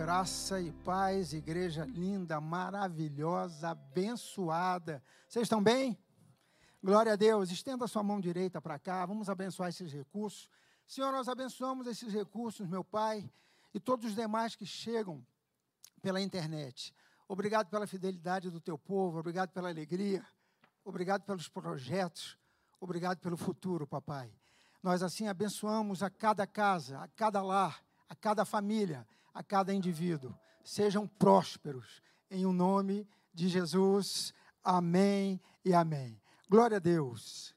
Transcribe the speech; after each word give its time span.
Graça 0.00 0.58
e 0.58 0.72
paz, 0.72 1.34
igreja 1.34 1.84
linda, 1.84 2.40
maravilhosa, 2.40 3.68
abençoada. 3.68 5.04
Vocês 5.28 5.42
estão 5.42 5.62
bem? 5.62 6.02
Glória 6.82 7.12
a 7.12 7.16
Deus. 7.16 7.50
Estenda 7.50 7.86
sua 7.86 8.02
mão 8.02 8.18
direita 8.18 8.62
para 8.62 8.78
cá. 8.78 9.04
Vamos 9.04 9.28
abençoar 9.28 9.68
esses 9.68 9.92
recursos. 9.92 10.48
Senhor, 10.86 11.12
nós 11.12 11.28
abençoamos 11.28 11.86
esses 11.86 12.14
recursos, 12.14 12.66
meu 12.66 12.82
Pai, 12.82 13.30
e 13.74 13.78
todos 13.78 14.06
os 14.06 14.14
demais 14.14 14.56
que 14.56 14.64
chegam 14.64 15.22
pela 16.00 16.18
internet. 16.18 16.94
Obrigado 17.28 17.68
pela 17.68 17.86
fidelidade 17.86 18.48
do 18.48 18.58
teu 18.58 18.78
povo, 18.78 19.18
obrigado 19.18 19.50
pela 19.50 19.68
alegria, 19.68 20.26
obrigado 20.82 21.24
pelos 21.24 21.46
projetos, 21.46 22.38
obrigado 22.80 23.18
pelo 23.18 23.36
futuro, 23.36 23.86
papai. 23.86 24.32
Nós 24.82 25.02
assim 25.02 25.28
abençoamos 25.28 26.02
a 26.02 26.08
cada 26.08 26.46
casa, 26.46 26.98
a 27.00 27.08
cada 27.08 27.42
lar, 27.42 27.84
a 28.08 28.14
cada 28.14 28.46
família 28.46 29.06
a 29.32 29.42
cada 29.42 29.72
indivíduo. 29.72 30.34
Sejam 30.64 31.06
prósperos, 31.06 32.02
em 32.30 32.44
o 32.44 32.50
um 32.50 32.52
nome 32.52 33.08
de 33.32 33.48
Jesus. 33.48 34.34
Amém 34.62 35.40
e 35.64 35.72
amém. 35.72 36.20
Glória 36.48 36.76
a 36.76 36.80
Deus. 36.80 37.54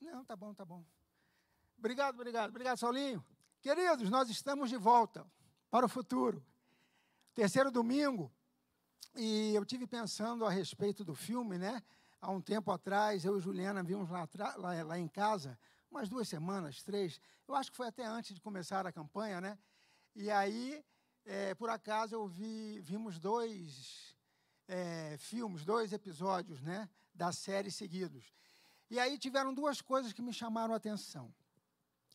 Não, 0.00 0.24
tá 0.24 0.36
bom, 0.36 0.54
tá 0.54 0.64
bom. 0.64 0.84
Obrigado, 1.78 2.14
obrigado, 2.14 2.50
obrigado, 2.50 2.78
Saulinho. 2.78 3.24
Queridos, 3.60 4.10
nós 4.10 4.28
estamos 4.28 4.70
de 4.70 4.76
volta 4.76 5.26
para 5.70 5.86
o 5.86 5.88
futuro. 5.88 6.44
Terceiro 7.34 7.70
domingo, 7.70 8.32
e 9.16 9.54
eu 9.54 9.64
tive 9.64 9.86
pensando 9.86 10.44
a 10.44 10.50
respeito 10.50 11.04
do 11.04 11.14
filme, 11.14 11.58
né? 11.58 11.82
Há 12.20 12.30
um 12.30 12.40
tempo 12.40 12.70
atrás, 12.70 13.24
eu 13.24 13.36
e 13.36 13.40
Juliana 13.40 13.82
vimos 13.82 14.08
lá, 14.08 14.28
lá, 14.56 14.82
lá 14.82 14.98
em 14.98 15.08
casa, 15.08 15.58
umas 15.90 16.08
duas 16.08 16.28
semanas, 16.28 16.82
três. 16.82 17.20
Eu 17.46 17.54
acho 17.54 17.70
que 17.70 17.76
foi 17.76 17.88
até 17.88 18.04
antes 18.04 18.34
de 18.34 18.40
começar 18.40 18.86
a 18.86 18.92
campanha, 18.92 19.40
né? 19.40 19.58
E 20.14 20.30
aí, 20.30 20.84
é, 21.24 21.54
por 21.54 21.68
acaso, 21.68 22.14
eu 22.14 22.26
vi, 22.28 22.80
vimos 22.80 23.18
dois 23.18 24.16
é, 24.68 25.16
filmes, 25.18 25.64
dois 25.64 25.92
episódios 25.92 26.60
né, 26.60 26.88
da 27.12 27.32
série 27.32 27.70
seguidos. 27.70 28.24
E 28.88 29.00
aí 29.00 29.18
tiveram 29.18 29.52
duas 29.52 29.80
coisas 29.80 30.12
que 30.12 30.22
me 30.22 30.32
chamaram 30.32 30.72
a 30.72 30.76
atenção. 30.76 31.34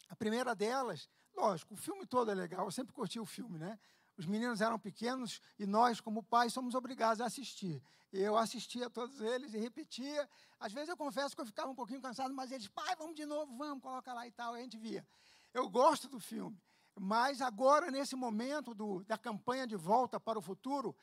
A 0.08 0.16
primeira 0.16 0.56
delas, 0.56 1.10
lógico, 1.36 1.74
o 1.74 1.78
filme 1.78 2.06
todo 2.06 2.32
é 2.32 2.34
legal, 2.34 2.66
eu 2.66 2.72
sempre 2.72 2.94
curti 2.94 3.20
o 3.20 3.26
filme, 3.26 3.60
né? 3.60 3.78
Os 4.18 4.26
meninos 4.26 4.62
eram 4.62 4.80
pequenos 4.80 5.42
e 5.58 5.66
nós, 5.66 6.00
como 6.00 6.24
pais, 6.24 6.54
somos 6.54 6.76
obrigados 6.76 7.22
a 7.22 7.26
assistir. 7.26 7.82
Eu 8.12 8.38
assistia 8.38 8.90
todos 8.90 9.22
eles 9.22 9.54
e 9.54 9.58
repetia. 9.58 10.30
Às 10.60 10.74
vezes 10.74 10.90
eu 10.90 10.98
confesso 10.98 11.36
que 11.36 11.42
eu 11.42 11.46
ficava 11.46 11.70
um 11.70 11.76
pouquinho 11.76 12.02
cansado, 12.02 12.34
mas 12.34 12.52
eles, 12.52 12.68
pai, 12.68 12.96
vamos 12.98 13.16
de 13.16 13.26
novo, 13.26 13.56
vamos, 13.58 13.82
coloca 13.82 14.14
lá 14.14 14.28
e 14.28 14.32
tal. 14.32 14.56
E 14.56 14.60
a 14.60 14.64
gente 14.64 14.78
via. 14.78 15.08
Eu 15.54 15.70
gosto 15.70 16.08
do 16.10 16.20
filme. 16.20 16.58
Mas 17.02 17.42
agora, 17.42 17.90
nesse 17.90 18.14
momento 18.14 18.74
do, 18.74 19.06
da 19.06 19.18
campanha 19.18 19.66
de 19.66 19.78
volta 19.78 20.20
para 20.20 20.38
o 20.38 20.42
futuro, 20.42 20.94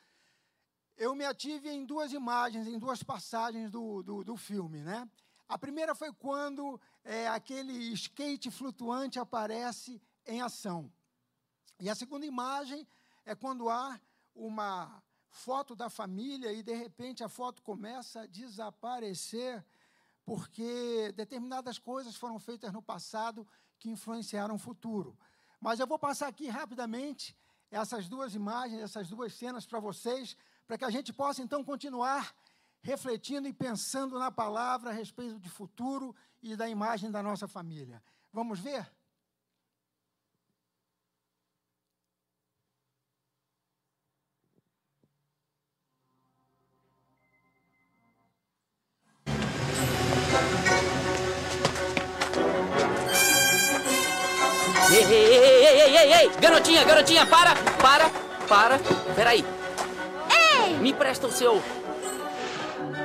eu 0.95 1.15
me 1.15 1.25
ative 1.25 1.69
em 1.69 1.83
duas 1.85 2.13
imagens, 2.13 2.67
em 2.67 2.77
duas 2.77 3.01
passagens 3.01 3.71
do, 3.71 4.03
do, 4.03 4.23
do 4.23 4.37
filme. 4.37 4.83
Né? 4.83 5.09
A 5.49 5.57
primeira 5.57 5.95
foi 5.95 6.13
quando 6.13 6.79
é, 7.03 7.27
aquele 7.27 7.73
skate 7.93 8.51
flutuante 8.51 9.17
aparece 9.17 9.99
em 10.27 10.39
ação. 10.39 10.93
E 11.79 11.89
a 11.89 11.95
segunda 11.95 12.27
imagem 12.27 12.87
é 13.25 13.33
quando 13.33 13.67
há 13.67 13.99
uma 14.35 15.01
foto 15.31 15.75
da 15.75 15.89
família 15.89 16.53
e, 16.53 16.61
de 16.61 16.75
repente, 16.75 17.23
a 17.23 17.29
foto 17.29 17.63
começa 17.63 18.21
a 18.21 18.27
desaparecer 18.27 19.65
porque 20.23 21.11
determinadas 21.15 21.79
coisas 21.79 22.15
foram 22.15 22.37
feitas 22.37 22.71
no 22.71 22.83
passado 22.83 23.47
que 23.79 23.89
influenciaram 23.89 24.53
o 24.53 24.59
futuro. 24.59 25.17
Mas 25.59 25.79
eu 25.79 25.87
vou 25.87 25.97
passar 25.97 26.27
aqui 26.27 26.47
rapidamente 26.47 27.35
essas 27.69 28.07
duas 28.07 28.33
imagens, 28.33 28.81
essas 28.81 29.09
duas 29.09 29.33
cenas 29.33 29.65
para 29.65 29.79
vocês, 29.79 30.37
para 30.65 30.77
que 30.77 30.85
a 30.85 30.89
gente 30.89 31.11
possa 31.11 31.41
então 31.41 31.63
continuar 31.63 32.33
refletindo 32.81 33.47
e 33.47 33.53
pensando 33.53 34.17
na 34.17 34.31
palavra 34.31 34.91
a 34.91 34.93
respeito 34.93 35.39
de 35.39 35.49
futuro 35.49 36.15
e 36.41 36.55
da 36.55 36.69
imagem 36.69 37.11
da 37.11 37.21
nossa 37.21 37.47
família. 37.47 38.01
Vamos 38.31 38.59
ver? 38.59 38.89
Ei, 55.97 56.13
ei! 56.13 56.31
Garotinha, 56.39 56.83
garotinha, 56.83 57.25
para, 57.25 57.55
para, 57.81 58.09
para. 58.47 58.79
Peraí. 59.15 59.43
Ei! 60.29 60.75
Me 60.75 60.93
presta 60.93 61.27
o 61.27 61.31
seu 61.31 61.61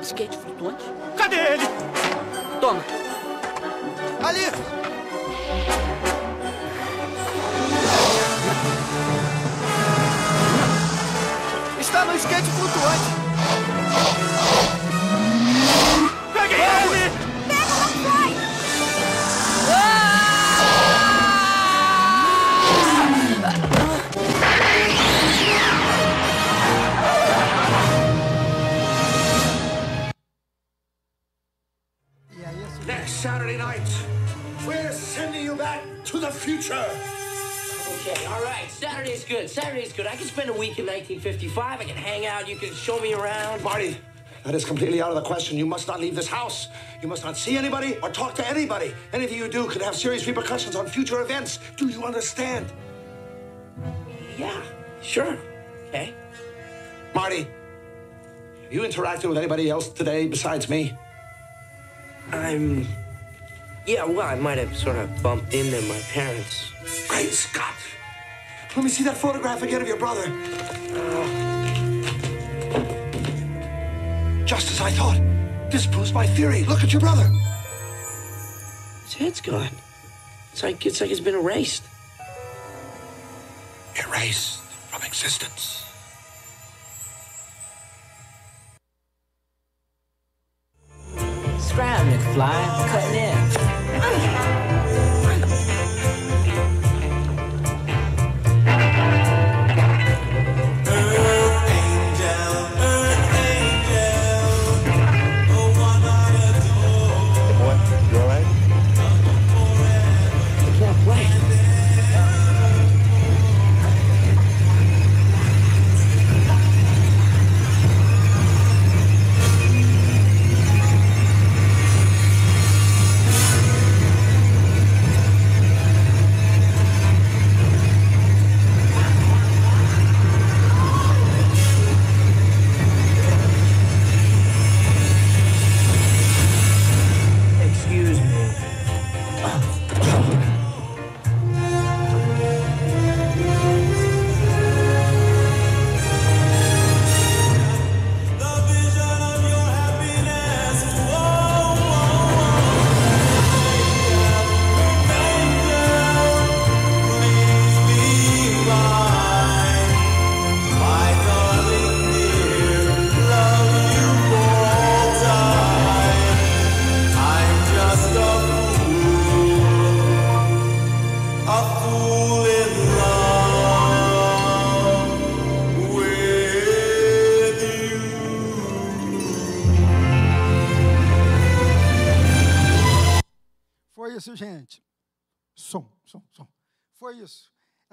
skate 0.02 0.36
flutuante? 0.36 0.84
Cadê 1.16 1.36
ele? 1.36 1.66
Toma. 2.60 2.82
Ali! 4.22 4.46
Está 11.80 12.04
no 12.04 12.14
skate 12.16 12.50
flutuante. 12.50 13.22
Peguei 16.34 16.60
ele! 16.60 17.21
Saturday 33.52 33.80
night, 33.80 34.06
we're 34.66 34.92
sending 34.92 35.44
you 35.44 35.54
back 35.54 35.82
to 36.04 36.18
the 36.18 36.30
future. 36.30 36.86
Okay, 38.00 38.24
all 38.24 38.42
right. 38.42 38.66
Saturday's 38.70 39.24
good. 39.26 39.50
Saturday's 39.50 39.92
good. 39.92 40.06
I 40.06 40.16
can 40.16 40.26
spend 40.26 40.48
a 40.48 40.54
week 40.54 40.78
in 40.78 40.86
1955. 40.86 41.80
I 41.80 41.84
can 41.84 41.94
hang 41.94 42.24
out. 42.24 42.48
You 42.48 42.56
can 42.56 42.72
show 42.72 42.98
me 43.00 43.12
around. 43.12 43.62
Marty, 43.62 43.98
that 44.44 44.54
is 44.54 44.64
completely 44.64 45.02
out 45.02 45.10
of 45.10 45.16
the 45.16 45.22
question. 45.22 45.58
You 45.58 45.66
must 45.66 45.86
not 45.86 46.00
leave 46.00 46.16
this 46.16 46.28
house. 46.28 46.68
You 47.02 47.08
must 47.08 47.24
not 47.24 47.36
see 47.36 47.58
anybody 47.58 47.98
or 48.02 48.08
talk 48.08 48.34
to 48.36 48.48
anybody. 48.48 48.94
Anything 49.12 49.36
you 49.36 49.48
do 49.48 49.68
could 49.68 49.82
have 49.82 49.96
serious 49.96 50.26
repercussions 50.26 50.74
on 50.74 50.86
future 50.86 51.20
events. 51.20 51.58
Do 51.76 51.88
you 51.88 52.04
understand? 52.04 52.72
Yeah, 54.38 54.62
sure. 55.02 55.36
Okay. 55.88 56.14
Marty, 57.14 57.46
have 58.62 58.72
you 58.72 58.80
interacted 58.80 59.28
with 59.28 59.36
anybody 59.36 59.68
else 59.68 59.88
today 59.88 60.26
besides 60.26 60.70
me? 60.70 60.96
I'm. 62.32 62.86
Yeah, 63.84 64.04
well, 64.04 64.26
I 64.26 64.36
might 64.36 64.58
have 64.58 64.76
sort 64.76 64.96
of 64.96 65.22
bumped 65.22 65.52
into 65.54 65.80
my 65.82 65.98
parents. 66.12 66.72
Great 67.08 67.30
Scott! 67.30 67.74
Let 68.76 68.84
me 68.84 68.90
see 68.90 69.04
that 69.04 69.16
photograph 69.16 69.62
again 69.62 69.82
of 69.82 69.88
your 69.88 69.96
brother. 69.96 70.24
Uh, 70.94 71.52
just 74.44 74.70
as 74.70 74.80
I 74.80 74.90
thought. 74.90 75.20
This 75.70 75.86
proves 75.86 76.12
my 76.12 76.26
theory. 76.26 76.64
Look 76.64 76.84
at 76.84 76.92
your 76.92 77.00
brother. 77.00 77.24
His 79.04 79.14
head's 79.14 79.40
gone. 79.40 79.70
It's 80.52 80.62
like 80.62 80.84
it's 80.84 81.00
like 81.00 81.10
it's 81.10 81.20
been 81.20 81.34
erased. 81.34 81.82
Erased 84.06 84.60
from 84.90 85.02
existence. 85.02 85.86
Scram, 91.58 92.06
McFly. 92.12 92.88
Cutting 92.90 93.18
in. 93.18 93.61
Ay. 94.02 94.71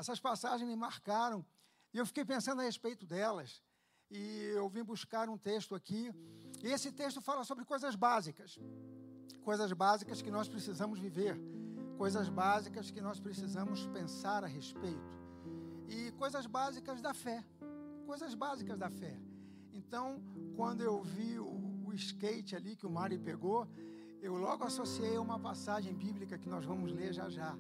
Essas 0.10 0.20
passagens 0.20 0.68
me 0.68 0.76
marcaram 0.76 1.46
e 1.94 2.00
eu 2.00 2.04
fiquei 2.04 2.26
pensando 2.26 2.62
a 2.62 2.64
respeito 2.64 3.06
delas. 3.06 3.62
E 4.10 4.22
eu 4.56 4.68
vim 4.68 4.84
buscar 4.84 5.30
um 5.30 5.38
texto 5.38 5.76
aqui. 5.76 6.12
E 6.64 6.68
esse 6.70 6.92
texto 6.92 7.22
fala 7.22 7.44
sobre 7.44 7.64
coisas 7.64 7.96
básicas. 7.96 8.58
Coisas 9.44 9.72
básicas 9.72 10.20
que 10.20 10.32
nós 10.32 10.50
precisamos 10.50 10.98
viver. 10.98 11.40
Coisas 11.96 12.28
básicas 12.28 12.90
que 12.90 13.00
nós 13.00 13.20
precisamos 13.20 13.86
pensar 13.86 14.44
a 14.44 14.48
respeito. 14.48 15.14
E 15.88 16.12
coisas 16.14 16.48
básicas 16.48 17.04
da 17.04 17.14
fé. 17.14 17.46
Coisas 18.08 18.34
básicas 18.34 18.80
da 18.80 18.90
fé. 18.90 19.16
Então, 19.72 20.24
quando 20.56 20.82
eu 20.82 21.04
vi 21.04 21.38
o, 21.38 21.86
o 21.86 21.94
skate 21.94 22.56
ali 22.56 22.76
que 22.76 22.88
o 22.88 22.90
Mari 22.90 23.20
pegou, 23.20 23.68
eu 24.24 24.36
logo 24.38 24.64
associei 24.64 25.18
a 25.18 25.22
uma 25.22 25.40
passagem 25.40 25.94
bíblica 25.94 26.36
que 26.36 26.50
nós 26.50 26.66
vamos 26.66 26.92
ler 26.92 27.14
já 27.14 27.30
já. 27.30 27.56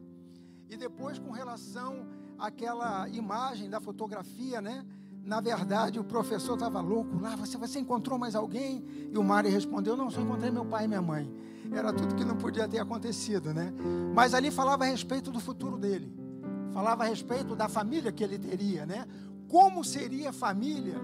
E 0.67 0.75
depois, 0.75 1.19
com 1.19 1.29
relação 1.29 2.18
àquela 2.39 3.07
imagem 3.09 3.69
da 3.69 3.79
fotografia, 3.79 4.61
né? 4.61 4.85
Na 5.23 5.41
verdade, 5.41 5.99
o 5.99 6.03
professor 6.03 6.53
estava 6.53 6.81
louco 6.81 7.19
lá. 7.19 7.35
Você, 7.35 7.57
você 7.57 7.79
encontrou 7.79 8.17
mais 8.17 8.35
alguém? 8.35 8.83
E 9.11 9.17
o 9.17 9.23
Mari 9.23 9.49
respondeu: 9.49 9.95
Não, 9.95 10.09
só 10.09 10.21
encontrei 10.21 10.49
meu 10.49 10.65
pai 10.65 10.85
e 10.85 10.87
minha 10.87 11.01
mãe. 11.01 11.31
Era 11.71 11.93
tudo 11.93 12.15
que 12.15 12.25
não 12.25 12.35
podia 12.35 12.67
ter 12.67 12.79
acontecido, 12.79 13.53
né? 13.53 13.71
Mas 14.15 14.33
ali 14.33 14.49
falava 14.49 14.85
a 14.85 14.87
respeito 14.87 15.29
do 15.29 15.39
futuro 15.39 15.77
dele. 15.77 16.11
Falava 16.73 17.03
a 17.03 17.07
respeito 17.07 17.55
da 17.55 17.67
família 17.67 18.11
que 18.11 18.23
ele 18.23 18.39
teria, 18.39 18.85
né? 18.85 19.05
Como 19.47 19.83
seria 19.83 20.29
a 20.29 20.33
família 20.33 20.95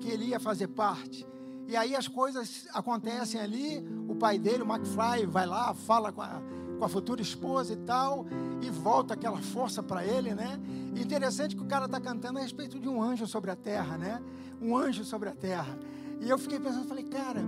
que 0.00 0.08
ele 0.08 0.26
ia 0.26 0.40
fazer 0.40 0.68
parte. 0.68 1.26
E 1.68 1.76
aí 1.76 1.94
as 1.94 2.08
coisas 2.08 2.66
acontecem 2.72 3.40
ali, 3.40 3.86
o 4.08 4.14
pai 4.14 4.38
dele, 4.38 4.62
o 4.62 4.66
McFly, 4.66 5.26
vai 5.26 5.46
lá, 5.46 5.74
fala 5.74 6.10
com 6.10 6.22
a, 6.22 6.40
com 6.78 6.84
a 6.84 6.88
futura 6.88 7.20
esposa 7.20 7.72
e 7.72 7.76
tal, 7.76 8.26
e 8.62 8.70
volta 8.70 9.14
aquela 9.14 9.38
força 9.38 9.82
para 9.82 10.04
ele, 10.04 10.34
né? 10.34 10.58
Interessante 10.96 11.56
que 11.56 11.62
o 11.62 11.66
cara 11.66 11.86
está 11.86 12.00
cantando 12.00 12.38
a 12.38 12.42
respeito 12.42 12.78
de 12.78 12.88
um 12.88 13.02
anjo 13.02 13.26
sobre 13.26 13.50
a 13.50 13.56
terra, 13.56 13.98
né? 13.98 14.22
Um 14.60 14.76
anjo 14.76 15.04
sobre 15.04 15.28
a 15.28 15.34
terra. 15.34 15.78
E 16.20 16.28
eu 16.28 16.38
fiquei 16.38 16.58
pensando, 16.58 16.86
falei, 16.86 17.04
cara, 17.04 17.44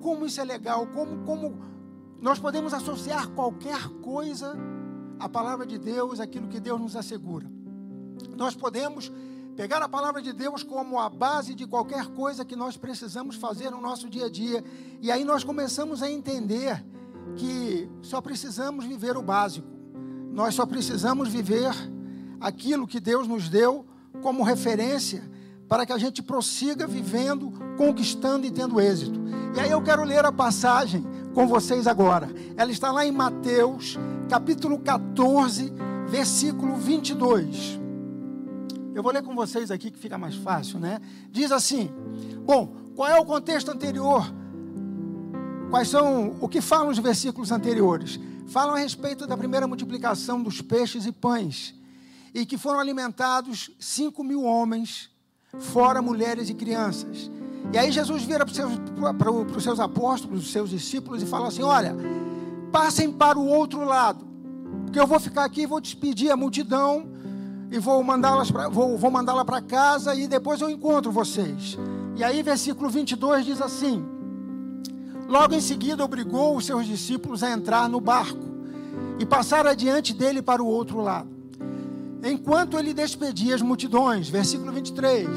como 0.00 0.26
isso 0.26 0.40
é 0.40 0.44
legal, 0.44 0.86
como, 0.88 1.24
como 1.24 1.58
nós 2.20 2.38
podemos 2.38 2.74
associar 2.74 3.28
qualquer 3.30 3.88
coisa 4.02 4.56
à 5.18 5.28
palavra 5.28 5.66
de 5.66 5.78
Deus, 5.78 6.20
aquilo 6.20 6.48
que 6.48 6.60
Deus 6.60 6.80
nos 6.80 6.96
assegura. 6.96 7.46
Nós 8.36 8.54
podemos 8.54 9.12
pegar 9.56 9.82
a 9.82 9.88
palavra 9.88 10.20
de 10.20 10.32
Deus 10.32 10.62
como 10.62 10.98
a 11.00 11.08
base 11.08 11.54
de 11.54 11.66
qualquer 11.66 12.06
coisa 12.08 12.44
que 12.44 12.54
nós 12.54 12.76
precisamos 12.76 13.36
fazer 13.36 13.70
no 13.70 13.80
nosso 13.80 14.08
dia 14.08 14.26
a 14.26 14.30
dia. 14.30 14.62
E 15.00 15.10
aí 15.10 15.24
nós 15.24 15.42
começamos 15.42 16.02
a 16.02 16.10
entender 16.10 16.84
que 17.36 17.88
só 18.02 18.20
precisamos 18.20 18.84
viver 18.84 19.16
o 19.16 19.22
básico. 19.22 19.68
Nós 20.32 20.54
só 20.54 20.66
precisamos 20.66 21.28
viver 21.28 21.70
aquilo 22.40 22.86
que 22.86 23.00
Deus 23.00 23.26
nos 23.28 23.48
deu 23.48 23.86
como 24.22 24.42
referência 24.42 25.22
para 25.68 25.84
que 25.84 25.92
a 25.92 25.98
gente 25.98 26.22
prossiga 26.22 26.86
vivendo, 26.86 27.52
conquistando 27.76 28.46
e 28.46 28.50
tendo 28.50 28.80
êxito. 28.80 29.20
E 29.56 29.60
aí 29.60 29.70
eu 29.70 29.82
quero 29.82 30.04
ler 30.04 30.24
a 30.24 30.32
passagem 30.32 31.04
com 31.34 31.46
vocês 31.46 31.86
agora. 31.86 32.28
Ela 32.56 32.70
está 32.70 32.92
lá 32.92 33.04
em 33.04 33.12
Mateus, 33.12 33.98
capítulo 34.28 34.78
14, 34.78 35.72
versículo 36.08 36.76
22. 36.76 37.80
Eu 38.94 39.02
vou 39.02 39.12
ler 39.12 39.22
com 39.22 39.34
vocês 39.34 39.70
aqui 39.70 39.90
que 39.90 39.98
fica 39.98 40.16
mais 40.16 40.36
fácil, 40.36 40.78
né? 40.78 41.00
Diz 41.30 41.52
assim: 41.52 41.90
Bom, 42.44 42.74
qual 42.94 43.08
é 43.08 43.20
o 43.20 43.26
contexto 43.26 43.70
anterior? 43.70 44.24
Quais 45.70 45.88
são 45.88 46.36
o 46.40 46.48
que 46.48 46.60
falam 46.60 46.88
os 46.88 46.98
versículos 46.98 47.50
anteriores? 47.50 48.20
Falam 48.46 48.74
a 48.74 48.78
respeito 48.78 49.26
da 49.26 49.36
primeira 49.36 49.66
multiplicação 49.66 50.42
dos 50.42 50.62
peixes 50.62 51.06
e 51.06 51.12
pães, 51.12 51.74
e 52.32 52.46
que 52.46 52.56
foram 52.56 52.78
alimentados 52.78 53.70
cinco 53.80 54.22
mil 54.22 54.44
homens, 54.44 55.10
fora 55.58 56.00
mulheres 56.00 56.48
e 56.48 56.54
crianças. 56.54 57.30
E 57.72 57.78
aí 57.78 57.90
Jesus 57.90 58.22
vira 58.22 58.46
para 58.46 58.52
os 58.52 58.56
seus, 58.56 58.72
para 59.18 59.30
os 59.30 59.62
seus 59.62 59.80
apóstolos, 59.80 60.44
os 60.44 60.52
seus 60.52 60.70
discípulos, 60.70 61.22
e 61.22 61.26
fala 61.26 61.48
assim: 61.48 61.62
Olha, 61.62 61.96
passem 62.70 63.10
para 63.10 63.38
o 63.38 63.46
outro 63.46 63.84
lado, 63.84 64.24
porque 64.84 65.00
eu 65.00 65.06
vou 65.06 65.18
ficar 65.18 65.44
aqui 65.44 65.62
e 65.62 65.66
vou 65.66 65.80
despedir 65.80 66.30
a 66.30 66.36
multidão 66.36 67.08
e 67.72 67.78
vou 67.80 68.02
mandá-las 68.04 68.50
para 68.52 68.68
vou, 68.68 68.96
vou 68.96 69.10
mandá-la 69.10 69.44
para 69.44 69.60
casa 69.60 70.14
e 70.14 70.28
depois 70.28 70.60
eu 70.60 70.70
encontro 70.70 71.10
vocês. 71.10 71.76
E 72.14 72.22
aí 72.22 72.40
versículo 72.42 72.88
22 72.88 73.44
diz 73.44 73.60
assim: 73.60 74.15
Logo 75.28 75.54
em 75.54 75.60
seguida 75.60 76.04
obrigou 76.04 76.56
os 76.56 76.66
seus 76.66 76.86
discípulos 76.86 77.42
a 77.42 77.50
entrar 77.50 77.88
no 77.88 78.00
barco 78.00 78.46
e 79.18 79.26
passar 79.26 79.66
adiante 79.66 80.14
dele 80.14 80.40
para 80.40 80.62
o 80.62 80.66
outro 80.66 81.00
lado. 81.00 81.28
Enquanto 82.22 82.78
ele 82.78 82.94
despedia 82.94 83.54
as 83.54 83.62
multidões, 83.62 84.28
versículo 84.28 84.72
23. 84.72 85.28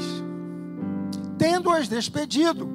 Tendo-as 1.38 1.88
despedido, 1.88 2.68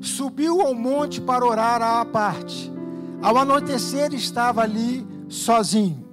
subiu 0.00 0.60
ao 0.60 0.74
monte 0.74 1.20
para 1.20 1.44
orar 1.44 1.80
à 1.80 2.04
parte. 2.04 2.70
Ao 3.22 3.36
anoitecer 3.38 4.12
estava 4.12 4.62
ali 4.62 5.06
sozinho. 5.28 6.04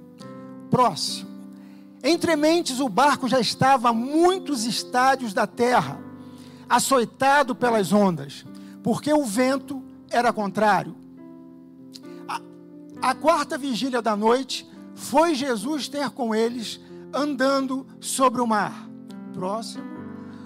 Próximo. 0.70 1.28
Entre 2.02 2.34
mentes, 2.34 2.80
o 2.80 2.88
barco 2.88 3.28
já 3.28 3.40
estava 3.40 3.90
a 3.90 3.92
muitos 3.92 4.64
estádios 4.64 5.34
da 5.34 5.46
terra, 5.46 5.98
açoitado 6.68 7.54
pelas 7.54 7.92
ondas, 7.92 8.46
porque 8.82 9.12
o 9.12 9.24
vento 9.24 9.79
era 10.10 10.32
contrário. 10.32 10.96
A, 12.28 12.40
a 13.00 13.14
quarta 13.14 13.56
vigília 13.56 14.02
da 14.02 14.16
noite 14.16 14.68
foi 14.94 15.34
Jesus 15.34 15.88
ter 15.88 16.10
com 16.10 16.34
eles, 16.34 16.80
andando 17.14 17.86
sobre 18.00 18.40
o 18.40 18.46
mar. 18.46 18.88
Próximo. 19.32 19.84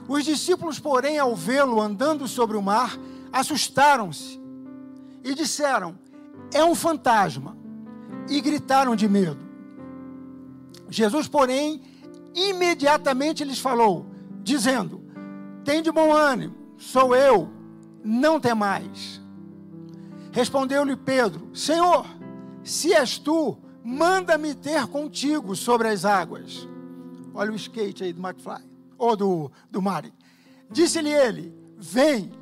Os 0.06 0.24
discípulos, 0.24 0.78
porém, 0.78 1.18
ao 1.18 1.34
vê-lo 1.34 1.80
andando 1.80 2.28
sobre 2.28 2.56
o 2.56 2.62
mar, 2.62 2.96
assustaram-se 3.32 4.40
e 5.24 5.34
disseram: 5.34 5.98
É 6.52 6.64
um 6.64 6.74
fantasma. 6.74 7.56
E 8.28 8.40
gritaram 8.40 8.96
de 8.96 9.06
medo. 9.06 9.40
Jesus, 10.88 11.28
porém, 11.28 11.82
imediatamente 12.34 13.44
lhes 13.44 13.58
falou, 13.58 14.06
dizendo: 14.42 15.02
Tem 15.64 15.82
de 15.82 15.90
bom 15.90 16.12
ânimo, 16.12 16.54
sou 16.78 17.14
eu, 17.14 17.50
não 18.02 18.40
temais. 18.40 19.20
Respondeu-lhe 20.34 20.96
Pedro: 20.96 21.48
Senhor, 21.54 22.04
se 22.64 22.92
és 22.92 23.18
tu, 23.18 23.56
manda-me 23.84 24.52
ter 24.52 24.84
contigo 24.88 25.54
sobre 25.54 25.86
as 25.86 26.04
águas. 26.04 26.68
Olha 27.32 27.52
o 27.52 27.54
skate 27.54 28.02
aí 28.02 28.12
do 28.12 28.20
McFly, 28.20 28.68
ou 28.98 29.16
do, 29.16 29.52
do 29.70 29.80
Mari. 29.80 30.12
Disse-lhe 30.68 31.12
ele: 31.12 31.54
Vem. 31.78 32.32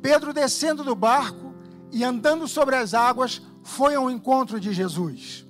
Pedro, 0.00 0.32
descendo 0.32 0.82
do 0.82 0.94
barco 0.94 1.54
e 1.92 2.02
andando 2.02 2.48
sobre 2.48 2.76
as 2.76 2.94
águas, 2.94 3.42
foi 3.62 3.94
ao 3.94 4.10
encontro 4.10 4.58
de 4.58 4.72
Jesus. 4.72 5.46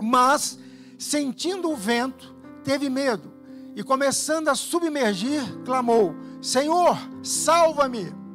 Mas 0.00 0.58
sentindo 0.98 1.70
o 1.70 1.76
vento, 1.76 2.36
teve 2.62 2.90
medo 2.90 3.32
e, 3.74 3.82
começando 3.82 4.48
a 4.48 4.54
submergir, 4.54 5.42
clamou: 5.64 6.14
Senhor, 6.42 6.98
salva-me! 7.22 8.27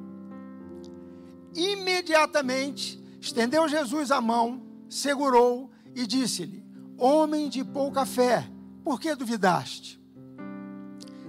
Imediatamente 1.56 3.02
estendeu 3.20 3.68
Jesus 3.68 4.12
a 4.12 4.20
mão, 4.20 4.62
segurou 4.90 5.72
e 5.96 6.06
disse-lhe: 6.06 6.64
Homem 6.98 7.50
de 7.50 7.64
pouca 7.64 8.06
fé, 8.06 8.50
por 8.84 9.00
que 9.00 9.16
duvidaste? 9.16 10.02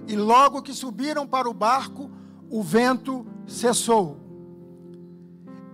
E 0.07 0.15
logo 0.15 0.61
que 0.61 0.73
subiram 0.73 1.25
para 1.25 1.49
o 1.49 1.53
barco, 1.53 2.11
o 2.49 2.61
vento 2.61 3.25
cessou. 3.47 4.19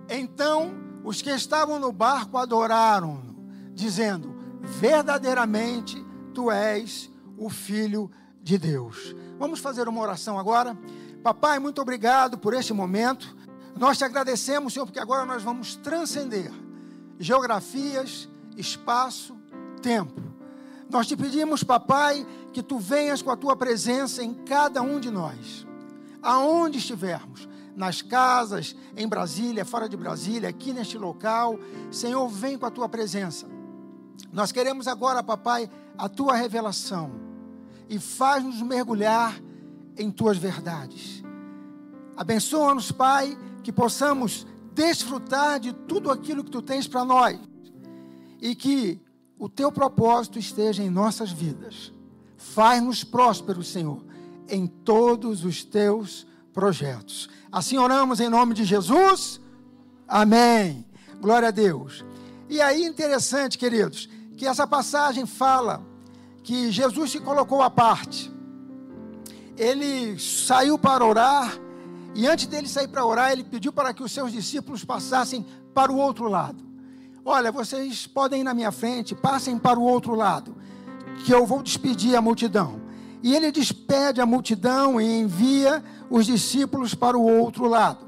Então 0.08 0.72
os 1.04 1.20
que 1.20 1.30
estavam 1.30 1.78
no 1.78 1.92
barco 1.92 2.38
adoraram-no, 2.38 3.36
dizendo: 3.74 4.34
verdadeiramente 4.62 6.04
tu 6.32 6.50
és 6.50 7.10
o 7.36 7.48
Filho 7.48 8.10
de 8.42 8.58
Deus. 8.58 9.14
Vamos 9.38 9.60
fazer 9.60 9.88
uma 9.88 10.00
oração 10.00 10.38
agora. 10.38 10.76
Papai, 11.22 11.58
muito 11.58 11.80
obrigado 11.80 12.38
por 12.38 12.54
este 12.54 12.72
momento. 12.72 13.36
Nós 13.76 13.98
te 13.98 14.04
agradecemos, 14.04 14.72
Senhor, 14.72 14.86
porque 14.86 15.00
agora 15.00 15.24
nós 15.24 15.42
vamos 15.42 15.76
transcender 15.76 16.52
geografias, 17.18 18.28
espaço, 18.56 19.36
tempo. 19.80 20.20
Nós 20.90 21.06
te 21.06 21.16
pedimos, 21.16 21.64
papai, 21.64 22.26
que 22.52 22.62
tu 22.62 22.78
venhas 22.78 23.22
com 23.22 23.30
a 23.30 23.36
tua 23.36 23.56
presença 23.56 24.22
em 24.22 24.34
cada 24.34 24.82
um 24.82 25.00
de 25.00 25.10
nós, 25.10 25.66
aonde 26.20 26.78
estivermos, 26.78 27.48
nas 27.74 28.02
casas, 28.02 28.76
em 28.96 29.08
Brasília, 29.08 29.64
fora 29.64 29.88
de 29.88 29.96
Brasília, 29.96 30.48
aqui 30.48 30.72
neste 30.72 30.98
local. 30.98 31.58
Senhor, 31.90 32.28
vem 32.28 32.58
com 32.58 32.66
a 32.66 32.70
tua 32.70 32.88
presença 32.88 33.46
nós 34.32 34.50
queremos 34.50 34.88
agora, 34.88 35.22
papai, 35.22 35.68
a 35.96 36.08
tua 36.08 36.34
revelação 36.34 37.10
e 37.88 37.98
faz-nos 37.98 38.62
mergulhar 38.62 39.38
em 39.96 40.10
tuas 40.10 40.38
verdades. 40.38 41.22
Abençoa-nos, 42.16 42.90
Pai, 42.90 43.36
que 43.62 43.72
possamos 43.72 44.46
desfrutar 44.74 45.60
de 45.60 45.72
tudo 45.72 46.10
aquilo 46.10 46.42
que 46.42 46.50
tu 46.50 46.62
tens 46.62 46.86
para 46.86 47.04
nós 47.04 47.38
e 48.40 48.54
que 48.54 49.00
o 49.38 49.48
teu 49.48 49.70
propósito 49.70 50.38
esteja 50.38 50.82
em 50.82 50.90
nossas 50.90 51.30
vidas. 51.30 51.92
Faz-nos 52.36 53.04
prósperos, 53.04 53.68
Senhor, 53.68 54.02
em 54.48 54.66
todos 54.66 55.44
os 55.44 55.64
teus 55.64 56.26
projetos. 56.52 57.28
Assim 57.50 57.76
oramos 57.78 58.20
em 58.20 58.28
nome 58.28 58.54
de 58.54 58.64
Jesus. 58.64 59.40
Amém. 60.06 60.84
Glória 61.20 61.48
a 61.48 61.52
Deus. 61.52 62.04
E 62.48 62.60
aí, 62.60 62.84
interessante, 62.84 63.56
queridos, 63.56 64.08
que 64.36 64.46
essa 64.46 64.66
passagem 64.66 65.24
fala 65.24 65.82
que 66.42 66.70
Jesus 66.70 67.12
se 67.12 67.20
colocou 67.20 67.62
à 67.62 67.70
parte. 67.70 68.30
Ele 69.56 70.18
saiu 70.18 70.78
para 70.78 71.04
orar, 71.04 71.56
e 72.14 72.26
antes 72.26 72.46
dele 72.46 72.68
sair 72.68 72.88
para 72.88 73.04
orar, 73.04 73.32
ele 73.32 73.44
pediu 73.44 73.72
para 73.72 73.94
que 73.94 74.02
os 74.02 74.12
seus 74.12 74.32
discípulos 74.32 74.84
passassem 74.84 75.46
para 75.74 75.90
o 75.90 75.96
outro 75.96 76.28
lado. 76.28 76.62
Olha, 77.24 77.52
vocês 77.52 78.06
podem 78.06 78.40
ir 78.40 78.44
na 78.44 78.52
minha 78.52 78.72
frente, 78.72 79.14
passem 79.14 79.56
para 79.58 79.78
o 79.78 79.84
outro 79.84 80.14
lado, 80.14 80.56
que 81.24 81.32
eu 81.32 81.46
vou 81.46 81.62
despedir 81.62 82.16
a 82.16 82.20
multidão. 82.20 82.80
E 83.22 83.34
ele 83.34 83.52
despede 83.52 84.20
a 84.20 84.26
multidão 84.26 85.00
e 85.00 85.20
envia 85.20 85.82
os 86.10 86.26
discípulos 86.26 86.94
para 86.94 87.16
o 87.16 87.22
outro 87.22 87.66
lado. 87.66 88.04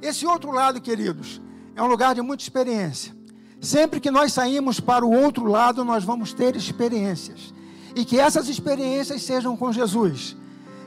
Esse 0.00 0.26
outro 0.26 0.50
lado, 0.50 0.80
queridos, 0.80 1.40
é 1.76 1.82
um 1.82 1.86
lugar 1.86 2.14
de 2.14 2.22
muita 2.22 2.42
experiência. 2.42 3.14
Sempre 3.60 4.00
que 4.00 4.10
nós 4.10 4.32
saímos 4.32 4.80
para 4.80 5.04
o 5.04 5.12
outro 5.12 5.44
lado, 5.44 5.84
nós 5.84 6.02
vamos 6.02 6.32
ter 6.32 6.56
experiências. 6.56 7.54
E 7.94 8.04
que 8.04 8.18
essas 8.18 8.48
experiências 8.48 9.22
sejam 9.22 9.56
com 9.56 9.72
Jesus. 9.72 10.36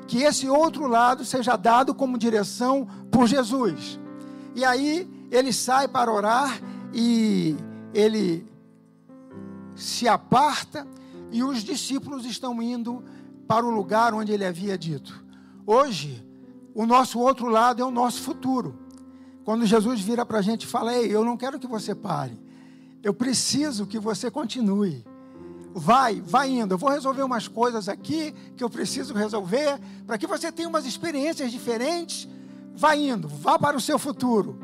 Que 0.08 0.24
esse 0.24 0.48
outro 0.50 0.88
lado 0.88 1.26
seja 1.26 1.56
dado 1.56 1.94
como 1.94 2.18
direção 2.18 2.88
por 3.12 3.28
Jesus. 3.28 4.00
E 4.56 4.64
aí 4.64 5.10
ele 5.30 5.52
sai 5.52 5.88
para 5.88 6.12
orar 6.12 6.60
e 6.94 7.56
ele 7.94 8.48
se 9.76 10.08
aparta 10.08 10.88
e 11.32 11.44
os 11.44 11.64
discípulos 11.64 12.26
estão 12.26 12.62
indo 12.62 13.04
para 13.48 13.66
o 13.66 13.70
lugar 13.70 14.14
onde 14.14 14.32
ele 14.32 14.46
havia 14.46 14.78
dito. 14.78 15.24
Hoje, 15.66 16.26
o 16.74 16.86
nosso 16.86 17.20
outro 17.20 17.48
lado 17.48 17.82
é 17.82 17.86
o 17.86 17.92
nosso 17.92 18.22
futuro. 18.22 18.80
Quando 19.44 19.66
Jesus 19.66 20.02
vira 20.02 20.26
para 20.26 20.40
a 20.40 20.42
gente 20.42 20.64
e 20.64 20.68
fala: 20.68 20.94
Ei, 20.94 21.14
eu 21.14 21.24
não 21.24 21.38
quero 21.38 21.60
que 21.60 21.68
você 21.68 21.96
pare, 21.96 22.40
eu 23.04 23.14
preciso 23.14 23.86
que 23.86 24.00
você 24.00 24.30
continue. 24.30 25.06
Vai, 25.80 26.20
vai 26.26 26.50
indo. 26.50 26.74
Eu 26.74 26.78
vou 26.78 26.90
resolver 26.90 27.22
umas 27.22 27.48
coisas 27.48 27.88
aqui 27.88 28.34
que 28.56 28.64
eu 28.64 28.70
preciso 28.70 29.14
resolver 29.14 29.80
para 30.08 30.18
que 30.18 30.26
você 30.26 30.52
tenha 30.52 30.68
umas 30.68 30.88
experiências 30.88 31.52
diferentes. 31.52 32.28
Vai 32.76 33.08
indo, 33.08 33.28
vá 33.28 33.60
para 33.60 33.78
o 33.78 33.80
seu 33.80 34.00
futuro, 34.00 34.60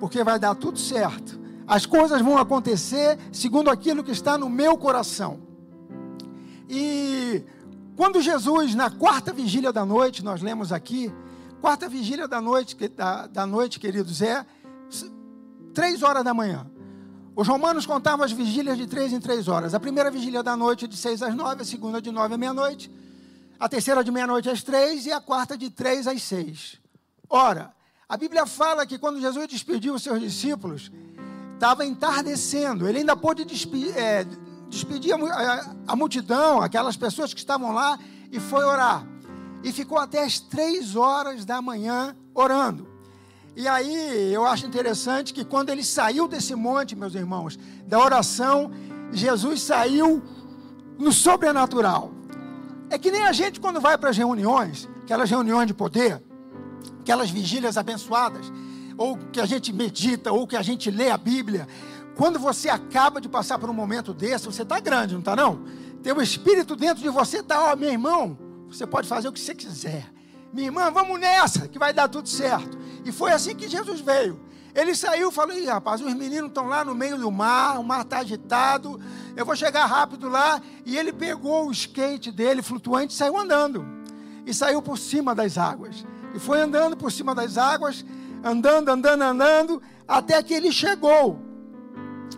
porque 0.00 0.24
vai 0.24 0.38
dar 0.38 0.54
tudo 0.54 0.78
certo. 0.78 1.38
As 1.66 1.84
coisas 1.84 2.22
vão 2.22 2.38
acontecer 2.38 3.18
segundo 3.30 3.68
aquilo 3.68 4.02
que 4.02 4.10
está 4.10 4.38
no 4.38 4.48
meu 4.48 4.78
coração. 4.78 5.40
E 6.70 7.44
quando 7.94 8.22
Jesus, 8.22 8.74
na 8.74 8.90
quarta 8.90 9.34
vigília 9.34 9.72
da 9.72 9.84
noite, 9.84 10.24
nós 10.24 10.40
lemos 10.40 10.72
aqui, 10.72 11.12
quarta 11.60 11.86
vigília 11.86 12.26
da 12.26 12.40
noite, 12.40 12.76
da, 12.88 13.26
da 13.26 13.46
noite, 13.46 13.78
queridos, 13.78 14.22
é 14.22 14.46
três 15.74 16.02
horas 16.02 16.24
da 16.24 16.32
manhã. 16.32 16.66
Os 17.36 17.46
romanos 17.46 17.84
contavam 17.84 18.24
as 18.24 18.32
vigílias 18.32 18.78
de 18.78 18.86
três 18.86 19.12
em 19.12 19.20
três 19.20 19.46
horas. 19.46 19.74
A 19.74 19.78
primeira 19.78 20.10
vigília 20.10 20.42
da 20.42 20.56
noite 20.56 20.88
de 20.88 20.96
seis 20.96 21.22
às 21.22 21.34
nove, 21.34 21.60
a 21.60 21.64
segunda 21.66 22.00
de 22.00 22.10
nove 22.10 22.32
à 22.32 22.38
meia-noite, 22.38 22.90
a 23.60 23.68
terceira 23.68 24.02
de 24.02 24.10
meia-noite 24.10 24.48
às 24.48 24.62
três 24.62 25.04
e 25.04 25.12
a 25.12 25.20
quarta 25.20 25.56
de 25.56 25.68
três 25.68 26.06
às 26.06 26.22
seis. 26.22 26.78
Ora, 27.28 27.74
a 28.08 28.16
Bíblia 28.16 28.46
fala 28.46 28.86
que 28.86 28.98
quando 28.98 29.20
Jesus 29.20 29.48
despediu 29.48 29.92
os 29.92 30.02
seus 30.02 30.18
discípulos, 30.18 30.90
estava 31.52 31.84
entardecendo. 31.84 32.88
Ele 32.88 33.00
ainda 33.00 33.14
pôde 33.14 33.44
despedir, 33.44 33.94
é, 33.98 34.24
despedir 34.70 35.12
a, 35.12 35.74
a, 35.88 35.94
multidão, 35.94 36.62
aquelas 36.62 36.96
pessoas 36.96 37.34
que 37.34 37.40
estavam 37.40 37.70
lá, 37.72 37.98
e 38.32 38.40
foi 38.40 38.64
orar. 38.64 39.06
E 39.62 39.70
ficou 39.72 39.98
até 39.98 40.24
as 40.24 40.40
três 40.40 40.96
horas 40.96 41.44
da 41.44 41.60
manhã 41.60 42.16
orando. 42.34 42.95
E 43.56 43.66
aí 43.66 44.34
eu 44.34 44.44
acho 44.44 44.66
interessante 44.66 45.32
que 45.32 45.42
quando 45.42 45.70
ele 45.70 45.82
saiu 45.82 46.28
desse 46.28 46.54
monte, 46.54 46.94
meus 46.94 47.14
irmãos, 47.14 47.58
da 47.86 47.98
oração, 47.98 48.70
Jesus 49.10 49.62
saiu 49.62 50.22
no 50.98 51.10
sobrenatural. 51.10 52.12
É 52.90 52.98
que 52.98 53.10
nem 53.10 53.22
a 53.22 53.32
gente 53.32 53.58
quando 53.58 53.80
vai 53.80 53.96
para 53.96 54.10
as 54.10 54.16
reuniões, 54.16 54.86
aquelas 55.02 55.30
reuniões 55.30 55.66
de 55.66 55.72
poder, 55.72 56.22
aquelas 57.00 57.30
vigílias 57.30 57.78
abençoadas, 57.78 58.52
ou 58.98 59.16
que 59.16 59.40
a 59.40 59.46
gente 59.46 59.72
medita, 59.72 60.30
ou 60.30 60.46
que 60.46 60.56
a 60.56 60.62
gente 60.62 60.90
lê 60.90 61.10
a 61.10 61.16
Bíblia, 61.16 61.66
quando 62.14 62.38
você 62.38 62.68
acaba 62.68 63.22
de 63.22 63.28
passar 63.28 63.58
por 63.58 63.70
um 63.70 63.74
momento 63.74 64.12
desse, 64.12 64.44
você 64.44 64.62
está 64.62 64.78
grande, 64.80 65.14
não 65.14 65.20
está 65.20 65.34
não? 65.34 65.64
Tem 66.02 66.12
um 66.12 66.20
espírito 66.20 66.76
dentro 66.76 67.02
de 67.02 67.08
você, 67.08 67.38
está, 67.38 67.72
ó, 67.72 67.76
meu 67.76 67.90
irmão, 67.90 68.38
você 68.68 68.86
pode 68.86 69.08
fazer 69.08 69.28
o 69.28 69.32
que 69.32 69.40
você 69.40 69.54
quiser. 69.54 70.06
Minha 70.52 70.68
irmã, 70.68 70.90
vamos 70.90 71.18
nessa, 71.18 71.68
que 71.68 71.78
vai 71.78 71.92
dar 71.92 72.08
tudo 72.08 72.28
certo. 72.28 72.78
E 73.06 73.12
foi 73.12 73.30
assim 73.30 73.54
que 73.54 73.68
Jesus 73.68 74.00
veio. 74.00 74.40
Ele 74.74 74.92
saiu 74.92 75.30
e 75.30 75.32
falou: 75.32 75.56
Ih, 75.56 75.66
rapaz, 75.66 76.00
os 76.00 76.12
meninos 76.12 76.48
estão 76.48 76.66
lá 76.66 76.84
no 76.84 76.92
meio 76.92 77.16
do 77.16 77.30
mar, 77.30 77.78
o 77.78 77.84
mar 77.84 78.02
está 78.02 78.18
agitado, 78.18 79.00
eu 79.36 79.46
vou 79.46 79.54
chegar 79.54 79.86
rápido 79.86 80.28
lá. 80.28 80.60
E 80.84 80.98
ele 80.98 81.12
pegou 81.12 81.68
o 81.68 81.70
skate 81.70 82.32
dele, 82.32 82.62
flutuante, 82.62 83.14
e 83.14 83.16
saiu 83.16 83.38
andando. 83.38 83.86
E 84.44 84.52
saiu 84.52 84.82
por 84.82 84.98
cima 84.98 85.36
das 85.36 85.56
águas. 85.56 86.04
E 86.34 86.40
foi 86.40 86.60
andando 86.60 86.96
por 86.96 87.12
cima 87.12 87.32
das 87.32 87.56
águas, 87.56 88.04
andando, 88.42 88.88
andando, 88.88 89.22
andando, 89.22 89.82
até 90.06 90.42
que 90.42 90.52
ele 90.52 90.72
chegou 90.72 91.40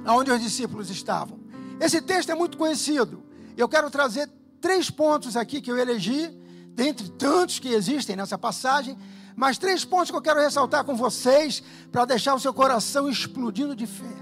aonde 0.04 0.30
os 0.30 0.40
discípulos 0.40 0.90
estavam. 0.90 1.40
Esse 1.80 2.02
texto 2.02 2.30
é 2.30 2.34
muito 2.34 2.58
conhecido. 2.58 3.22
Eu 3.56 3.70
quero 3.70 3.90
trazer 3.90 4.28
três 4.60 4.90
pontos 4.90 5.34
aqui 5.34 5.62
que 5.62 5.70
eu 5.70 5.78
elegi, 5.78 6.28
dentre 6.74 7.08
tantos 7.08 7.58
que 7.58 7.68
existem 7.68 8.14
nessa 8.14 8.36
passagem, 8.36 8.98
mas 9.38 9.56
três 9.56 9.84
pontos 9.84 10.10
que 10.10 10.16
eu 10.16 10.20
quero 10.20 10.40
ressaltar 10.40 10.82
com 10.82 10.96
vocês 10.96 11.62
para 11.92 12.04
deixar 12.04 12.34
o 12.34 12.40
seu 12.40 12.52
coração 12.52 13.08
explodindo 13.08 13.76
de 13.76 13.86
fé, 13.86 14.16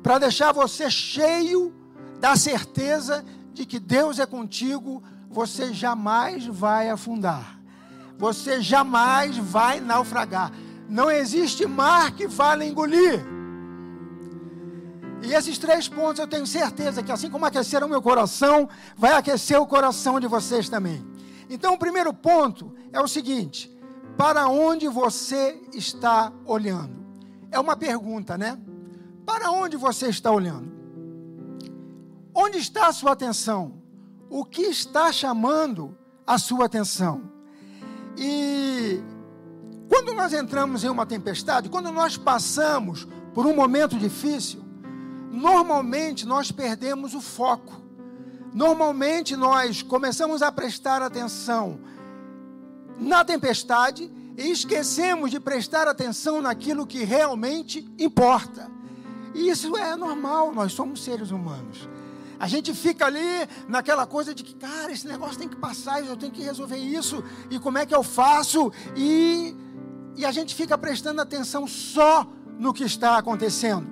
para 0.00 0.16
deixar 0.16 0.52
você 0.52 0.88
cheio 0.88 1.74
da 2.20 2.36
certeza 2.36 3.24
de 3.52 3.66
que 3.66 3.80
Deus 3.80 4.20
é 4.20 4.26
contigo, 4.26 5.02
você 5.28 5.74
jamais 5.74 6.46
vai 6.46 6.88
afundar. 6.88 7.58
Você 8.16 8.62
jamais 8.62 9.36
vai 9.36 9.80
naufragar. 9.80 10.52
Não 10.88 11.10
existe 11.10 11.66
mar 11.66 12.12
que 12.12 12.28
vá 12.28 12.54
lhe 12.54 12.66
engolir. 12.66 13.26
E 15.20 15.34
esses 15.34 15.58
três 15.58 15.88
pontos 15.88 16.20
eu 16.20 16.28
tenho 16.28 16.46
certeza 16.46 17.02
que, 17.02 17.10
assim 17.10 17.28
como 17.28 17.44
aqueceram 17.44 17.88
o 17.88 17.90
meu 17.90 18.00
coração, 18.00 18.68
vai 18.96 19.14
aquecer 19.14 19.60
o 19.60 19.66
coração 19.66 20.20
de 20.20 20.28
vocês 20.28 20.68
também. 20.68 21.04
Então, 21.50 21.74
o 21.74 21.78
primeiro 21.78 22.14
ponto 22.14 22.72
é 22.92 23.00
o 23.00 23.08
seguinte: 23.08 23.73
para 24.16 24.48
onde 24.48 24.88
você 24.88 25.60
está 25.72 26.32
olhando? 26.46 27.04
É 27.50 27.58
uma 27.58 27.76
pergunta, 27.76 28.38
né? 28.38 28.58
Para 29.26 29.50
onde 29.50 29.76
você 29.76 30.08
está 30.08 30.30
olhando? 30.30 30.72
Onde 32.34 32.58
está 32.58 32.88
a 32.88 32.92
sua 32.92 33.12
atenção? 33.12 33.82
O 34.28 34.44
que 34.44 34.62
está 34.62 35.12
chamando 35.12 35.96
a 36.26 36.38
sua 36.38 36.66
atenção? 36.66 37.30
E 38.16 39.00
quando 39.88 40.12
nós 40.14 40.32
entramos 40.32 40.84
em 40.84 40.88
uma 40.88 41.06
tempestade, 41.06 41.68
quando 41.68 41.90
nós 41.92 42.16
passamos 42.16 43.06
por 43.32 43.46
um 43.46 43.54
momento 43.54 43.96
difícil, 43.96 44.64
normalmente 45.30 46.26
nós 46.26 46.50
perdemos 46.50 47.14
o 47.14 47.20
foco. 47.20 47.72
Normalmente 48.52 49.36
nós 49.36 49.82
começamos 49.82 50.42
a 50.42 50.52
prestar 50.52 51.02
atenção 51.02 51.80
na 52.98 53.24
tempestade 53.24 54.10
e 54.36 54.50
esquecemos 54.50 55.30
de 55.30 55.38
prestar 55.38 55.86
atenção 55.86 56.42
naquilo 56.42 56.86
que 56.86 57.04
realmente 57.04 57.88
importa. 57.98 58.70
E 59.34 59.48
isso 59.48 59.76
é 59.76 59.96
normal, 59.96 60.52
nós 60.52 60.72
somos 60.72 61.02
seres 61.02 61.30
humanos. 61.30 61.88
A 62.38 62.46
gente 62.46 62.74
fica 62.74 63.06
ali 63.06 63.48
naquela 63.68 64.06
coisa 64.06 64.34
de 64.34 64.42
que, 64.42 64.54
cara, 64.54 64.92
esse 64.92 65.06
negócio 65.06 65.38
tem 65.38 65.48
que 65.48 65.56
passar, 65.56 66.04
eu 66.04 66.16
tenho 66.16 66.32
que 66.32 66.42
resolver 66.42 66.76
isso, 66.76 67.22
e 67.50 67.58
como 67.58 67.78
é 67.78 67.86
que 67.86 67.94
eu 67.94 68.02
faço? 68.02 68.72
E, 68.96 69.54
e 70.16 70.24
a 70.24 70.32
gente 70.32 70.54
fica 70.54 70.76
prestando 70.76 71.20
atenção 71.20 71.66
só 71.66 72.26
no 72.58 72.72
que 72.72 72.84
está 72.84 73.18
acontecendo. 73.18 73.86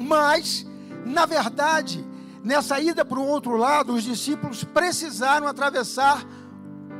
Mas, 0.00 0.66
na 1.04 1.24
verdade, 1.26 2.04
nessa 2.42 2.80
ida 2.80 3.04
para 3.04 3.18
o 3.18 3.26
outro 3.26 3.56
lado, 3.56 3.94
os 3.94 4.02
discípulos 4.02 4.64
precisaram 4.64 5.46
atravessar 5.46 6.26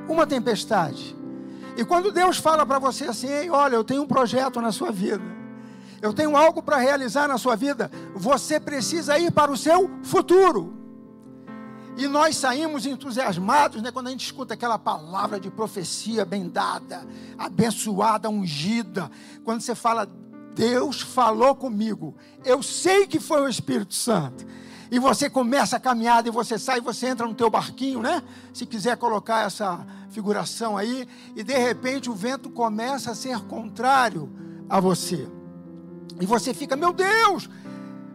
uma 0.08 0.26
tempestade. 0.26 1.16
E 1.76 1.84
quando 1.84 2.10
Deus 2.10 2.38
fala 2.38 2.64
para 2.64 2.78
você 2.78 3.04
assim, 3.04 3.50
olha, 3.50 3.74
eu 3.76 3.84
tenho 3.84 4.02
um 4.02 4.06
projeto 4.06 4.60
na 4.60 4.72
sua 4.72 4.90
vida, 4.90 5.24
eu 6.00 6.12
tenho 6.12 6.36
algo 6.36 6.62
para 6.62 6.78
realizar 6.78 7.28
na 7.28 7.38
sua 7.38 7.56
vida, 7.56 7.90
você 8.14 8.58
precisa 8.58 9.18
ir 9.18 9.30
para 9.30 9.50
o 9.50 9.56
seu 9.56 9.90
futuro. 10.02 10.74
E 11.96 12.06
nós 12.06 12.36
saímos 12.36 12.84
entusiasmados, 12.84 13.80
né, 13.80 13.90
quando 13.90 14.08
a 14.08 14.10
gente 14.10 14.24
escuta 14.24 14.52
aquela 14.52 14.78
palavra 14.78 15.40
de 15.40 15.50
profecia 15.50 16.26
bem 16.26 16.46
dada, 16.46 17.06
abençoada, 17.38 18.28
ungida. 18.28 19.10
Quando 19.42 19.62
você 19.62 19.74
fala, 19.74 20.06
Deus 20.54 21.00
falou 21.00 21.54
comigo. 21.54 22.14
Eu 22.44 22.62
sei 22.62 23.06
que 23.06 23.18
foi 23.18 23.40
o 23.40 23.48
Espírito 23.48 23.94
Santo. 23.94 24.46
E 24.90 24.98
você 24.98 25.28
começa 25.28 25.76
a 25.76 25.80
caminhada 25.80 26.28
e 26.28 26.30
você 26.30 26.58
sai, 26.58 26.80
você 26.80 27.08
entra 27.08 27.26
no 27.26 27.34
teu 27.34 27.50
barquinho, 27.50 28.00
né? 28.00 28.22
Se 28.52 28.64
quiser 28.64 28.96
colocar 28.96 29.46
essa 29.46 29.84
figuração 30.10 30.76
aí, 30.76 31.08
e 31.34 31.42
de 31.42 31.56
repente 31.58 32.08
o 32.08 32.14
vento 32.14 32.48
começa 32.48 33.10
a 33.10 33.14
ser 33.14 33.40
contrário 33.40 34.30
a 34.68 34.80
você. 34.80 35.28
E 36.20 36.24
você 36.24 36.54
fica, 36.54 36.76
meu 36.76 36.92
Deus, 36.92 37.50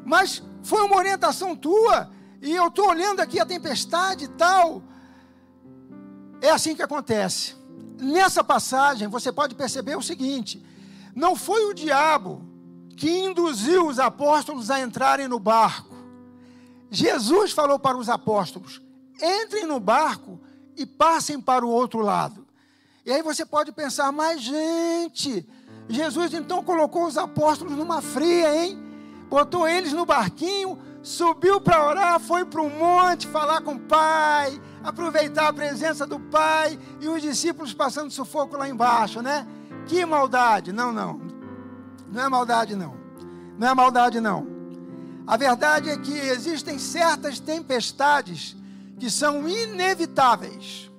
mas 0.06 0.42
foi 0.64 0.82
uma 0.82 0.96
orientação 0.96 1.56
tua, 1.56 2.10
e 2.42 2.56
eu 2.56 2.68
estou 2.68 2.90
olhando 2.90 3.20
aqui 3.20 3.40
a 3.40 3.46
tempestade 3.46 4.26
e 4.26 4.30
tal. 4.30 4.82
É 6.42 6.50
assim 6.50 6.76
que 6.76 6.82
acontece. 6.82 7.56
Nessa 8.00 8.44
passagem, 8.44 9.08
você 9.08 9.32
pode 9.32 9.54
perceber 9.54 9.96
o 9.96 10.02
seguinte: 10.02 10.66
não 11.14 11.36
foi 11.36 11.66
o 11.66 11.74
diabo 11.74 12.42
que 12.98 13.10
induziu 13.10 13.88
os 13.88 14.00
apóstolos 14.00 14.72
a 14.72 14.80
entrarem 14.80 15.28
no 15.28 15.40
barco. 15.40 15.91
Jesus 16.92 17.54
falou 17.54 17.80
para 17.80 17.98
os 17.98 18.10
apóstolos: 18.10 18.82
entrem 19.16 19.66
no 19.66 19.80
barco 19.80 20.40
e 20.76 20.86
passem 20.86 21.40
para 21.40 21.66
o 21.66 21.70
outro 21.70 22.02
lado. 22.02 22.46
E 23.06 23.12
aí 23.12 23.24
você 23.24 23.46
pode 23.46 23.72
pensar, 23.72 24.12
mas 24.12 24.42
gente, 24.42 25.48
Jesus 25.88 26.34
então 26.34 26.64
colocou 26.64 27.06
os 27.08 27.18
apóstolos 27.18 27.76
numa 27.76 28.02
fria, 28.02 28.64
hein? 28.64 28.78
Botou 29.30 29.68
eles 29.68 29.94
no 29.94 30.06
barquinho, 30.06 30.78
subiu 31.02 31.62
para 31.62 31.88
orar, 31.88 32.20
foi 32.20 32.44
para 32.44 32.62
o 32.62 32.70
monte 32.70 33.26
falar 33.26 33.62
com 33.62 33.76
o 33.76 33.80
Pai, 33.80 34.62
aproveitar 34.84 35.48
a 35.48 35.54
presença 35.54 36.06
do 36.06 36.20
Pai 36.20 36.78
e 37.00 37.08
os 37.08 37.22
discípulos 37.22 37.74
passando 37.74 38.12
sufoco 38.12 38.58
lá 38.58 38.68
embaixo, 38.68 39.22
né? 39.22 39.48
Que 39.88 40.06
maldade! 40.06 40.74
Não, 40.74 40.92
não. 40.92 41.22
Não 42.12 42.22
é 42.22 42.30
maldade, 42.30 42.76
não. 42.76 42.94
Não 43.58 43.70
é 43.70 43.74
maldade, 43.74 44.20
não. 44.20 44.51
A 45.26 45.38
verdade 45.38 45.90
é 45.90 45.98
que 45.98 46.12
existem 46.12 46.78
certas 46.80 47.40
tempestades 47.40 48.56
que 49.00 49.10
são 49.10 49.48
inevitáveis. 49.48 50.92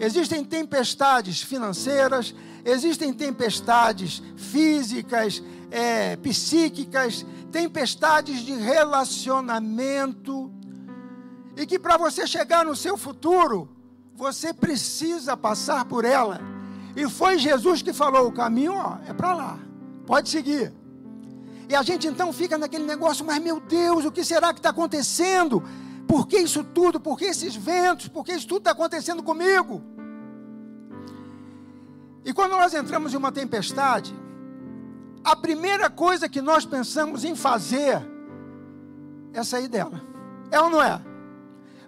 Existem 0.00 0.44
tempestades 0.44 1.42
financeiras, 1.42 2.34
existem 2.64 3.12
tempestades 3.12 4.22
físicas, 4.36 5.42
é, 5.70 6.16
psíquicas, 6.16 7.24
tempestades 7.50 8.40
de 8.40 8.52
relacionamento, 8.52 10.50
e 11.56 11.66
que 11.66 11.78
para 11.78 11.96
você 11.96 12.26
chegar 12.26 12.64
no 12.64 12.74
seu 12.74 12.96
futuro, 12.96 13.68
você 14.14 14.52
precisa 14.52 15.36
passar 15.36 15.84
por 15.84 16.04
ela. 16.04 16.40
E 16.96 17.08
foi 17.08 17.38
Jesus 17.38 17.82
que 17.82 17.92
falou: 17.92 18.26
o 18.26 18.32
caminho 18.32 18.74
ó, 18.74 18.98
é 19.06 19.12
para 19.12 19.34
lá, 19.34 19.58
pode 20.06 20.28
seguir. 20.28 20.72
E 21.72 21.74
a 21.74 21.82
gente 21.82 22.06
então 22.06 22.30
fica 22.34 22.58
naquele 22.58 22.84
negócio, 22.84 23.24
mas 23.24 23.42
meu 23.42 23.58
Deus, 23.58 24.04
o 24.04 24.12
que 24.12 24.22
será 24.22 24.52
que 24.52 24.58
está 24.58 24.68
acontecendo? 24.68 25.62
Por 26.06 26.26
que 26.26 26.36
isso 26.36 26.62
tudo? 26.62 27.00
Por 27.00 27.16
que 27.16 27.24
esses 27.24 27.56
ventos? 27.56 28.08
Por 28.08 28.26
que 28.26 28.34
isso 28.34 28.46
tudo 28.46 28.58
está 28.58 28.72
acontecendo 28.72 29.22
comigo? 29.22 29.82
E 32.26 32.30
quando 32.34 32.50
nós 32.50 32.74
entramos 32.74 33.14
em 33.14 33.16
uma 33.16 33.32
tempestade, 33.32 34.14
a 35.24 35.34
primeira 35.34 35.88
coisa 35.88 36.28
que 36.28 36.42
nós 36.42 36.66
pensamos 36.66 37.24
em 37.24 37.34
fazer 37.34 38.06
é 39.32 39.42
sair 39.42 39.68
dela. 39.68 39.98
É 40.50 40.60
ou 40.60 40.68
não 40.68 40.82
é? 40.82 41.00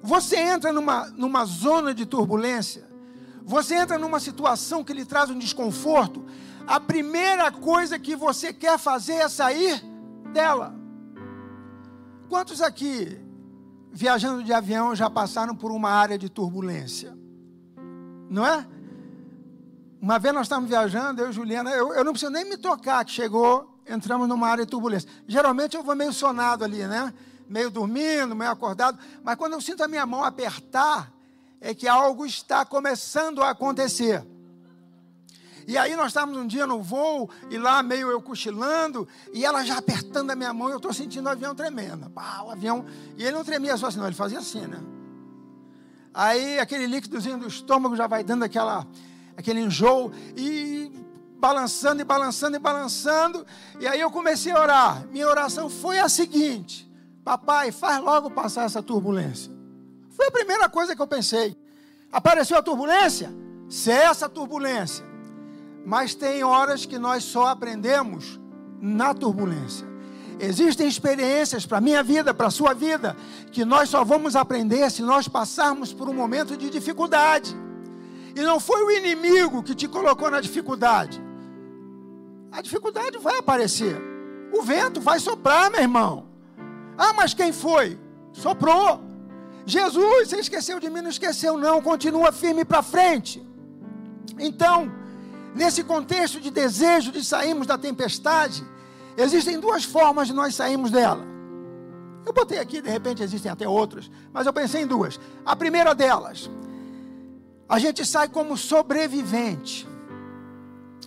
Você 0.02 0.38
entra 0.38 0.72
numa, 0.72 1.10
numa 1.10 1.44
zona 1.44 1.92
de 1.92 2.06
turbulência, 2.06 2.88
você 3.44 3.74
entra 3.74 3.98
numa 3.98 4.18
situação 4.18 4.82
que 4.82 4.94
lhe 4.94 5.04
traz 5.04 5.28
um 5.28 5.38
desconforto, 5.38 6.24
a 6.66 6.80
primeira 6.80 7.50
coisa 7.52 7.98
que 7.98 8.16
você 8.16 8.52
quer 8.52 8.78
fazer 8.78 9.14
é 9.14 9.28
sair 9.28 9.82
dela. 10.32 10.74
Quantos 12.28 12.60
aqui, 12.60 13.20
viajando 13.92 14.42
de 14.42 14.52
avião, 14.52 14.94
já 14.94 15.10
passaram 15.10 15.54
por 15.54 15.70
uma 15.70 15.90
área 15.90 16.18
de 16.18 16.28
turbulência? 16.28 17.16
Não 18.30 18.46
é? 18.46 18.66
Uma 20.00 20.18
vez 20.18 20.34
nós 20.34 20.46
estávamos 20.46 20.68
viajando, 20.68 21.22
eu 21.22 21.30
e 21.30 21.32
Juliana, 21.32 21.70
eu, 21.70 21.94
eu 21.94 22.04
não 22.04 22.12
preciso 22.12 22.32
nem 22.32 22.44
me 22.44 22.56
tocar, 22.56 23.04
que 23.04 23.12
chegou, 23.12 23.78
entramos 23.88 24.28
numa 24.28 24.48
área 24.48 24.64
de 24.64 24.70
turbulência. 24.70 25.08
Geralmente 25.26 25.76
eu 25.76 25.82
vou 25.82 25.94
meio 25.94 26.12
sonado 26.12 26.64
ali, 26.64 26.86
né? 26.86 27.12
Meio 27.48 27.70
dormindo, 27.70 28.34
meio 28.34 28.50
acordado, 28.50 28.98
mas 29.22 29.36
quando 29.36 29.52
eu 29.52 29.60
sinto 29.60 29.82
a 29.82 29.88
minha 29.88 30.04
mão 30.06 30.24
apertar, 30.24 31.12
é 31.60 31.74
que 31.74 31.86
algo 31.86 32.26
está 32.26 32.64
começando 32.64 33.42
a 33.42 33.50
acontecer. 33.50 34.26
E 35.66 35.78
aí 35.78 35.96
nós 35.96 36.08
estávamos 36.08 36.38
um 36.38 36.46
dia 36.46 36.66
no 36.66 36.82
voo, 36.82 37.30
e 37.50 37.58
lá 37.58 37.82
meio 37.82 38.10
eu 38.10 38.20
cochilando, 38.20 39.06
e 39.32 39.44
ela 39.44 39.64
já 39.64 39.78
apertando 39.78 40.30
a 40.30 40.36
minha 40.36 40.52
mão, 40.52 40.68
e 40.68 40.72
eu 40.72 40.76
estou 40.76 40.92
sentindo 40.92 41.26
o 41.26 41.30
avião 41.30 41.54
tremendo. 41.54 42.10
Pá, 42.10 42.42
o 42.44 42.50
avião. 42.50 42.84
E 43.16 43.22
ele 43.22 43.32
não 43.32 43.44
tremia 43.44 43.76
só 43.76 43.86
assim, 43.86 43.98
não, 43.98 44.06
ele 44.06 44.14
fazia 44.14 44.38
assim, 44.38 44.66
né? 44.66 44.80
Aí 46.12 46.58
aquele 46.58 46.86
líquidozinho 46.86 47.38
do 47.38 47.48
estômago 47.48 47.96
já 47.96 48.06
vai 48.06 48.22
dando 48.22 48.44
aquela, 48.44 48.86
aquele 49.36 49.60
enjoo, 49.60 50.12
e 50.36 50.92
balançando 51.38 52.00
e 52.00 52.04
balançando 52.04 52.56
e 52.56 52.58
balançando. 52.58 53.46
E 53.80 53.86
aí 53.86 54.00
eu 54.00 54.10
comecei 54.10 54.52
a 54.52 54.60
orar. 54.60 55.06
Minha 55.08 55.28
oração 55.28 55.68
foi 55.68 55.98
a 55.98 56.08
seguinte: 56.08 56.90
Papai, 57.24 57.72
faz 57.72 58.02
logo 58.02 58.30
passar 58.30 58.64
essa 58.64 58.82
turbulência. 58.82 59.52
Foi 60.10 60.26
a 60.26 60.30
primeira 60.30 60.68
coisa 60.68 60.94
que 60.94 61.02
eu 61.02 61.06
pensei. 61.06 61.56
Apareceu 62.12 62.56
a 62.56 62.62
turbulência? 62.62 63.34
Cessa 63.68 64.26
a 64.26 64.28
turbulência. 64.28 65.04
Mas 65.84 66.14
tem 66.14 66.42
horas 66.42 66.86
que 66.86 66.98
nós 66.98 67.24
só 67.24 67.48
aprendemos 67.48 68.40
na 68.80 69.12
turbulência. 69.14 69.86
Existem 70.40 70.88
experiências 70.88 71.64
para 71.64 71.78
a 71.78 71.80
minha 71.80 72.02
vida, 72.02 72.34
para 72.34 72.48
a 72.48 72.50
sua 72.50 72.74
vida, 72.74 73.16
que 73.52 73.64
nós 73.64 73.88
só 73.88 74.04
vamos 74.04 74.34
aprender 74.34 74.90
se 74.90 75.02
nós 75.02 75.28
passarmos 75.28 75.92
por 75.92 76.08
um 76.08 76.14
momento 76.14 76.56
de 76.56 76.68
dificuldade. 76.70 77.54
E 78.34 78.40
não 78.40 78.58
foi 78.58 78.82
o 78.84 78.90
inimigo 78.90 79.62
que 79.62 79.74
te 79.74 79.86
colocou 79.86 80.30
na 80.30 80.40
dificuldade. 80.40 81.22
A 82.50 82.60
dificuldade 82.60 83.18
vai 83.18 83.38
aparecer. 83.38 83.96
O 84.52 84.62
vento 84.62 85.00
vai 85.00 85.18
soprar, 85.20 85.70
meu 85.70 85.80
irmão. 85.80 86.26
Ah, 86.98 87.12
mas 87.12 87.32
quem 87.34 87.52
foi? 87.52 87.98
Soprou. 88.32 89.00
Jesus, 89.66 90.28
você 90.28 90.40
esqueceu 90.40 90.78
de 90.80 90.90
mim? 90.90 91.00
Não 91.00 91.10
esqueceu, 91.10 91.56
não. 91.56 91.80
Continua 91.80 92.32
firme 92.32 92.64
para 92.64 92.82
frente. 92.82 93.44
Então, 94.38 94.92
Nesse 95.54 95.84
contexto 95.84 96.40
de 96.40 96.50
desejo 96.50 97.12
de 97.12 97.24
sairmos 97.24 97.66
da 97.66 97.78
tempestade, 97.78 98.64
existem 99.16 99.60
duas 99.60 99.84
formas 99.84 100.26
de 100.26 100.34
nós 100.34 100.54
sairmos 100.54 100.90
dela. 100.90 101.24
Eu 102.26 102.32
botei 102.32 102.58
aqui, 102.58 102.80
de 102.80 102.90
repente 102.90 103.22
existem 103.22 103.52
até 103.52 103.68
outras, 103.68 104.10
mas 104.32 104.46
eu 104.46 104.52
pensei 104.52 104.82
em 104.82 104.86
duas. 104.86 105.20
A 105.44 105.54
primeira 105.54 105.94
delas, 105.94 106.50
a 107.68 107.78
gente 107.78 108.04
sai 108.04 108.28
como 108.28 108.56
sobrevivente. 108.56 109.86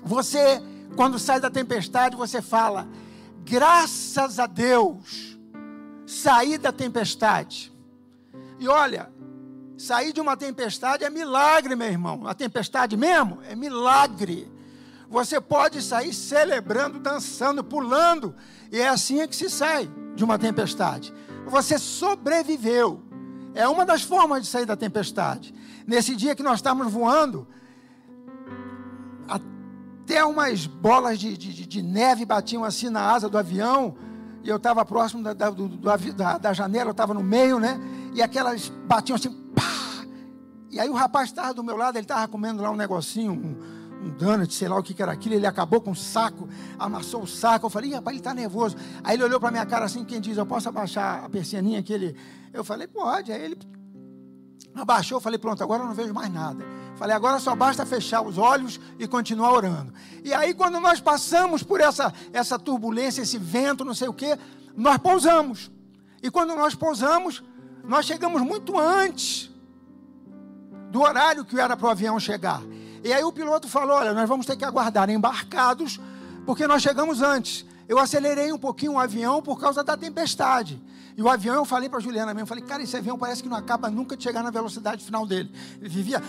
Você, 0.04 0.62
quando 0.96 1.20
sai 1.20 1.40
da 1.40 1.50
tempestade, 1.50 2.16
você 2.16 2.42
fala: 2.42 2.88
graças 3.44 4.40
a 4.40 4.46
Deus, 4.46 5.38
saí 6.06 6.58
da 6.58 6.72
tempestade. 6.72 7.74
E 8.60 8.68
olha, 8.68 9.12
Sair 9.78 10.12
de 10.12 10.20
uma 10.20 10.36
tempestade 10.36 11.04
é 11.04 11.10
milagre, 11.10 11.76
meu 11.76 11.88
irmão. 11.88 12.26
A 12.26 12.34
tempestade 12.34 12.98
mesmo 12.98 13.40
é 13.48 13.56
milagre. 13.56 14.52
Você 15.08 15.40
pode 15.40 15.82
sair 15.84 16.14
celebrando, 16.14 17.00
dançando, 17.00 17.64
pulando. 17.64 18.34
E 18.72 18.80
é 18.80 18.90
assim 18.90 19.26
que 19.28 19.36
se 19.36 19.50
sai 19.50 19.90
de 20.16 20.24
uma 20.24 20.40
tempestade. 20.40 21.14
Você 21.46 21.78
sobreviveu. 21.78 23.04
É 23.54 23.68
uma 23.68 23.86
das 23.86 24.02
formas 24.02 24.42
de 24.42 24.48
sair 24.48 24.66
da 24.66 24.76
tempestade. 24.76 25.54
Nesse 25.86 26.16
dia 26.16 26.36
que 26.36 26.44
nós 26.44 26.56
estávamos 26.56 26.92
voando, 26.92 27.48
até 29.28 30.26
umas 30.26 30.66
bolas 30.66 31.20
de, 31.20 31.38
de, 31.38 31.66
de 31.66 31.82
neve 31.84 32.26
batiam 32.26 32.64
assim 32.64 32.90
na 32.90 33.12
asa 33.12 33.30
do 33.30 33.38
avião. 33.38 33.96
E 34.44 34.50
eu 34.50 34.58
estava 34.58 34.84
próximo 34.84 35.24
da, 35.24 35.34
da, 35.34 35.50
do, 35.50 35.68
da, 35.68 36.38
da 36.38 36.54
janela, 36.54 36.90
eu 36.90 36.92
estava 36.92 37.14
no 37.14 37.24
meio, 37.24 37.60
né? 37.60 37.80
E 38.14 38.22
aquelas 38.22 38.70
batiam 38.70 39.16
assim, 39.16 39.30
e 40.78 40.80
aí 40.80 40.90
o 40.90 40.94
rapaz 40.94 41.30
estava 41.30 41.56
do 41.56 41.64
meu 41.64 41.76
lado, 41.76 41.98
ele 41.98 42.04
estava 42.04 42.28
comendo 42.28 42.62
lá 42.62 42.70
um 42.70 42.76
negocinho, 42.76 43.32
um, 43.32 44.06
um 44.06 44.10
donut, 44.12 44.54
sei 44.54 44.68
lá 44.68 44.78
o 44.78 44.84
que, 44.84 44.94
que 44.94 45.02
era 45.02 45.12
aquilo. 45.12 45.34
Ele 45.34 45.48
acabou 45.48 45.82
com 45.82 45.90
o 45.90 45.96
saco, 45.96 46.48
amassou 46.78 47.24
o 47.24 47.28
saco. 47.28 47.66
Eu 47.66 47.70
falei, 47.72 47.92
rapaz, 47.92 48.14
ele 48.14 48.20
está 48.20 48.32
nervoso. 48.32 48.78
Aí 49.04 49.16
ele 49.16 49.24
olhou 49.24 49.40
para 49.40 49.50
minha 49.50 49.66
cara 49.66 49.86
assim, 49.86 50.06
quem 50.06 50.22
diz, 50.22 50.38
eu 50.38 50.46
posso 50.46 50.70
abaixar 50.70 51.26
a 51.26 51.30
persianinha 51.30 51.82
que 51.82 51.92
ele. 51.92 52.16
Eu 52.54 52.64
falei, 52.64 52.86
pode. 52.86 53.32
Aí 53.32 53.42
ele 53.42 53.58
abaixou, 54.76 55.18
eu 55.18 55.20
falei, 55.20 55.40
pronto, 55.40 55.64
agora 55.64 55.82
eu 55.82 55.88
não 55.88 55.96
vejo 55.96 56.14
mais 56.14 56.32
nada. 56.32 56.64
Falei, 56.96 57.16
agora 57.16 57.40
só 57.40 57.56
basta 57.56 57.84
fechar 57.84 58.22
os 58.22 58.38
olhos 58.38 58.80
e 59.00 59.08
continuar 59.08 59.54
orando. 59.54 59.92
E 60.24 60.32
aí, 60.32 60.54
quando 60.54 60.80
nós 60.80 61.02
passamos 61.02 61.64
por 61.64 61.82
essa, 61.82 62.14
essa 62.32 62.60
turbulência, 62.60 63.24
esse 63.24 63.40
vento, 63.40 63.84
não 63.84 63.96
sei 63.96 64.10
o 64.10 64.14
que, 64.14 64.38
nós 64.76 65.00
pousamos. 65.00 65.72
E 66.22 66.30
quando 66.30 66.56
nós 66.56 66.76
pousamos, 66.76 67.44
nós 67.84 68.06
chegamos 68.06 68.44
muito 68.44 68.78
antes 68.78 69.57
do 70.92 71.02
horário 71.02 71.46
que 71.46 71.60
era 71.60 71.76
para 71.76 71.88
o 71.88 71.90
avião 71.90 72.20
chegar. 72.20 72.62
E 73.04 73.14
aí 73.14 73.24
o 73.24 73.32
piloto 73.32 73.68
falou: 73.68 73.98
olha, 73.98 74.14
nós 74.14 74.28
vamos 74.28 74.46
ter 74.46 74.56
que 74.56 74.66
aguardar 74.66 75.10
embarcados 75.10 76.00
porque 76.46 76.66
nós 76.66 76.82
chegamos 76.82 77.22
antes. 77.22 77.66
Eu 77.88 78.00
acelerei 78.00 78.52
um 78.52 78.58
pouquinho 78.58 78.94
o 78.94 79.00
avião 79.00 79.42
por 79.42 79.60
causa 79.60 79.84
da 79.84 79.96
tempestade. 79.96 80.82
E 81.16 81.22
o 81.22 81.30
avião, 81.30 81.56
eu 81.56 81.66
falei 81.66 81.90
para 81.90 81.98
a 81.98 82.02
Juliana 82.02 82.34
mesmo, 82.34 82.48
falei, 82.48 82.64
cara, 82.64 82.84
esse 82.84 82.96
avião 82.96 83.18
parece 83.18 83.42
que 83.42 83.50
não 83.50 83.58
acaba 83.58 83.90
nunca 83.90 84.16
de 84.16 84.24
chegar 84.24 84.44
na 84.44 84.52
velocidade 84.52 85.04
final 85.04 85.26
dele. 85.26 85.52
Ele 85.80 85.90
vivia. 85.90 86.22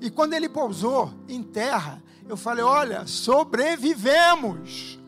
E 0.00 0.10
quando 0.10 0.32
ele 0.34 0.48
pousou 0.48 1.12
em 1.28 1.42
terra, 1.42 2.02
eu 2.28 2.36
falei, 2.36 2.64
olha, 2.64 3.06
sobrevivemos. 3.06 4.98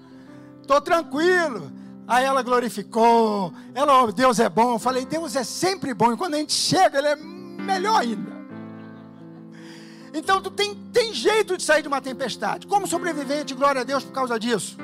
Estou 0.60 0.80
tranquilo. 0.80 1.72
Aí 2.06 2.24
ela 2.24 2.42
glorificou. 2.42 3.52
Ela, 3.74 4.02
oh, 4.02 4.12
Deus 4.12 4.38
é 4.38 4.48
bom. 4.48 4.74
Eu 4.74 4.78
falei, 4.78 5.06
Deus 5.06 5.34
é 5.34 5.44
sempre 5.44 5.94
bom. 5.94 6.12
E 6.12 6.16
quando 6.16 6.34
a 6.34 6.38
gente 6.38 6.52
chega, 6.52 6.98
ele 6.98 7.08
é 7.08 7.16
melhor 7.72 8.00
ainda. 8.00 8.32
Então 10.12 10.40
tu 10.40 10.50
tem, 10.50 10.74
tem 10.92 11.12
jeito 11.12 11.56
de 11.56 11.62
sair 11.62 11.82
de 11.82 11.88
uma 11.88 12.00
tempestade. 12.00 12.66
Como 12.66 12.86
sobrevivente, 12.86 13.54
glória 13.54 13.82
a 13.82 13.84
Deus 13.84 14.02
por 14.02 14.12
causa 14.12 14.38
disso. 14.38 14.76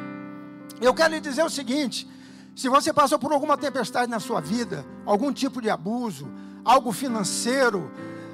Eu 0.80 0.92
quero 0.92 1.14
lhe 1.14 1.20
dizer 1.20 1.44
o 1.44 1.50
seguinte: 1.50 2.06
se 2.54 2.68
você 2.68 2.92
passou 2.92 3.18
por 3.18 3.32
alguma 3.32 3.56
tempestade 3.56 4.10
na 4.10 4.20
sua 4.20 4.40
vida, 4.40 4.84
algum 5.06 5.32
tipo 5.32 5.62
de 5.62 5.70
abuso, 5.70 6.28
algo 6.64 6.92
financeiro, 6.92 7.90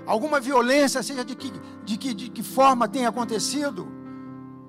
alguma 0.06 0.40
violência, 0.40 1.02
seja 1.02 1.24
de 1.24 1.34
que, 1.36 1.52
de 1.84 1.96
que, 1.96 2.14
de 2.14 2.28
que 2.28 2.42
forma 2.42 2.88
tenha 2.88 3.08
acontecido, 3.08 3.88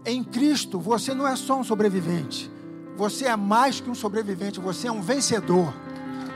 em 0.06 0.24
Cristo 0.24 0.80
você 0.80 1.14
não 1.14 1.28
é 1.28 1.36
só 1.36 1.60
um 1.60 1.64
sobrevivente, 1.64 2.52
você 2.96 3.26
é 3.26 3.36
mais 3.36 3.80
que 3.82 3.90
um 3.90 3.96
sobrevivente, 3.96 4.60
você 4.60 4.88
é 4.88 4.92
um 4.92 5.02
vencedor. 5.02 5.74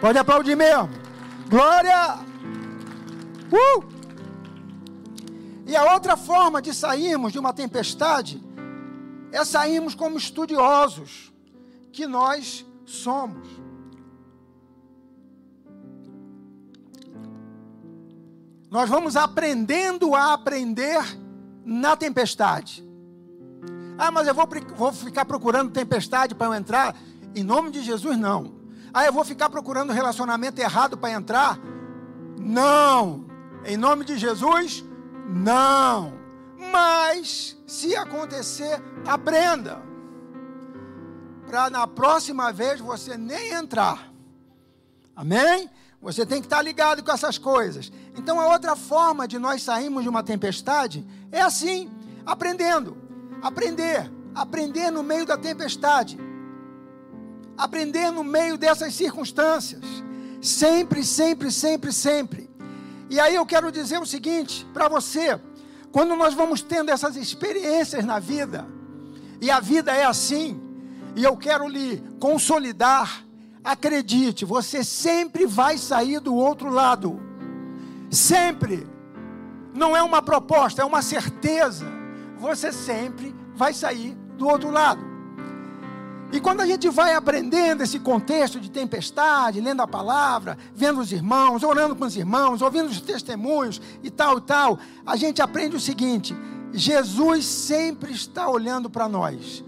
Pode 0.01 0.17
aplaudir 0.17 0.55
mesmo. 0.55 0.89
Glória! 1.49 2.34
Uh! 3.51 3.83
E 5.67 5.75
a 5.75 5.93
outra 5.93 6.15
forma 6.15 6.61
de 6.61 6.73
sairmos 6.73 7.31
de 7.31 7.39
uma 7.39 7.51
tempestade 7.51 8.41
é 9.31 9.43
sairmos 9.43 9.95
como 9.95 10.17
estudiosos 10.17 11.33
que 11.91 12.05
nós 12.05 12.65
somos. 12.85 13.47
Nós 18.69 18.89
vamos 18.89 19.15
aprendendo 19.15 20.13
a 20.13 20.33
aprender 20.33 21.01
na 21.63 21.95
tempestade. 21.95 22.85
Ah, 23.97 24.11
mas 24.11 24.27
eu 24.27 24.35
vou, 24.35 24.47
vou 24.75 24.91
ficar 24.91 25.25
procurando 25.25 25.71
tempestade 25.71 26.35
para 26.35 26.47
eu 26.47 26.53
entrar? 26.53 26.95
Em 27.33 27.43
nome 27.43 27.71
de 27.71 27.81
Jesus, 27.81 28.17
não. 28.17 28.55
Ah, 28.93 29.05
eu 29.05 29.13
vou 29.13 29.23
ficar 29.23 29.49
procurando 29.49 29.93
relacionamento 29.93 30.59
errado 30.59 30.97
para 30.97 31.11
entrar? 31.11 31.57
Não. 32.39 33.25
Em 33.65 33.77
nome 33.77 34.05
de 34.05 34.17
Jesus, 34.17 34.85
não. 35.27 36.13
Mas, 36.71 37.57
se 37.65 37.95
acontecer, 37.95 38.81
aprenda. 39.07 39.81
Para 41.47 41.69
na 41.69 41.87
próxima 41.87 42.53
vez 42.53 42.79
você 42.79 43.17
nem 43.17 43.53
entrar. 43.53 44.11
Amém? 45.15 45.69
Você 46.01 46.25
tem 46.25 46.39
que 46.39 46.45
estar 46.45 46.61
ligado 46.61 47.03
com 47.03 47.11
essas 47.11 47.39
coisas. 47.39 47.91
Então, 48.15 48.39
a 48.39 48.47
outra 48.47 48.75
forma 48.75 49.27
de 49.27 49.39
nós 49.39 49.63
sairmos 49.63 50.03
de 50.03 50.09
uma 50.09 50.21
tempestade 50.21 51.05
é 51.31 51.41
assim, 51.41 51.91
aprendendo. 52.25 52.95
Aprender. 53.41 54.11
Aprender 54.35 54.91
no 54.91 55.01
meio 55.01 55.25
da 55.25 55.37
tempestade. 55.37 56.19
Aprender 57.57 58.11
no 58.11 58.23
meio 58.23 58.57
dessas 58.57 58.93
circunstâncias. 58.93 59.83
Sempre, 60.41 61.03
sempre, 61.03 61.51
sempre, 61.51 61.91
sempre. 61.91 62.54
E 63.09 63.19
aí 63.19 63.35
eu 63.35 63.45
quero 63.45 63.71
dizer 63.71 63.99
o 63.99 64.05
seguinte 64.05 64.65
para 64.73 64.87
você: 64.87 65.39
quando 65.91 66.15
nós 66.15 66.33
vamos 66.33 66.61
tendo 66.61 66.91
essas 66.91 67.15
experiências 67.15 68.03
na 68.03 68.19
vida, 68.19 68.67
e 69.41 69.51
a 69.51 69.59
vida 69.59 69.93
é 69.93 70.05
assim, 70.05 70.59
e 71.15 71.23
eu 71.23 71.37
quero 71.37 71.67
lhe 71.67 72.03
consolidar, 72.19 73.25
acredite, 73.63 74.45
você 74.45 74.83
sempre 74.83 75.45
vai 75.45 75.77
sair 75.77 76.19
do 76.19 76.35
outro 76.35 76.69
lado. 76.69 77.19
Sempre. 78.09 78.87
Não 79.73 79.95
é 79.95 80.01
uma 80.01 80.21
proposta, 80.21 80.81
é 80.81 80.85
uma 80.85 81.01
certeza. 81.01 81.85
Você 82.37 82.71
sempre 82.71 83.35
vai 83.53 83.73
sair 83.73 84.15
do 84.37 84.47
outro 84.47 84.69
lado. 84.69 85.14
E 86.31 86.39
quando 86.39 86.61
a 86.61 86.65
gente 86.65 86.89
vai 86.89 87.13
aprendendo 87.13 87.83
esse 87.83 87.99
contexto 87.99 88.59
de 88.59 88.69
tempestade, 88.69 89.61
lendo 89.61 89.81
a 89.81 89.87
palavra, 89.87 90.57
vendo 90.73 90.99
os 90.99 91.11
irmãos, 91.11 91.63
orando 91.63 91.95
com 91.95 92.05
os 92.05 92.15
irmãos, 92.15 92.61
ouvindo 92.61 92.89
os 92.89 92.99
testemunhos 92.99 93.81
e 94.03 94.09
tal 94.09 94.39
e 94.39 94.41
tal, 94.41 94.79
a 95.05 95.15
gente 95.15 95.41
aprende 95.41 95.75
o 95.75 95.79
seguinte: 95.79 96.35
Jesus 96.73 97.45
sempre 97.45 98.11
está 98.11 98.49
olhando 98.49 98.89
para 98.89 99.07
nós. 99.07 99.63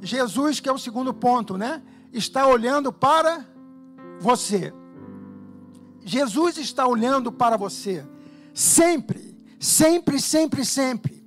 Jesus, 0.00 0.60
que 0.60 0.68
é 0.68 0.72
o 0.72 0.78
segundo 0.78 1.12
ponto, 1.12 1.58
né? 1.58 1.82
Está 2.12 2.46
olhando 2.46 2.92
para 2.92 3.44
você. 4.20 4.72
Jesus 6.04 6.56
está 6.56 6.86
olhando 6.86 7.32
para 7.32 7.56
você. 7.56 8.06
Sempre, 8.54 9.36
sempre, 9.58 10.20
sempre, 10.20 10.64
sempre. 10.64 11.26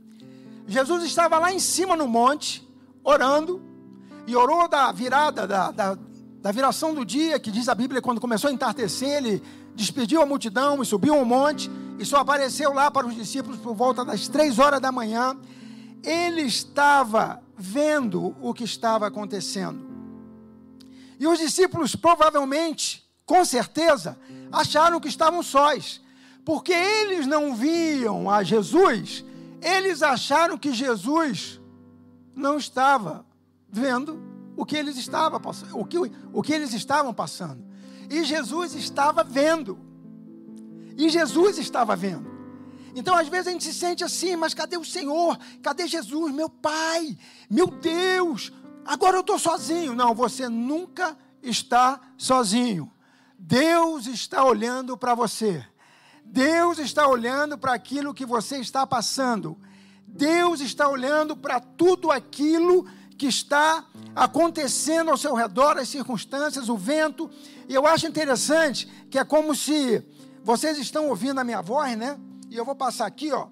Jesus 0.65 1.03
estava 1.03 1.37
lá 1.37 1.51
em 1.51 1.59
cima 1.59 1.95
no 1.95 2.07
monte, 2.07 2.67
orando, 3.03 3.68
e 4.29 4.35
orou 4.35 4.67
da 4.67 4.91
virada, 4.91 5.47
da, 5.47 5.71
da, 5.71 5.97
da 6.39 6.51
viração 6.51 6.93
do 6.93 7.03
dia, 7.03 7.39
que 7.39 7.49
diz 7.49 7.67
a 7.67 7.73
Bíblia, 7.73 7.99
quando 7.99 8.21
começou 8.21 8.51
a 8.51 8.53
entardecer, 8.53 9.09
ele 9.09 9.41
despediu 9.73 10.21
a 10.21 10.25
multidão 10.25 10.83
e 10.83 10.85
subiu 10.85 11.15
um 11.15 11.25
monte, 11.25 11.67
e 11.97 12.05
só 12.05 12.17
apareceu 12.17 12.71
lá 12.71 12.91
para 12.91 13.07
os 13.07 13.15
discípulos 13.15 13.57
por 13.57 13.73
volta 13.73 14.05
das 14.05 14.27
três 14.27 14.59
horas 14.59 14.79
da 14.79 14.91
manhã. 14.91 15.35
Ele 16.03 16.43
estava 16.43 17.41
vendo 17.57 18.35
o 18.39 18.53
que 18.53 18.63
estava 18.63 19.07
acontecendo. 19.07 19.89
E 21.19 21.25
os 21.25 21.39
discípulos, 21.39 21.95
provavelmente, 21.95 23.03
com 23.25 23.43
certeza, 23.43 24.15
acharam 24.51 24.99
que 24.99 25.07
estavam 25.07 25.41
sós, 25.41 25.99
porque 26.45 26.71
eles 26.71 27.25
não 27.25 27.55
viam 27.55 28.29
a 28.29 28.43
Jesus, 28.43 29.25
eles 29.59 30.03
acharam 30.03 30.55
que 30.55 30.71
Jesus 30.71 31.59
não 32.35 32.59
estava 32.59 33.27
vendo 33.71 34.19
o 34.55 34.65
que 34.65 34.75
eles 34.75 34.97
estavam 34.97 35.39
passando, 35.39 35.77
o 35.77 35.85
que, 35.85 35.97
o 36.33 36.41
que 36.41 36.53
eles 36.53 36.73
estavam 36.73 37.13
passando. 37.13 37.63
E 38.09 38.23
Jesus 38.23 38.73
estava 38.73 39.23
vendo. 39.23 39.79
E 40.97 41.09
Jesus 41.09 41.57
estava 41.57 41.95
vendo. 41.95 42.29
Então, 42.95 43.15
às 43.15 43.27
vezes, 43.27 43.47
a 43.47 43.51
gente 43.51 43.63
se 43.63 43.73
sente 43.73 44.03
assim, 44.03 44.35
mas 44.35 44.53
cadê 44.53 44.77
o 44.77 44.83
Senhor? 44.83 45.37
Cadê 45.61 45.87
Jesus, 45.87 46.33
meu 46.33 46.49
Pai? 46.49 47.17
Meu 47.49 47.67
Deus, 47.67 48.51
agora 48.83 49.15
eu 49.15 49.21
estou 49.21 49.37
sozinho. 49.37 49.95
Não, 49.95 50.13
você 50.13 50.49
nunca 50.49 51.17
está 51.41 52.01
sozinho. 52.17 52.91
Deus 53.37 54.07
está 54.07 54.43
olhando 54.43 54.97
para 54.97 55.15
você. 55.15 55.65
Deus 56.25 56.77
está 56.79 57.07
olhando 57.07 57.57
para 57.57 57.73
aquilo 57.73 58.13
que 58.13 58.25
você 58.25 58.57
está 58.57 58.85
passando. 58.85 59.57
Deus 60.05 60.59
está 60.59 60.89
olhando 60.89 61.37
para 61.37 61.59
tudo 61.59 62.11
aquilo 62.11 62.85
que 63.19 63.27
está 63.27 63.83
acontecendo 64.15 65.11
ao 65.11 65.17
seu 65.17 65.35
redor, 65.35 65.77
as 65.77 65.89
circunstâncias, 65.89 66.69
o 66.69 66.77
vento. 66.77 67.29
E 67.67 67.75
eu 67.75 67.85
acho 67.85 68.07
interessante 68.07 68.87
que 69.11 69.19
é 69.19 69.25
como 69.25 69.53
se 69.53 70.01
vocês 70.41 70.77
estão 70.77 71.09
ouvindo 71.09 71.37
a 71.37 71.43
minha 71.43 71.61
voz, 71.61 71.97
né? 71.97 72.17
E 72.49 72.55
eu 72.55 72.63
vou 72.63 72.75
passar 72.75 73.05
aqui, 73.05 73.29
ó. 73.33 73.49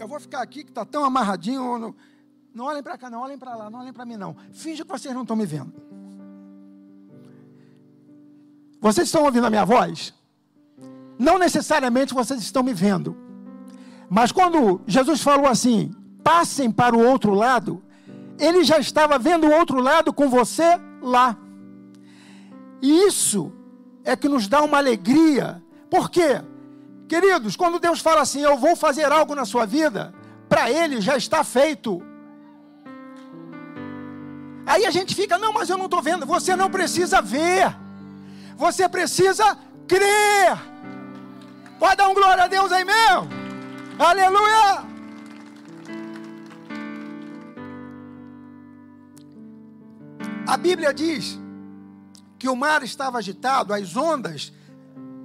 Eu 0.00 0.08
vou 0.08 0.18
ficar 0.18 0.42
aqui 0.42 0.64
que 0.64 0.70
está 0.70 0.84
tão 0.84 1.04
amarradinho. 1.04 1.78
Não, 1.78 1.94
não 2.52 2.64
olhem 2.64 2.82
para 2.82 2.98
cá, 2.98 3.08
não 3.08 3.20
olhem 3.20 3.38
para 3.38 3.54
lá, 3.54 3.70
não 3.70 3.78
olhem 3.78 3.92
para 3.92 4.04
mim, 4.04 4.16
não. 4.16 4.36
Finge 4.52 4.82
que 4.82 4.90
vocês 4.90 5.14
não 5.14 5.22
estão 5.22 5.36
me 5.36 5.46
vendo. 5.46 5.72
Vocês 8.80 9.06
estão 9.06 9.22
ouvindo 9.22 9.46
a 9.46 9.50
minha 9.50 9.64
voz? 9.64 10.12
Não 11.16 11.38
necessariamente 11.38 12.12
vocês 12.12 12.40
estão 12.40 12.64
me 12.64 12.74
vendo. 12.74 13.16
Mas 14.10 14.32
quando 14.32 14.80
Jesus 14.88 15.22
falou 15.22 15.46
assim: 15.46 15.92
passem 16.24 16.70
para 16.70 16.96
o 16.96 17.06
outro 17.06 17.32
lado, 17.32 17.82
ele 18.38 18.64
já 18.64 18.78
estava 18.78 19.18
vendo 19.18 19.46
o 19.46 19.52
outro 19.52 19.80
lado 19.80 20.12
com 20.12 20.28
você 20.28 20.80
lá. 21.02 21.36
E 22.80 23.06
isso 23.06 23.52
é 24.04 24.16
que 24.16 24.28
nos 24.28 24.46
dá 24.46 24.62
uma 24.62 24.78
alegria. 24.78 25.62
Por 25.90 26.10
quê? 26.10 26.40
Queridos, 27.08 27.56
quando 27.56 27.78
Deus 27.78 28.00
fala 28.00 28.20
assim, 28.20 28.40
eu 28.40 28.56
vou 28.56 28.76
fazer 28.76 29.10
algo 29.10 29.34
na 29.34 29.44
sua 29.44 29.66
vida, 29.66 30.14
para 30.48 30.70
Ele 30.70 31.00
já 31.00 31.16
está 31.16 31.42
feito. 31.42 32.02
Aí 34.66 34.84
a 34.84 34.90
gente 34.90 35.14
fica, 35.14 35.38
não, 35.38 35.52
mas 35.52 35.70
eu 35.70 35.78
não 35.78 35.86
estou 35.86 36.02
vendo. 36.02 36.26
Você 36.26 36.54
não 36.54 36.70
precisa 36.70 37.22
ver, 37.22 37.74
você 38.56 38.88
precisa 38.88 39.56
crer. 39.86 40.58
Pode 41.78 41.96
dar 41.96 42.08
um 42.08 42.14
glória 42.14 42.44
a 42.44 42.48
Deus 42.48 42.70
aí 42.70 42.84
mesmo? 42.84 43.28
Aleluia! 43.98 44.97
A 50.48 50.56
Bíblia 50.56 50.94
diz 50.94 51.38
que 52.38 52.48
o 52.48 52.56
mar 52.56 52.82
estava 52.82 53.18
agitado, 53.18 53.74
as 53.74 53.94
ondas 53.94 54.50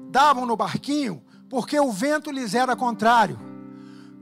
davam 0.09 0.45
no 0.45 0.57
barquinho, 0.57 1.23
porque 1.49 1.79
o 1.79 1.93
vento 1.93 2.29
lhes 2.29 2.53
era 2.53 2.75
contrário. 2.75 3.39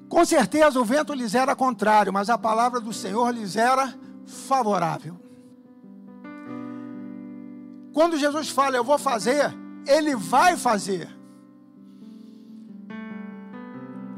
Com 0.08 0.24
certeza 0.24 0.80
o 0.80 0.86
vento 0.86 1.12
lhes 1.12 1.34
era 1.34 1.56
contrário, 1.56 2.14
mas 2.14 2.30
a 2.30 2.38
palavra 2.38 2.80
do 2.80 2.94
Senhor 2.94 3.34
lhes 3.34 3.56
era 3.56 3.92
favorável. 4.28 5.20
Quando 7.92 8.16
Jesus 8.16 8.50
fala, 8.50 8.76
eu 8.76 8.84
vou 8.84 9.00
fazer, 9.00 9.52
ele 9.88 10.16
vai 10.16 10.56
fazer. 10.56 11.10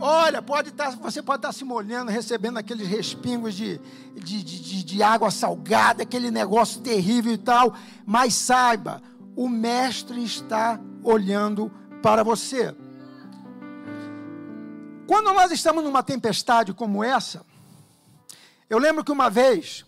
Olha, 0.06 0.42
pode 0.42 0.68
estar, 0.68 0.90
você 0.98 1.24
pode 1.24 1.38
estar 1.38 1.54
se 1.54 1.64
molhando, 1.64 2.12
recebendo 2.12 2.58
aqueles 2.58 2.86
respingos 2.86 3.54
de, 3.54 3.78
de, 4.14 4.44
de, 4.44 4.84
de, 4.84 5.02
água 5.02 5.32
salgada, 5.32 6.04
aquele 6.04 6.30
negócio 6.30 6.82
terrível 6.82 7.32
e 7.32 7.38
tal, 7.38 7.74
mas 8.06 8.34
saiba, 8.34 9.02
o 9.34 9.48
Mestre 9.48 10.22
está 10.22 10.78
olhando 11.02 11.72
para 12.02 12.22
você. 12.22 12.76
Quando 15.08 15.32
nós 15.32 15.54
estamos 15.54 15.82
numa 15.82 16.04
tempestade 16.04 16.74
como 16.74 17.02
essa, 17.02 17.46
eu 18.70 18.80
lembro 18.80 19.06
que 19.06 19.12
uma 19.14 19.30
vez, 19.30 19.86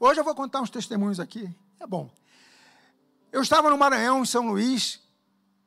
hoje 0.00 0.18
eu 0.18 0.24
vou 0.24 0.34
contar 0.34 0.60
uns 0.60 0.70
testemunhos 0.70 1.20
aqui, 1.20 1.48
é 1.78 1.86
bom. 1.86 2.10
Eu 3.30 3.42
estava 3.42 3.70
no 3.70 3.78
Maranhão, 3.78 4.22
em 4.22 4.26
São 4.26 4.48
Luís, 4.48 5.00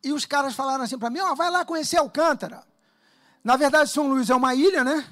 e 0.03 0.12
os 0.12 0.25
caras 0.25 0.53
falaram 0.53 0.84
assim 0.84 0.99
para 0.99 1.10
mim: 1.10 1.21
oh, 1.21 1.34
vai 1.34 1.49
lá 1.49 1.63
conhecer 1.63 1.95
Alcântara. 1.95 2.75
Na 3.45 3.55
verdade, 3.58 3.91
São 3.91 4.08
Luís 4.08 4.31
é 4.31 4.36
uma 4.36 4.55
ilha, 4.55 4.84
né? 4.84 5.05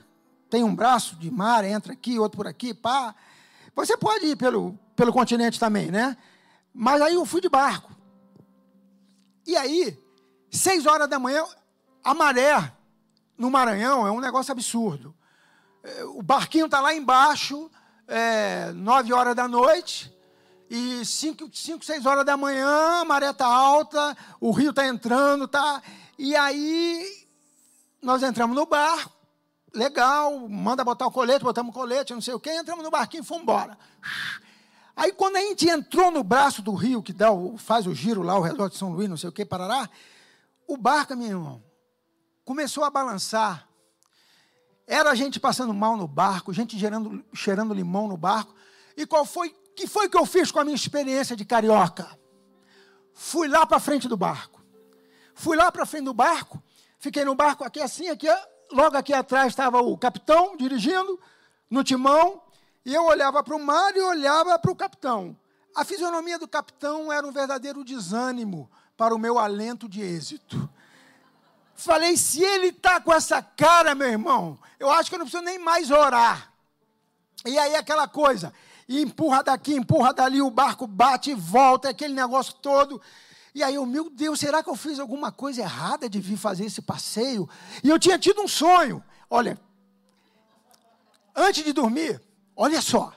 Tem 0.49 0.63
um 0.63 0.73
braço 0.73 1.15
de 1.17 1.29
mar, 1.29 1.63
entra 1.63 1.93
aqui, 1.93 2.17
outro 2.17 2.37
por 2.37 2.47
aqui, 2.47 2.73
pá. 2.73 3.13
Você 3.75 3.95
pode 3.95 4.25
ir 4.25 4.35
pelo, 4.35 4.73
pelo 4.95 5.13
continente 5.13 5.59
também, 5.59 5.91
né? 5.91 6.17
Mas 6.73 6.99
aí 6.99 7.13
eu 7.13 7.27
fui 7.27 7.39
de 7.39 7.47
barco. 7.47 7.95
E 9.45 9.55
aí, 9.55 10.03
seis 10.49 10.87
horas 10.87 11.07
da 11.07 11.19
manhã, 11.19 11.45
a 12.03 12.15
maré 12.15 12.73
no 13.37 13.51
Maranhão 13.51 14.07
é 14.07 14.11
um 14.11 14.19
negócio 14.19 14.51
absurdo. 14.51 15.13
É, 15.83 16.03
o 16.05 16.23
barquinho 16.23 16.65
está 16.65 16.81
lá 16.81 16.91
embaixo, 16.91 17.69
é, 18.07 18.71
nove 18.71 19.13
horas 19.13 19.35
da 19.35 19.47
noite, 19.47 20.11
e 20.71 21.05
cinco, 21.05 21.47
cinco, 21.53 21.85
seis 21.85 22.03
horas 22.03 22.25
da 22.25 22.35
manhã, 22.35 23.01
a 23.01 23.05
maré 23.05 23.29
está 23.29 23.45
alta, 23.45 24.17
o 24.39 24.49
rio 24.49 24.71
está 24.71 24.87
entrando, 24.87 25.47
tá? 25.47 25.83
E 26.17 26.35
aí 26.35 27.22
nós 28.03 28.21
entramos 28.21 28.55
no 28.55 28.65
barco, 28.65 29.11
legal, 29.73 30.47
manda 30.49 30.83
botar 30.83 31.07
o 31.07 31.11
colete, 31.11 31.43
botamos 31.43 31.71
o 31.71 31.73
colete, 31.73 32.13
não 32.13 32.21
sei 32.21 32.33
o 32.33 32.39
quê, 32.39 32.51
entramos 32.51 32.83
no 32.83 32.91
barquinho 32.91 33.23
e 33.23 33.25
fomos 33.25 33.43
embora. 33.43 33.77
Aí 34.95 35.11
quando 35.13 35.37
a 35.37 35.41
gente 35.41 35.67
entrou 35.67 36.11
no 36.11 36.23
braço 36.23 36.61
do 36.61 36.73
rio, 36.73 37.01
que 37.01 37.13
dá 37.13 37.31
o, 37.31 37.57
faz 37.57 37.87
o 37.87 37.95
giro 37.95 38.21
lá 38.21 38.33
ao 38.33 38.41
redor 38.41 38.69
de 38.69 38.77
São 38.77 38.91
Luís, 38.91 39.09
não 39.09 39.17
sei 39.17 39.29
o 39.29 39.31
quê, 39.31 39.43
Parará, 39.45 39.89
o 40.67 40.77
barco, 40.77 41.15
meu 41.15 41.27
irmão, 41.27 41.63
começou 42.45 42.83
a 42.83 42.89
balançar. 42.89 43.67
Era 44.85 45.15
gente 45.15 45.39
passando 45.39 45.73
mal 45.73 45.95
no 45.95 46.07
barco, 46.07 46.53
gente 46.53 46.77
gerando, 46.77 47.23
cheirando 47.33 47.73
limão 47.73 48.07
no 48.07 48.17
barco. 48.17 48.53
E 48.97 49.05
qual 49.07 49.25
foi, 49.25 49.49
que 49.75 49.87
foi 49.87 50.09
que 50.09 50.17
eu 50.17 50.25
fiz 50.25 50.51
com 50.51 50.59
a 50.59 50.63
minha 50.63 50.75
experiência 50.75 51.35
de 51.35 51.45
carioca? 51.45 52.07
Fui 53.13 53.47
lá 53.47 53.65
para 53.65 53.79
frente 53.79 54.07
do 54.07 54.17
barco. 54.17 54.61
Fui 55.33 55.55
lá 55.57 55.71
para 55.71 55.85
frente 55.85 56.05
do 56.05 56.13
barco 56.13 56.62
Fiquei 57.03 57.25
no 57.25 57.35
barco 57.35 57.65
aqui 57.65 57.81
assim, 57.81 58.07
aqui, 58.07 58.29
logo 58.71 58.95
aqui 58.95 59.11
atrás 59.13 59.47
estava 59.47 59.81
o 59.81 59.97
capitão 59.97 60.55
dirigindo, 60.55 61.19
no 61.69 61.83
timão, 61.83 62.41
e 62.85 62.93
eu 62.93 63.03
olhava 63.03 63.43
para 63.43 63.57
o 63.57 63.59
mar 63.59 63.93
e 63.93 63.99
olhava 63.99 64.57
para 64.57 64.71
o 64.71 64.75
capitão. 64.75 65.35
A 65.75 65.83
fisionomia 65.83 66.39
do 66.39 66.47
capitão 66.47 67.11
era 67.11 67.27
um 67.27 67.31
verdadeiro 67.33 67.83
desânimo 67.83 68.71
para 68.95 69.13
o 69.13 69.19
meu 69.19 69.37
alento 69.37 69.89
de 69.89 70.01
êxito. 70.01 70.69
Falei, 71.75 72.15
se 72.15 72.41
ele 72.41 72.67
está 72.67 73.01
com 73.01 73.11
essa 73.11 73.41
cara, 73.41 73.93
meu 73.93 74.07
irmão, 74.07 74.57
eu 74.79 74.89
acho 74.89 75.09
que 75.09 75.15
eu 75.15 75.19
não 75.19 75.25
preciso 75.25 75.43
nem 75.43 75.59
mais 75.59 75.91
orar. 75.91 76.53
E 77.45 77.59
aí 77.59 77.75
aquela 77.75 78.07
coisa, 78.07 78.53
empurra 78.87 79.43
daqui, 79.43 79.73
empurra 79.73 80.13
dali, 80.13 80.41
o 80.41 80.49
barco 80.49 80.87
bate 80.87 81.31
e 81.31 81.35
volta, 81.35 81.89
aquele 81.89 82.13
negócio 82.13 82.53
todo. 82.61 83.01
E 83.55 83.61
aí 83.61 83.75
eu, 83.75 83.85
meu 83.85 84.09
Deus, 84.09 84.39
será 84.39 84.63
que 84.63 84.69
eu 84.69 84.75
fiz 84.75 84.99
alguma 84.99 85.31
coisa 85.31 85.61
errada 85.61 86.09
de 86.09 86.19
vir 86.19 86.37
fazer 86.37 86.65
esse 86.65 86.81
passeio? 86.81 87.47
E 87.83 87.89
eu 87.89 87.99
tinha 87.99 88.17
tido 88.17 88.41
um 88.41 88.47
sonho. 88.47 89.03
Olha, 89.29 89.59
antes 91.35 91.63
de 91.63 91.71
dormir, 91.71 92.19
olha 92.55 92.81
só. 92.81 93.13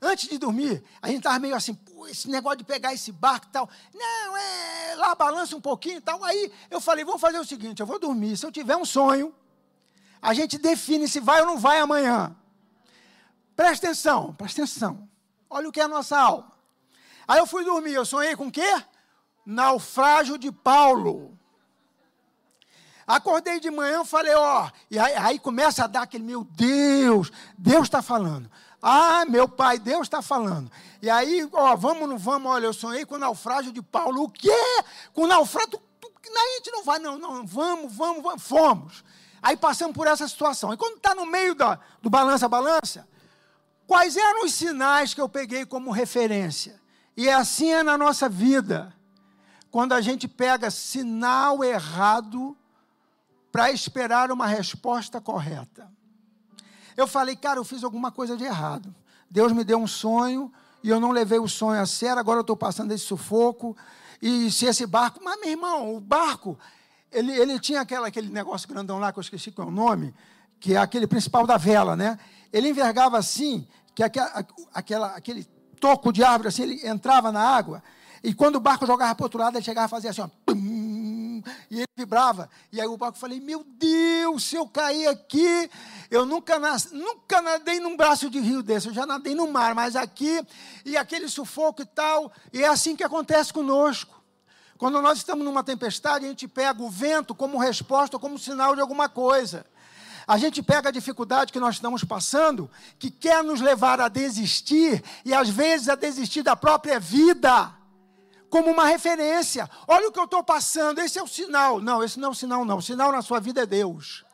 Antes 0.00 0.28
de 0.28 0.36
dormir, 0.36 0.82
a 1.00 1.06
gente 1.06 1.18
estava 1.18 1.38
meio 1.38 1.54
assim, 1.54 1.78
esse 2.08 2.28
negócio 2.28 2.58
de 2.58 2.64
pegar 2.64 2.92
esse 2.92 3.12
barco 3.12 3.46
e 3.46 3.50
tal. 3.50 3.70
Não, 3.94 4.36
é, 4.36 4.96
lá 4.96 5.14
balança 5.14 5.54
um 5.54 5.60
pouquinho 5.60 5.98
e 5.98 6.00
tal. 6.00 6.24
Aí 6.24 6.50
eu 6.68 6.80
falei, 6.80 7.04
vamos 7.04 7.20
fazer 7.20 7.38
o 7.38 7.44
seguinte, 7.44 7.78
eu 7.78 7.86
vou 7.86 8.00
dormir. 8.00 8.36
Se 8.36 8.44
eu 8.44 8.50
tiver 8.50 8.76
um 8.76 8.84
sonho, 8.84 9.32
a 10.20 10.34
gente 10.34 10.58
define 10.58 11.06
se 11.06 11.20
vai 11.20 11.40
ou 11.40 11.46
não 11.46 11.56
vai 11.56 11.78
amanhã. 11.78 12.34
Presta 13.54 13.86
atenção, 13.86 14.34
presta 14.34 14.62
atenção. 14.62 15.08
Olha 15.48 15.68
o 15.68 15.72
que 15.72 15.80
é 15.80 15.84
a 15.84 15.88
nossa 15.88 16.18
alma. 16.18 16.50
Aí 17.28 17.38
eu 17.38 17.46
fui 17.46 17.64
dormir, 17.64 17.92
eu 17.92 18.04
sonhei 18.04 18.34
com 18.34 18.48
o 18.48 18.50
quê? 18.50 18.82
Naufrágio 19.44 20.38
de 20.38 20.50
Paulo. 20.50 21.36
Acordei 23.06 23.58
de 23.60 23.70
manhã, 23.70 24.04
falei, 24.04 24.34
ó, 24.34 24.70
e 24.90 24.98
aí, 24.98 25.14
aí, 25.14 25.38
começa 25.38 25.84
a 25.84 25.86
dar 25.86 26.02
aquele, 26.02 26.24
meu 26.24 26.44
Deus, 26.44 27.32
Deus 27.58 27.82
está 27.84 28.00
falando. 28.00 28.50
Ah, 28.80 29.24
meu 29.28 29.48
pai, 29.48 29.78
Deus 29.78 30.02
está 30.02 30.22
falando. 30.22 30.70
E 31.00 31.10
aí, 31.10 31.48
ó, 31.52 31.76
vamos, 31.76 32.08
não 32.08 32.18
vamos, 32.18 32.50
olha, 32.50 32.66
eu 32.66 32.72
sonhei 32.72 33.04
com 33.04 33.16
o 33.16 33.18
naufrágio 33.18 33.72
de 33.72 33.82
Paulo. 33.82 34.24
O 34.24 34.30
quê? 34.30 34.50
Com 35.12 35.22
o 35.22 35.26
naufrágio? 35.26 35.80
A 36.02 36.56
gente 36.56 36.70
não 36.70 36.84
vai, 36.84 36.98
não, 36.98 37.18
não, 37.18 37.46
vamos, 37.46 37.92
vamos, 37.92 38.22
vamos, 38.22 38.42
fomos. 38.42 39.04
Aí 39.42 39.56
passamos 39.56 39.94
por 39.94 40.06
essa 40.06 40.26
situação. 40.26 40.72
E 40.72 40.76
quando 40.76 40.96
está 40.96 41.14
no 41.14 41.26
meio 41.26 41.54
da, 41.54 41.78
do 42.00 42.08
balança-balança, 42.08 43.06
quais 43.86 44.16
eram 44.16 44.44
os 44.44 44.54
sinais 44.54 45.12
que 45.12 45.20
eu 45.20 45.28
peguei 45.28 45.66
como 45.66 45.90
referência? 45.90 46.80
E 47.16 47.28
assim 47.28 47.72
é 47.72 47.82
na 47.82 47.98
nossa 47.98 48.28
vida 48.28 48.94
quando 49.72 49.94
a 49.94 50.02
gente 50.02 50.28
pega 50.28 50.70
sinal 50.70 51.64
errado 51.64 52.54
para 53.50 53.72
esperar 53.72 54.30
uma 54.30 54.46
resposta 54.46 55.18
correta. 55.18 55.90
Eu 56.94 57.06
falei, 57.06 57.34
cara, 57.34 57.58
eu 57.58 57.64
fiz 57.64 57.82
alguma 57.82 58.12
coisa 58.12 58.36
de 58.36 58.44
errado. 58.44 58.94
Deus 59.30 59.50
me 59.50 59.64
deu 59.64 59.78
um 59.78 59.86
sonho 59.86 60.52
e 60.84 60.90
eu 60.90 61.00
não 61.00 61.10
levei 61.10 61.38
o 61.38 61.48
sonho 61.48 61.80
a 61.80 61.86
sério, 61.86 62.20
agora 62.20 62.38
eu 62.38 62.42
estou 62.42 62.56
passando 62.56 62.92
esse 62.92 63.06
sufoco. 63.06 63.74
E 64.20 64.50
se 64.50 64.66
esse 64.66 64.86
barco. 64.86 65.20
Mas, 65.24 65.40
meu 65.40 65.48
irmão, 65.48 65.96
o 65.96 66.00
barco, 66.00 66.58
ele, 67.10 67.32
ele 67.32 67.58
tinha 67.58 67.80
aquela, 67.80 68.08
aquele 68.08 68.28
negócio 68.28 68.68
grandão 68.68 68.98
lá, 68.98 69.10
que 69.10 69.18
eu 69.18 69.22
esqueci 69.22 69.50
qual 69.50 69.68
é 69.68 69.70
o 69.70 69.74
nome, 69.74 70.14
que 70.60 70.74
é 70.74 70.76
aquele 70.76 71.06
principal 71.06 71.46
da 71.46 71.56
vela, 71.56 71.96
né? 71.96 72.18
Ele 72.52 72.68
envergava 72.68 73.16
assim, 73.16 73.66
que 73.94 74.02
aquela, 74.02 74.46
aquela, 74.74 75.06
aquele 75.16 75.44
toco 75.80 76.12
de 76.12 76.22
árvore 76.22 76.48
assim, 76.48 76.62
ele 76.62 76.86
entrava 76.86 77.32
na 77.32 77.40
água 77.40 77.82
e 78.22 78.32
quando 78.32 78.56
o 78.56 78.60
barco 78.60 78.86
jogava 78.86 79.14
para 79.14 79.24
o 79.24 79.26
outro 79.26 79.40
lado, 79.40 79.56
ele 79.56 79.64
chegava 79.64 79.86
a 79.86 79.88
fazer 79.88 80.08
assim, 80.08 80.20
ó, 80.20 80.28
pum, 80.46 81.42
e 81.68 81.78
ele 81.78 81.88
vibrava. 81.96 82.48
E 82.70 82.80
aí 82.80 82.86
o 82.86 82.96
barco 82.96 83.18
falei, 83.18 83.40
meu 83.40 83.64
Deus, 83.64 84.44
se 84.44 84.54
eu 84.54 84.66
cair 84.68 85.08
aqui, 85.08 85.68
eu 86.08 86.24
nunca, 86.24 86.58
nas, 86.58 86.92
nunca 86.92 87.42
nadei 87.42 87.80
num 87.80 87.96
braço 87.96 88.30
de 88.30 88.38
rio 88.38 88.62
desse, 88.62 88.86
eu 88.86 88.94
já 88.94 89.04
nadei 89.04 89.34
no 89.34 89.50
mar, 89.50 89.74
mas 89.74 89.96
aqui, 89.96 90.40
e 90.84 90.96
aquele 90.96 91.28
sufoco 91.28 91.82
e 91.82 91.86
tal, 91.86 92.30
e 92.52 92.62
é 92.62 92.68
assim 92.68 92.94
que 92.94 93.02
acontece 93.02 93.52
conosco. 93.52 94.22
Quando 94.78 95.00
nós 95.02 95.18
estamos 95.18 95.44
numa 95.44 95.64
tempestade, 95.64 96.24
a 96.24 96.28
gente 96.28 96.46
pega 96.46 96.80
o 96.80 96.90
vento 96.90 97.34
como 97.34 97.58
resposta, 97.58 98.18
como 98.18 98.38
sinal 98.38 98.74
de 98.74 98.80
alguma 98.80 99.08
coisa. 99.08 99.66
A 100.26 100.38
gente 100.38 100.62
pega 100.62 100.88
a 100.88 100.92
dificuldade 100.92 101.52
que 101.52 101.58
nós 101.58 101.76
estamos 101.76 102.04
passando, 102.04 102.70
que 102.98 103.10
quer 103.10 103.42
nos 103.42 103.60
levar 103.60 104.00
a 104.00 104.08
desistir, 104.08 105.02
e 105.24 105.34
às 105.34 105.48
vezes 105.48 105.88
a 105.88 105.96
desistir 105.96 106.42
da 106.42 106.54
própria 106.54 107.00
vida 107.00 107.81
como 108.52 108.70
uma 108.70 108.84
referência. 108.84 109.68
Olha 109.88 110.08
o 110.08 110.12
que 110.12 110.18
eu 110.18 110.24
estou 110.24 110.44
passando, 110.44 111.00
esse 111.00 111.18
é 111.18 111.22
o 111.22 111.26
sinal. 111.26 111.80
Não, 111.80 112.04
esse 112.04 112.20
não 112.20 112.28
é 112.28 112.32
o 112.32 112.34
sinal, 112.34 112.66
não. 112.66 112.76
O 112.76 112.82
sinal 112.82 113.10
na 113.10 113.22
sua 113.22 113.40
vida 113.40 113.62
é 113.62 113.66
Deus. 113.66 114.26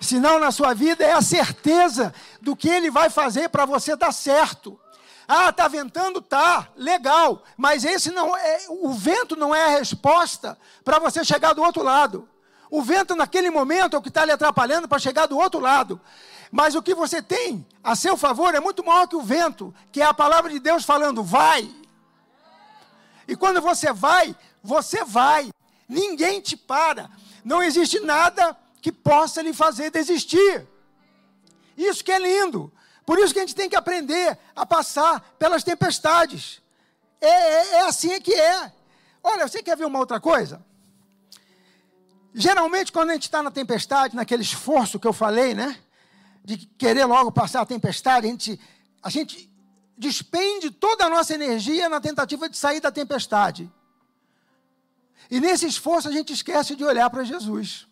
Sinal 0.00 0.40
na 0.40 0.50
sua 0.50 0.72
vida 0.72 1.04
é 1.04 1.12
a 1.12 1.20
certeza 1.20 2.14
do 2.40 2.56
que 2.56 2.70
Ele 2.70 2.90
vai 2.90 3.10
fazer 3.10 3.50
para 3.50 3.66
você 3.66 3.94
dar 3.94 4.10
certo. 4.10 4.80
Ah, 5.28 5.50
está 5.50 5.68
ventando? 5.68 6.22
Tá, 6.22 6.70
legal. 6.74 7.42
Mas 7.58 7.84
esse 7.84 8.10
não 8.10 8.34
é, 8.34 8.64
o 8.70 8.90
vento 8.94 9.36
não 9.36 9.54
é 9.54 9.66
a 9.66 9.78
resposta 9.78 10.58
para 10.82 10.98
você 10.98 11.22
chegar 11.22 11.52
do 11.52 11.62
outro 11.62 11.82
lado. 11.82 12.26
O 12.70 12.80
vento 12.80 13.14
naquele 13.14 13.50
momento 13.50 13.96
é 13.96 13.98
o 13.98 14.02
que 14.02 14.08
está 14.08 14.24
lhe 14.24 14.32
atrapalhando 14.32 14.88
para 14.88 14.98
chegar 14.98 15.26
do 15.26 15.36
outro 15.36 15.60
lado. 15.60 16.00
Mas 16.50 16.74
o 16.74 16.82
que 16.82 16.94
você 16.94 17.20
tem 17.20 17.66
a 17.84 17.94
seu 17.94 18.16
favor 18.16 18.54
é 18.54 18.60
muito 18.60 18.82
maior 18.82 19.06
que 19.06 19.16
o 19.16 19.20
vento, 19.20 19.74
que 19.92 20.00
é 20.00 20.06
a 20.06 20.14
palavra 20.14 20.50
de 20.50 20.58
Deus 20.58 20.86
falando, 20.86 21.22
vai. 21.22 21.81
E 23.26 23.36
quando 23.36 23.60
você 23.60 23.92
vai, 23.92 24.34
você 24.62 25.04
vai. 25.04 25.50
Ninguém 25.88 26.40
te 26.40 26.56
para. 26.56 27.10
Não 27.44 27.62
existe 27.62 28.00
nada 28.00 28.56
que 28.80 28.90
possa 28.90 29.42
lhe 29.42 29.52
fazer 29.52 29.90
desistir. 29.90 30.66
Isso 31.76 32.04
que 32.04 32.12
é 32.12 32.18
lindo. 32.18 32.72
Por 33.04 33.18
isso 33.18 33.32
que 33.32 33.40
a 33.40 33.42
gente 33.42 33.54
tem 33.54 33.68
que 33.68 33.76
aprender 33.76 34.38
a 34.54 34.64
passar 34.64 35.20
pelas 35.38 35.62
tempestades. 35.62 36.62
É, 37.20 37.28
é, 37.28 37.68
é 37.74 37.80
assim 37.82 38.20
que 38.20 38.34
é. 38.34 38.72
Olha, 39.22 39.46
você 39.46 39.62
quer 39.62 39.76
ver 39.76 39.86
uma 39.86 39.98
outra 39.98 40.20
coisa? 40.20 40.64
Geralmente, 42.34 42.90
quando 42.90 43.10
a 43.10 43.12
gente 43.12 43.24
está 43.24 43.42
na 43.42 43.50
tempestade, 43.50 44.16
naquele 44.16 44.42
esforço 44.42 44.98
que 44.98 45.06
eu 45.06 45.12
falei, 45.12 45.54
né? 45.54 45.78
De 46.44 46.56
querer 46.56 47.04
logo 47.04 47.30
passar 47.30 47.60
a 47.60 47.66
tempestade, 47.66 48.26
a 48.26 48.30
gente, 48.30 48.60
a 49.02 49.10
gente 49.10 49.51
despende 50.02 50.70
toda 50.70 51.06
a 51.06 51.08
nossa 51.08 51.32
energia 51.32 51.88
na 51.88 52.00
tentativa 52.00 52.48
de 52.48 52.56
sair 52.56 52.80
da 52.80 52.90
tempestade. 52.90 53.72
E 55.30 55.40
nesse 55.40 55.66
esforço 55.66 56.08
a 56.08 56.12
gente 56.12 56.32
esquece 56.32 56.74
de 56.74 56.84
olhar 56.84 57.08
para 57.08 57.22
Jesus. 57.24 57.86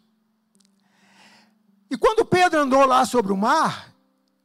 E 1.88 1.96
quando 1.96 2.25
Pedro 2.25 2.61
andou 2.61 2.85
lá 2.85 3.07
sobre 3.07 3.33
o 3.33 3.37
mar, 3.37 3.94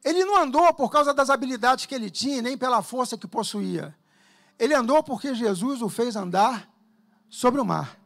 ele 0.04 0.23
não 0.23 0.38
andou 0.38 0.71
por 0.73 0.89
causa 0.91 1.13
das 1.13 1.30
habilidades 1.30 1.88
que 1.88 1.95
ele 1.95 2.10
tinha, 2.10 2.41
nem 2.41 2.56
pela 2.58 2.84
força 2.84 3.17
que 3.17 3.28
possuía. 3.28 3.95
Ele 4.58 4.73
andou 4.73 5.01
porque 5.04 5.34
Jesus 5.34 5.82
o 5.82 5.89
fez 5.89 6.15
andar 6.15 6.69
sobre 7.28 7.60
o 7.60 7.65
mar. 7.65 7.99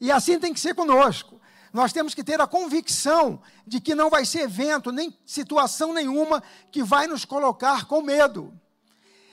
E 0.00 0.12
assim 0.12 0.38
tem 0.38 0.54
que 0.54 0.60
ser 0.60 0.74
conosco. 0.74 1.33
Nós 1.74 1.92
temos 1.92 2.14
que 2.14 2.22
ter 2.22 2.40
a 2.40 2.46
convicção 2.46 3.42
de 3.66 3.80
que 3.80 3.96
não 3.96 4.08
vai 4.08 4.24
ser 4.24 4.42
evento, 4.42 4.92
nem 4.92 5.12
situação 5.26 5.92
nenhuma 5.92 6.40
que 6.70 6.84
vai 6.84 7.08
nos 7.08 7.24
colocar 7.24 7.86
com 7.86 8.00
medo. 8.00 8.54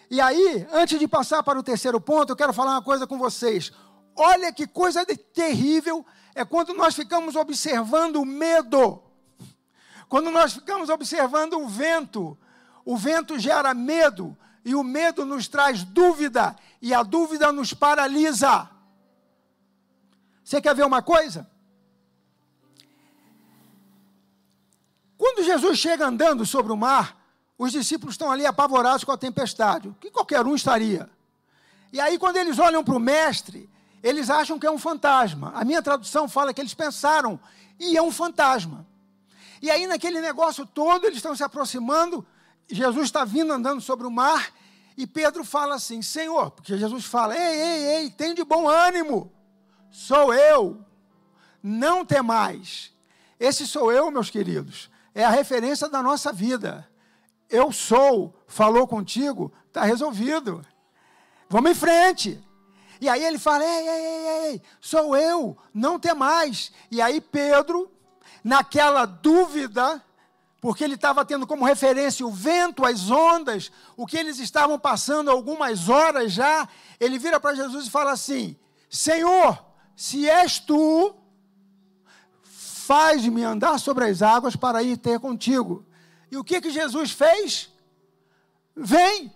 E 0.10 0.20
aí, 0.20 0.68
antes 0.74 0.98
de 0.98 1.08
passar 1.08 1.44
para 1.44 1.60
o 1.60 1.62
terceiro 1.62 2.02
ponto, 2.02 2.32
eu 2.32 2.36
quero 2.36 2.52
falar 2.52 2.72
uma 2.72 2.82
coisa 2.82 3.06
com 3.06 3.20
vocês. 3.20 3.72
Olha 4.16 4.52
que 4.52 4.66
coisa 4.66 5.06
terrível 5.06 6.04
é 6.34 6.44
quando 6.44 6.74
nós 6.74 6.96
ficamos 6.96 7.36
observando 7.36 8.16
o 8.16 8.26
medo. 8.26 9.04
Quando 10.10 10.32
nós 10.32 10.54
ficamos 10.54 10.90
observando 10.90 11.54
o 11.60 11.68
vento. 11.68 12.36
O 12.84 12.98
vento 12.98 13.38
gera 13.38 13.72
medo 13.76 14.36
e 14.66 14.74
o 14.74 14.84
medo 14.84 15.28
nos 15.28 15.48
traz 15.48 15.84
dúvida 15.84 16.56
e 16.82 16.92
a 16.92 17.04
dúvida 17.04 17.52
nos 17.52 17.72
paralisa. 17.72 18.68
Você 20.44 20.60
quer 20.60 20.74
ver 20.74 20.88
uma 20.88 21.04
coisa? 21.04 21.51
Quando 25.22 25.44
Jesus 25.44 25.78
chega 25.78 26.08
andando 26.08 26.48
sobre 26.48 26.72
o 26.72 26.76
mar, 26.76 27.16
os 27.56 27.72
discípulos 27.72 28.16
estão 28.16 28.32
ali 28.32 28.44
apavorados 28.44 29.04
com 29.04 29.12
a 29.12 29.18
tempestade, 29.18 29.96
que 30.02 30.10
qualquer 30.10 30.44
um 30.48 30.56
estaria. 30.56 31.08
E 31.94 32.02
aí, 32.02 32.18
quando 32.18 32.38
eles 32.38 32.58
olham 32.58 32.84
para 32.84 32.96
o 32.96 33.00
mestre, 33.00 33.70
eles 34.02 34.32
acham 34.32 34.58
que 34.58 34.66
é 34.66 34.72
um 34.72 34.80
fantasma. 34.80 35.52
A 35.54 35.64
minha 35.64 35.80
tradução 35.80 36.28
fala 36.28 36.52
que 36.56 36.60
eles 36.60 36.74
pensaram, 36.74 37.40
e 37.80 37.96
é 37.96 38.02
um 38.02 38.12
fantasma. 38.12 38.84
E 39.62 39.70
aí, 39.70 39.86
naquele 39.86 40.22
negócio 40.22 40.66
todo, 40.66 41.06
eles 41.06 41.18
estão 41.18 41.36
se 41.36 41.44
aproximando, 41.44 42.26
Jesus 42.68 43.06
está 43.06 43.24
vindo 43.24 43.54
andando 43.54 43.80
sobre 43.80 44.08
o 44.08 44.12
mar, 44.12 44.52
e 44.98 45.06
Pedro 45.06 45.44
fala 45.44 45.76
assim: 45.76 46.02
Senhor, 46.02 46.50
porque 46.50 46.76
Jesus 46.80 47.06
fala, 47.06 47.38
ei, 47.38 47.62
ei, 47.62 47.86
ei, 47.96 48.10
tem 48.10 48.34
de 48.34 48.44
bom 48.44 48.68
ânimo 48.68 49.32
sou 49.92 50.34
eu, 50.34 50.84
não 51.62 52.04
temais. 52.04 52.92
Esse 53.40 53.68
sou 53.68 53.92
eu, 53.92 54.10
meus 54.10 54.32
queridos, 54.32 54.90
é 55.14 55.24
a 55.24 55.30
referência 55.30 55.90
da 55.90 56.02
nossa 56.02 56.32
vida. 56.32 56.88
Eu 57.50 57.72
sou, 57.72 58.34
falou 58.48 58.88
contigo, 58.88 59.52
está 59.68 59.84
resolvido. 59.84 60.66
Vamos 61.50 61.72
em 61.72 61.76
frente. 61.76 62.42
E 63.00 63.10
aí 63.10 63.24
ele 63.24 63.40
fala: 63.40 63.66
ei, 63.66 63.90
ei, 63.90 64.06
ei, 64.06 64.28
ei, 64.52 64.62
sou 64.80 65.18
eu, 65.18 65.58
não 65.74 66.00
temais. 66.00 66.72
E 66.90 67.02
aí 67.02 67.20
Pedro, 67.20 67.92
naquela 68.44 69.06
dúvida, 69.06 70.02
porque 70.62 70.84
ele 70.84 70.94
estava 70.94 71.26
tendo 71.26 71.48
como 71.48 71.66
referência 71.66 72.26
o 72.26 72.32
vento, 72.32 72.86
as 72.86 73.10
ondas, 73.10 73.72
o 73.98 74.06
que 74.06 74.16
eles 74.16 74.38
estavam 74.38 74.78
passando 74.78 75.32
algumas 75.32 75.90
horas 75.90 76.32
já, 76.32 76.70
ele 77.00 77.18
vira 77.18 77.40
para 77.40 77.56
Jesus 77.56 77.88
e 77.88 77.92
fala 77.92 78.12
assim: 78.12 78.56
Senhor, 78.88 79.66
se 79.96 80.30
és 80.30 80.60
tu, 80.60 81.16
faz-me 82.92 83.42
andar 83.42 83.80
sobre 83.80 84.04
as 84.04 84.22
águas 84.22 84.54
para 84.54 84.84
ir 84.84 84.98
ter 84.98 85.18
contigo. 85.18 85.86
E 86.30 86.36
o 86.36 86.44
que 86.44 86.60
que 86.60 86.70
Jesus 86.70 87.12
fez? 87.12 87.72
Vem. 88.76 89.34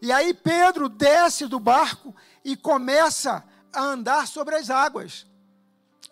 E 0.00 0.12
aí 0.12 0.32
Pedro 0.32 0.88
desce 0.88 1.48
do 1.48 1.58
barco 1.58 2.14
e 2.44 2.56
começa 2.56 3.42
a 3.72 3.82
andar 3.82 4.28
sobre 4.28 4.54
as 4.54 4.70
águas. 4.70 5.26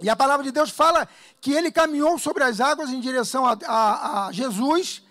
E 0.00 0.11
a 0.11 0.16
palavra 0.16 0.42
de 0.42 0.50
Deus 0.50 0.70
fala 0.70 1.09
que 1.40 1.52
ele 1.52 1.70
caminhou 1.70 2.18
sobre 2.18 2.42
as 2.42 2.61
águas 2.61 2.90
em 2.90 2.98
direção 2.98 3.46
a, 3.46 3.57
a, 3.64 4.26
a 4.26 4.33
Jesus. 4.33 5.05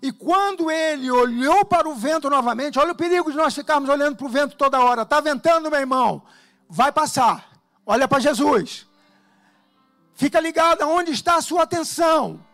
E 0.00 0.12
quando 0.12 0.70
ele 0.70 1.10
olhou 1.10 1.64
para 1.64 1.88
o 1.88 1.94
vento 1.96 2.30
novamente, 2.30 2.78
olha 2.78 2.92
o 2.92 2.94
perigo 2.94 3.32
de 3.32 3.36
nós 3.36 3.52
ficarmos 3.52 3.90
olhando 3.90 4.14
para 4.14 4.26
o 4.26 4.30
vento 4.30 4.54
toda 4.54 4.78
hora. 4.78 5.02
Está 5.02 5.20
ventando, 5.20 5.68
meu 5.72 5.80
irmão? 5.80 6.22
Vai 6.68 6.92
passar. 6.92 7.50
Olha 7.84 8.06
para 8.06 8.20
Jesus. 8.20 8.88
Fica 10.20 10.38
ligado 10.38 10.82
aonde 10.82 11.12
está 11.12 11.36
a 11.36 11.40
sua 11.40 11.62
atenção. 11.62 12.44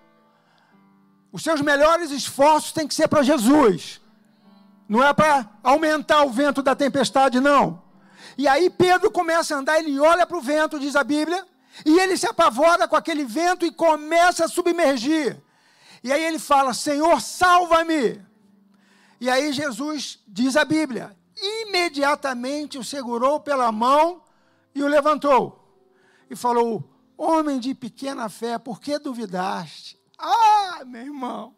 Os 1.33 1.43
seus 1.43 1.61
melhores 1.61 2.13
esforços 2.13 2.71
têm 2.71 2.87
que 2.87 2.95
ser 2.95 3.09
para 3.09 3.25
Jesus. 3.25 4.01
Não 4.89 5.03
é 5.03 5.13
para 5.13 5.51
aumentar 5.65 6.23
o 6.23 6.31
vento 6.31 6.63
da 6.63 6.77
tempestade, 6.77 7.41
não. 7.41 7.83
E 8.39 8.47
aí 8.47 8.71
Pedro 8.71 9.11
começa 9.11 9.53
a 9.53 9.59
andar, 9.59 9.81
ele 9.81 9.99
olha 9.99 10.25
para 10.25 10.37
o 10.37 10.41
vento, 10.41 10.79
diz 10.79 10.95
a 10.95 11.03
Bíblia, 11.03 11.45
e 11.85 11.99
ele 11.99 12.17
se 12.17 12.29
apavora 12.29 12.87
com 12.87 12.95
aquele 12.95 13.25
vento 13.25 13.67
e 13.67 13.73
começa 13.73 14.45
a 14.45 14.49
submergir. 14.49 15.37
E 16.05 16.13
aí 16.13 16.23
ele 16.23 16.39
fala: 16.39 16.73
Senhor, 16.73 17.21
salva-me. 17.21 18.25
E 19.21 19.29
aí 19.29 19.53
Jesus 19.53 20.21
diz 20.29 20.57
a 20.57 20.65
Bíblia: 20.65 21.17
imediatamente 21.37 22.79
o 22.79 22.85
segurou 22.85 23.41
pela 23.41 23.73
mão 23.73 24.23
e 24.73 24.85
o 24.85 24.87
levantou 24.87 25.43
e 26.31 26.37
falou: 26.37 26.96
Homem 27.17 27.59
de 27.59 27.75
pequena 27.75 28.29
fé, 28.29 28.59
por 28.59 28.81
que 28.81 28.99
duvidaste? 28.99 29.99
Ah, 30.19 30.83
meu 30.85 31.03
irmão. 31.03 31.55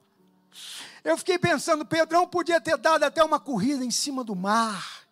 Eu 1.02 1.16
fiquei 1.16 1.38
pensando, 1.38 1.84
Pedrão 1.84 2.26
podia 2.26 2.60
ter 2.60 2.76
dado 2.76 3.02
até 3.02 3.22
uma 3.22 3.40
corrida 3.40 3.84
em 3.84 3.90
cima 3.90 4.22
do 4.22 4.36
mar. 4.36 5.02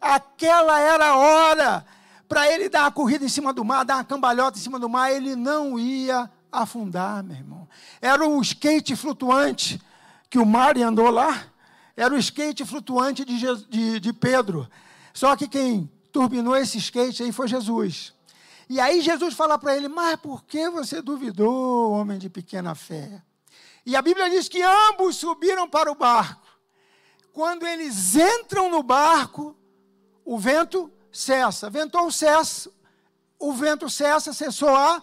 Aquela 0.00 0.80
era 0.80 1.10
a 1.10 1.16
hora 1.16 1.86
para 2.28 2.50
ele 2.50 2.68
dar 2.68 2.86
a 2.86 2.90
corrida 2.90 3.24
em 3.24 3.28
cima 3.28 3.52
do 3.52 3.64
mar, 3.64 3.84
dar 3.84 3.96
uma 3.96 4.04
cambalhota 4.04 4.58
em 4.58 4.62
cima 4.62 4.78
do 4.78 4.88
mar. 4.88 5.12
Ele 5.12 5.36
não 5.36 5.78
ia 5.78 6.30
afundar, 6.50 7.22
meu 7.22 7.36
irmão. 7.36 7.68
Era 8.00 8.26
o 8.26 8.40
skate 8.40 8.96
flutuante 8.96 9.80
que 10.28 10.38
o 10.38 10.46
Mário 10.46 10.86
andou 10.86 11.10
lá. 11.10 11.44
Era 11.96 12.14
o 12.14 12.18
skate 12.18 12.64
flutuante 12.64 13.24
de, 13.24 13.38
de, 13.68 14.00
de 14.00 14.12
Pedro. 14.12 14.68
Só 15.12 15.36
que 15.36 15.46
quem 15.46 15.90
turbinou 16.10 16.56
esse 16.56 16.78
skate 16.78 17.22
aí 17.22 17.32
foi 17.32 17.46
Jesus. 17.46 18.14
E 18.68 18.80
aí 18.80 19.00
Jesus 19.00 19.34
fala 19.34 19.58
para 19.58 19.76
ele: 19.76 19.88
Mas 19.88 20.16
por 20.16 20.44
que 20.44 20.68
você 20.70 21.02
duvidou, 21.02 21.92
homem 21.92 22.18
de 22.18 22.28
pequena 22.28 22.74
fé? 22.74 23.22
E 23.84 23.96
a 23.96 24.02
Bíblia 24.02 24.30
diz 24.30 24.48
que 24.48 24.62
ambos 24.62 25.16
subiram 25.16 25.68
para 25.68 25.90
o 25.90 25.94
barco. 25.94 26.46
Quando 27.32 27.66
eles 27.66 28.14
entram 28.14 28.70
no 28.70 28.82
barco, 28.82 29.56
o 30.24 30.38
vento 30.38 30.92
cessa. 31.10 31.68
Ventou 31.68 32.10
cessa, 32.10 32.70
o 33.38 33.52
vento 33.52 33.88
cessa, 33.90 34.32
cessou 34.32 34.74
a 34.74 35.02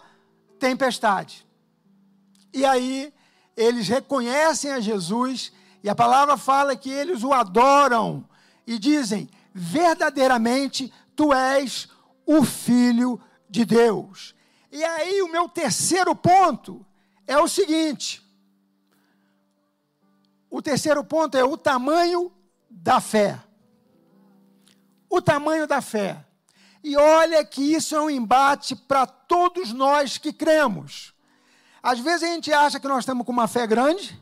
tempestade. 0.58 1.46
E 2.52 2.64
aí 2.64 3.12
eles 3.56 3.88
reconhecem 3.88 4.72
a 4.72 4.80
Jesus, 4.80 5.52
e 5.82 5.88
a 5.88 5.94
palavra 5.94 6.36
fala 6.36 6.76
que 6.76 6.90
eles 6.90 7.22
o 7.22 7.32
adoram 7.32 8.26
e 8.66 8.78
dizem: 8.78 9.28
verdadeiramente 9.52 10.92
tu 11.14 11.32
és 11.32 11.88
o 12.24 12.44
Filho 12.44 13.20
de 13.50 13.64
Deus. 13.64 14.34
E 14.70 14.82
aí, 14.82 15.20
o 15.22 15.28
meu 15.28 15.48
terceiro 15.48 16.14
ponto 16.14 16.86
é 17.26 17.38
o 17.38 17.48
seguinte: 17.48 18.22
o 20.48 20.62
terceiro 20.62 21.02
ponto 21.04 21.36
é 21.36 21.44
o 21.44 21.56
tamanho 21.56 22.32
da 22.68 23.00
fé. 23.00 23.40
O 25.08 25.20
tamanho 25.20 25.66
da 25.66 25.80
fé. 25.80 26.24
E 26.82 26.96
olha 26.96 27.44
que 27.44 27.74
isso 27.74 27.94
é 27.94 28.00
um 28.00 28.08
embate 28.08 28.74
para 28.74 29.06
todos 29.06 29.72
nós 29.72 30.16
que 30.16 30.32
cremos. 30.32 31.12
Às 31.82 31.98
vezes 31.98 32.22
a 32.22 32.32
gente 32.32 32.52
acha 32.52 32.78
que 32.78 32.88
nós 32.88 33.00
estamos 33.00 33.26
com 33.26 33.32
uma 33.32 33.48
fé 33.48 33.66
grande, 33.66 34.18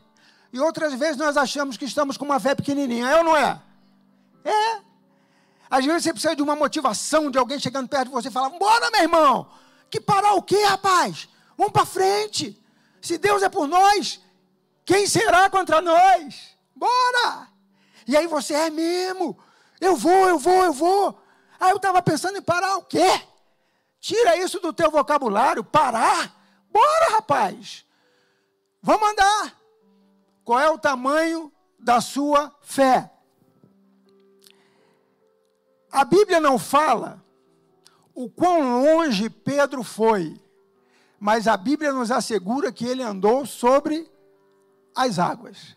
e 0.51 0.59
outras 0.59 0.93
vezes 0.93 1.17
nós 1.17 1.37
achamos 1.37 1.77
que 1.77 1.85
estamos 1.85 2.17
com 2.17 2.25
uma 2.25 2.39
fé 2.39 2.55
pequenininha. 2.55 3.07
É 3.07 3.17
ou 3.17 3.23
não 3.23 3.37
é? 3.37 3.61
É. 4.43 4.88
Às 5.69 5.85
vezes 5.85 6.03
você 6.03 6.11
precisa 6.11 6.35
de 6.35 6.41
uma 6.41 6.55
motivação 6.55 7.29
de 7.29 7.37
alguém 7.37 7.59
chegando 7.59 7.87
perto 7.87 8.05
de 8.05 8.13
você 8.13 8.29
e 8.29 8.31
falar: 8.31 8.49
Bora, 8.49 8.89
meu 8.91 9.01
irmão! 9.01 9.51
Que 9.89 9.99
parar 9.99 10.33
o 10.33 10.41
quê, 10.41 10.63
rapaz? 10.63 11.29
Vamos 11.57 11.73
para 11.73 11.85
frente! 11.85 12.61
Se 13.01 13.17
Deus 13.17 13.43
é 13.43 13.49
por 13.49 13.67
nós, 13.67 14.19
quem 14.83 15.07
será 15.07 15.49
contra 15.49 15.81
nós? 15.81 16.55
Bora! 16.75 17.47
E 18.07 18.17
aí 18.17 18.25
você 18.25 18.53
é 18.53 18.69
mesmo. 18.69 19.37
Eu 19.79 19.95
vou, 19.95 20.27
eu 20.27 20.39
vou, 20.39 20.63
eu 20.63 20.73
vou. 20.73 21.21
Aí 21.59 21.69
eu 21.71 21.77
estava 21.77 22.01
pensando 22.01 22.37
em 22.37 22.41
parar 22.41 22.77
o 22.77 22.83
quê? 22.83 23.21
Tira 23.99 24.37
isso 24.37 24.59
do 24.59 24.73
teu 24.73 24.89
vocabulário. 24.89 25.63
Parar? 25.63 26.35
Bora, 26.71 27.11
rapaz. 27.11 27.85
Vamos 28.81 29.09
andar. 29.09 29.55
Qual 30.43 30.59
é 30.59 30.69
o 30.69 30.79
tamanho 30.79 31.51
da 31.77 32.01
sua 32.01 32.51
fé? 32.61 33.11
A 35.91 36.05
Bíblia 36.05 36.39
não 36.39 36.59
fala 36.59 37.23
o 38.13 38.29
quão 38.29 38.83
longe 38.83 39.29
Pedro 39.29 39.83
foi, 39.83 40.39
mas 41.19 41.47
a 41.47 41.55
Bíblia 41.55 41.93
nos 41.93 42.11
assegura 42.11 42.71
que 42.71 42.85
ele 42.85 43.01
andou 43.01 43.45
sobre 43.45 44.11
as 44.95 45.17
águas. 45.17 45.75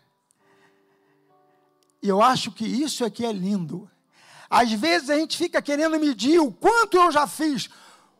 E 2.01 2.09
eu 2.09 2.21
acho 2.21 2.51
que 2.51 2.65
isso 2.65 3.05
aqui 3.05 3.25
é 3.25 3.31
lindo. 3.31 3.89
Às 4.49 4.71
vezes 4.73 5.09
a 5.09 5.15
gente 5.15 5.37
fica 5.37 5.61
querendo 5.61 5.97
medir 5.99 6.39
o 6.39 6.51
quanto 6.51 6.97
eu 6.97 7.11
já 7.11 7.25
fiz, 7.25 7.69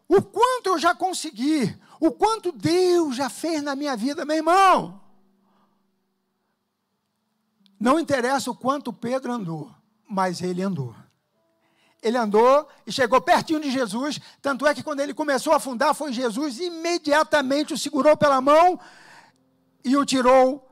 o 0.07 0.21
quanto 0.21 0.67
eu 0.67 0.79
já 0.79 0.95
consegui, 0.95 1.77
o 1.99 2.11
quanto 2.11 2.51
Deus 2.51 3.15
já 3.15 3.29
fez 3.29 3.61
na 3.61 3.75
minha 3.75 3.95
vida, 3.95 4.25
meu 4.25 4.37
irmão. 4.37 5.01
Não 7.79 7.99
interessa 7.99 8.49
o 8.49 8.55
quanto 8.55 8.93
Pedro 8.93 9.33
andou, 9.33 9.69
mas 10.07 10.41
ele 10.41 10.61
andou. 10.61 10.95
Ele 12.03 12.17
andou 12.17 12.67
e 12.85 12.91
chegou 12.91 13.21
pertinho 13.21 13.61
de 13.61 13.71
Jesus, 13.71 14.19
tanto 14.41 14.67
é 14.67 14.73
que 14.75 14.83
quando 14.83 14.99
ele 14.99 15.13
começou 15.13 15.53
a 15.53 15.55
afundar, 15.55 15.95
foi 15.95 16.11
Jesus 16.11 16.59
imediatamente 16.59 17.73
o 17.73 17.77
segurou 17.77 18.17
pela 18.17 18.41
mão 18.41 18.77
e 19.85 19.95
o 19.95 20.05
tirou, 20.05 20.69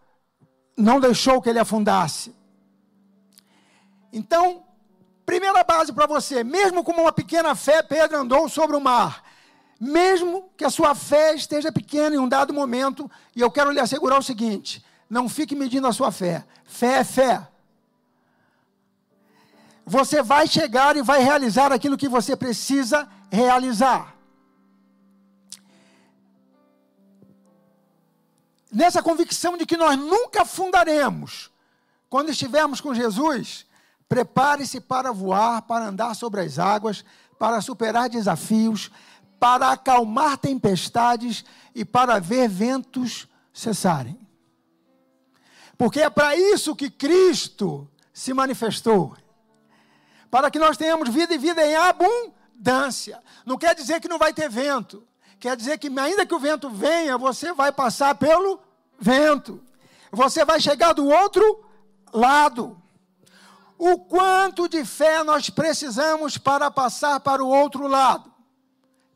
não 0.75 0.99
deixou 0.99 1.41
que 1.41 1.49
ele 1.49 1.59
afundasse. 1.59 2.35
Então, 4.11 4.63
primeira 5.25 5.63
base 5.63 5.93
para 5.93 6.05
você, 6.05 6.43
mesmo 6.43 6.83
com 6.83 6.91
uma 6.91 7.13
pequena 7.13 7.55
fé, 7.55 7.81
Pedro 7.81 8.17
andou 8.17 8.49
sobre 8.49 8.75
o 8.75 8.81
mar. 8.81 9.23
Mesmo 9.79 10.51
que 10.57 10.65
a 10.65 10.69
sua 10.69 10.93
fé 10.93 11.33
esteja 11.33 11.71
pequena 11.71 12.15
em 12.15 12.19
um 12.19 12.27
dado 12.27 12.53
momento, 12.53 13.09
e 13.35 13.41
eu 13.41 13.49
quero 13.49 13.71
lhe 13.71 13.79
assegurar 13.79 14.19
o 14.19 14.23
seguinte: 14.23 14.85
não 15.09 15.27
fique 15.27 15.55
medindo 15.55 15.87
a 15.87 15.93
sua 15.93 16.11
fé. 16.11 16.45
Fé 16.65 16.99
é 16.99 17.03
fé. 17.03 17.47
Você 19.97 20.21
vai 20.21 20.47
chegar 20.47 20.95
e 20.95 21.01
vai 21.01 21.21
realizar 21.21 21.71
aquilo 21.71 21.97
que 21.97 22.07
você 22.07 22.35
precisa 22.35 23.07
realizar. 23.29 24.15
Nessa 28.71 29.01
convicção 29.03 29.57
de 29.57 29.65
que 29.65 29.75
nós 29.75 29.97
nunca 29.97 30.45
fundaremos, 30.45 31.51
quando 32.09 32.29
estivermos 32.29 32.79
com 32.79 32.93
Jesus, 32.93 33.65
Prepare-se 34.11 34.81
para 34.81 35.13
voar, 35.13 35.61
para 35.61 35.85
andar 35.85 36.13
sobre 36.17 36.41
as 36.41 36.59
águas, 36.59 37.05
para 37.39 37.61
superar 37.61 38.09
desafios, 38.09 38.91
para 39.39 39.71
acalmar 39.71 40.37
tempestades 40.37 41.45
e 41.73 41.85
para 41.85 42.19
ver 42.19 42.49
ventos 42.49 43.25
cessarem. 43.53 44.19
Porque 45.77 46.01
é 46.01 46.09
para 46.09 46.35
isso 46.35 46.75
que 46.75 46.89
Cristo 46.89 47.89
se 48.11 48.33
manifestou. 48.33 49.15
Para 50.31 50.49
que 50.49 50.57
nós 50.57 50.77
tenhamos 50.77 51.09
vida 51.09 51.33
e 51.33 51.37
vida 51.37 51.63
em 51.63 51.75
abundância. 51.75 53.21
Não 53.45 53.57
quer 53.57 53.75
dizer 53.75 53.99
que 53.99 54.07
não 54.07 54.17
vai 54.17 54.33
ter 54.33 54.49
vento. 54.49 55.05
Quer 55.39 55.55
dizer 55.57 55.77
que, 55.77 55.87
ainda 55.99 56.25
que 56.25 56.33
o 56.33 56.39
vento 56.39 56.69
venha, 56.69 57.17
você 57.17 57.51
vai 57.53 57.71
passar 57.71 58.15
pelo 58.15 58.59
vento. 58.97 59.61
Você 60.11 60.45
vai 60.45 60.59
chegar 60.59 60.93
do 60.93 61.05
outro 61.05 61.65
lado 62.13 62.81
o 63.83 63.97
quanto 63.97 64.69
de 64.69 64.85
fé 64.85 65.23
nós 65.23 65.49
precisamos 65.49 66.37
para 66.37 66.69
passar 66.69 67.19
para 67.19 67.43
o 67.43 67.47
outro 67.47 67.87
lado. 67.87 68.31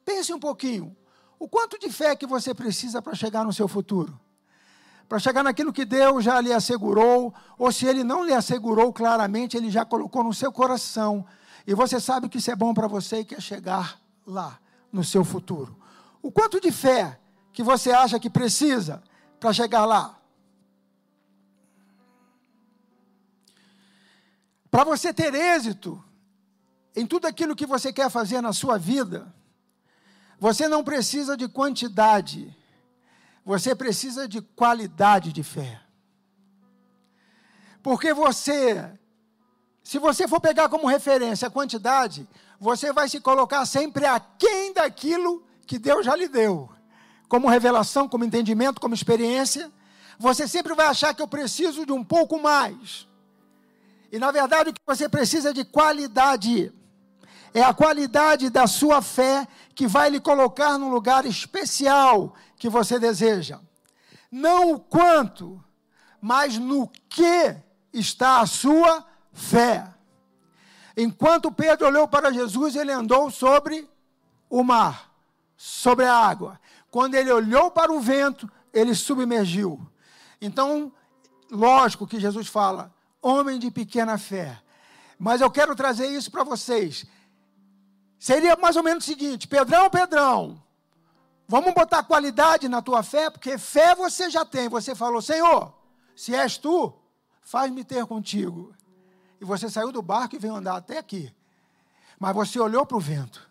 Pense 0.03 0.34
um 0.34 0.39
pouquinho. 0.39 0.97
O 1.38 1.47
quanto 1.47 1.78
de 1.78 1.91
fé 1.91 2.16
que 2.16 2.26
você 2.26 2.51
precisa 2.51 2.99
para 2.99 3.13
chegar 3.13 3.45
no 3.45 3.53
seu 3.53 3.68
futuro? 3.68 4.20
Para 5.07 5.19
chegar 5.19 5.43
naquilo 5.43 5.71
que 5.71 5.85
Deus 5.85 6.23
já 6.23 6.41
lhe 6.41 6.51
assegurou, 6.51 7.33
ou 7.57 7.71
se 7.71 7.85
Ele 7.85 8.03
não 8.03 8.23
lhe 8.23 8.33
assegurou 8.33 8.91
claramente, 8.91 9.55
Ele 9.55 9.69
já 9.69 9.85
colocou 9.85 10.23
no 10.23 10.33
seu 10.33 10.51
coração. 10.51 11.25
E 11.67 11.73
você 11.73 11.99
sabe 11.99 12.27
que 12.27 12.37
isso 12.39 12.51
é 12.51 12.55
bom 12.55 12.73
para 12.73 12.87
você 12.87 13.19
e 13.19 13.25
quer 13.25 13.41
chegar 13.41 13.99
lá, 14.25 14.59
no 14.91 15.03
seu 15.03 15.23
futuro. 15.23 15.77
O 16.21 16.31
quanto 16.31 16.59
de 16.59 16.71
fé 16.71 17.19
que 17.53 17.61
você 17.61 17.91
acha 17.91 18.19
que 18.19 18.29
precisa 18.29 19.03
para 19.39 19.53
chegar 19.53 19.85
lá? 19.85 20.17
Para 24.71 24.83
você 24.83 25.13
ter 25.13 25.33
êxito 25.33 26.03
em 26.95 27.05
tudo 27.05 27.27
aquilo 27.27 27.55
que 27.55 27.65
você 27.65 27.93
quer 27.93 28.09
fazer 28.09 28.41
na 28.41 28.51
sua 28.51 28.77
vida, 28.77 29.33
você 30.39 30.67
não 30.67 30.83
precisa 30.83 31.37
de 31.37 31.47
quantidade, 31.47 32.55
você 33.45 33.75
precisa 33.75 34.27
de 34.27 34.41
qualidade 34.41 35.31
de 35.31 35.43
fé. 35.43 35.79
Porque 37.83 38.11
você, 38.11 38.91
se 39.83 39.99
você 39.99 40.27
for 40.27 40.41
pegar 40.41 40.67
como 40.67 40.87
referência 40.87 41.47
a 41.47 41.51
quantidade, 41.51 42.27
você 42.59 42.91
vai 42.91 43.07
se 43.07 43.21
colocar 43.21 43.63
sempre 43.67 44.07
aquém 44.07 44.73
daquilo 44.73 45.45
que 45.67 45.77
Deus 45.77 46.03
já 46.03 46.15
lhe 46.15 46.27
deu. 46.27 46.67
Como 47.29 47.47
revelação, 47.47 48.09
como 48.09 48.25
entendimento, 48.25 48.81
como 48.81 48.95
experiência, 48.95 49.71
você 50.17 50.47
sempre 50.47 50.73
vai 50.73 50.87
achar 50.87 51.13
que 51.13 51.21
eu 51.21 51.27
preciso 51.27 51.85
de 51.85 51.91
um 51.91 52.03
pouco 52.03 52.41
mais. 52.41 53.07
E 54.11 54.17
na 54.17 54.31
verdade 54.31 54.71
o 54.71 54.73
que 54.73 54.81
você 54.87 55.07
precisa 55.07 55.51
é 55.51 55.53
de 55.53 55.63
qualidade. 55.63 56.73
É 57.53 57.61
a 57.61 57.73
qualidade 57.73 58.49
da 58.49 58.65
sua 58.65 59.01
fé 59.01 59.47
que 59.75 59.87
vai 59.87 60.09
lhe 60.09 60.19
colocar 60.19 60.79
no 60.79 60.89
lugar 60.89 61.25
especial 61.25 62.33
que 62.57 62.69
você 62.69 62.99
deseja. 62.99 63.59
Não 64.31 64.73
o 64.73 64.79
quanto, 64.79 65.63
mas 66.21 66.57
no 66.57 66.87
que 67.09 67.55
está 67.93 68.39
a 68.39 68.45
sua 68.45 69.05
fé. 69.31 69.93
Enquanto 70.97 71.51
Pedro 71.51 71.87
olhou 71.87 72.07
para 72.07 72.31
Jesus, 72.31 72.75
ele 72.75 72.91
andou 72.91 73.29
sobre 73.29 73.89
o 74.49 74.63
mar, 74.63 75.11
sobre 75.55 76.05
a 76.05 76.13
água. 76.13 76.59
Quando 76.89 77.15
ele 77.15 77.31
olhou 77.31 77.69
para 77.69 77.91
o 77.91 77.99
vento, 77.99 78.49
ele 78.73 78.95
submergiu. 78.95 79.85
Então, 80.39 80.91
lógico 81.51 82.07
que 82.07 82.19
Jesus 82.19 82.47
fala: 82.47 82.93
homem 83.21 83.59
de 83.59 83.69
pequena 83.71 84.17
fé. 84.17 84.61
Mas 85.17 85.41
eu 85.41 85.49
quero 85.49 85.75
trazer 85.75 86.07
isso 86.07 86.29
para 86.29 86.43
vocês. 86.43 87.05
Seria 88.19 88.55
mais 88.55 88.75
ou 88.75 88.83
menos 88.83 89.03
o 89.03 89.07
seguinte: 89.07 89.47
Pedrão, 89.47 89.89
Pedrão, 89.89 90.61
vamos 91.47 91.73
botar 91.73 92.03
qualidade 92.03 92.67
na 92.69 92.81
tua 92.81 93.03
fé, 93.03 93.29
porque 93.29 93.57
fé 93.57 93.95
você 93.95 94.29
já 94.29 94.45
tem. 94.45 94.69
Você 94.69 94.95
falou, 94.95 95.21
Senhor, 95.21 95.73
se 96.15 96.33
és 96.35 96.57
tu, 96.57 96.93
faz-me 97.41 97.83
ter 97.83 98.05
contigo. 98.05 98.73
E 99.39 99.45
você 99.45 99.69
saiu 99.69 99.91
do 99.91 100.01
barco 100.01 100.35
e 100.35 100.39
veio 100.39 100.55
andar 100.55 100.77
até 100.77 100.97
aqui. 100.97 101.33
Mas 102.19 102.33
você 102.33 102.59
olhou 102.59 102.85
para 102.85 102.97
o 102.97 102.99
vento. 102.99 103.47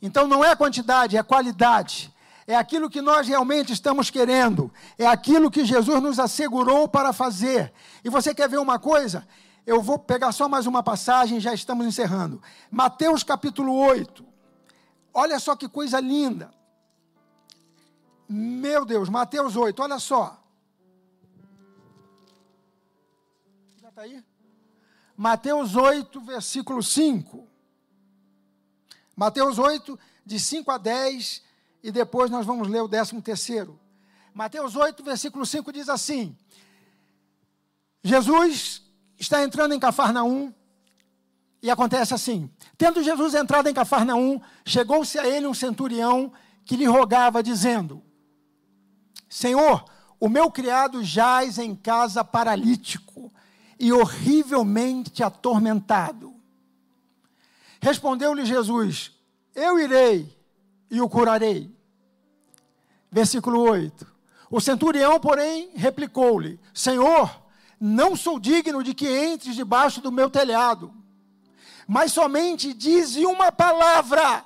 Então 0.00 0.26
não 0.26 0.44
é 0.44 0.54
quantidade, 0.56 1.16
é 1.16 1.22
qualidade. 1.22 2.12
É 2.46 2.56
aquilo 2.56 2.90
que 2.90 3.00
nós 3.00 3.28
realmente 3.28 3.72
estamos 3.72 4.10
querendo. 4.10 4.72
É 4.98 5.06
aquilo 5.06 5.50
que 5.50 5.64
Jesus 5.64 6.02
nos 6.02 6.18
assegurou 6.18 6.88
para 6.88 7.12
fazer. 7.12 7.72
E 8.04 8.10
você 8.10 8.34
quer 8.34 8.48
ver 8.48 8.58
uma 8.58 8.78
coisa? 8.78 9.26
Eu 9.64 9.80
vou 9.80 9.98
pegar 9.98 10.32
só 10.32 10.48
mais 10.48 10.66
uma 10.66 10.82
passagem, 10.82 11.38
já 11.38 11.54
estamos 11.54 11.86
encerrando. 11.86 12.42
Mateus 12.68 13.22
capítulo 13.22 13.74
8. 13.76 14.24
Olha 15.14 15.38
só 15.38 15.54
que 15.54 15.68
coisa 15.68 16.00
linda. 16.00 16.52
Meu 18.28 18.84
Deus, 18.84 19.08
Mateus 19.08 19.56
8, 19.56 19.82
olha 19.82 19.98
só. 19.98 20.42
Já 23.80 23.88
está 23.88 24.02
aí? 24.02 24.24
Mateus 25.16 25.76
8, 25.76 26.20
versículo 26.20 26.82
5. 26.82 27.46
Mateus 29.16 29.58
8, 29.58 29.98
de 30.24 30.40
5 30.40 30.70
a 30.70 30.78
10 30.78 31.42
e 31.82 31.90
depois 31.90 32.30
nós 32.30 32.46
vamos 32.46 32.68
ler 32.68 32.80
o 32.80 32.88
décimo 32.88 33.20
terceiro. 33.20 33.78
Mateus 34.34 34.76
8, 34.76 35.02
versículo 35.02 35.44
5 35.44 35.72
diz 35.72 35.88
assim: 35.88 36.36
Jesus 38.02 38.82
está 39.18 39.42
entrando 39.42 39.74
em 39.74 39.80
Cafarnaum 39.80 40.52
e 41.62 41.70
acontece 41.70 42.14
assim: 42.14 42.50
Tendo 42.78 43.02
Jesus 43.02 43.34
entrado 43.34 43.68
em 43.68 43.74
Cafarnaum, 43.74 44.40
chegou-se 44.64 45.18
a 45.18 45.26
ele 45.26 45.46
um 45.46 45.54
centurião 45.54 46.32
que 46.64 46.76
lhe 46.76 46.86
rogava, 46.86 47.42
dizendo: 47.42 48.02
Senhor, 49.32 49.86
o 50.20 50.28
meu 50.28 50.50
criado 50.50 51.02
jaz 51.02 51.56
em 51.56 51.74
casa 51.74 52.22
paralítico 52.22 53.32
e 53.80 53.90
horrivelmente 53.90 55.22
atormentado. 55.22 56.34
Respondeu-lhe 57.80 58.44
Jesus: 58.44 59.10
Eu 59.54 59.78
irei 59.78 60.36
e 60.90 61.00
o 61.00 61.08
curarei. 61.08 61.74
Versículo 63.10 63.58
8. 63.62 64.06
O 64.50 64.60
centurião, 64.60 65.18
porém, 65.18 65.70
replicou-lhe: 65.74 66.60
Senhor, 66.74 67.42
não 67.80 68.14
sou 68.14 68.38
digno 68.38 68.84
de 68.84 68.92
que 68.92 69.08
entres 69.08 69.54
debaixo 69.54 70.02
do 70.02 70.12
meu 70.12 70.28
telhado, 70.28 70.92
mas 71.88 72.12
somente 72.12 72.74
dize 72.74 73.24
uma 73.24 73.50
palavra, 73.50 74.44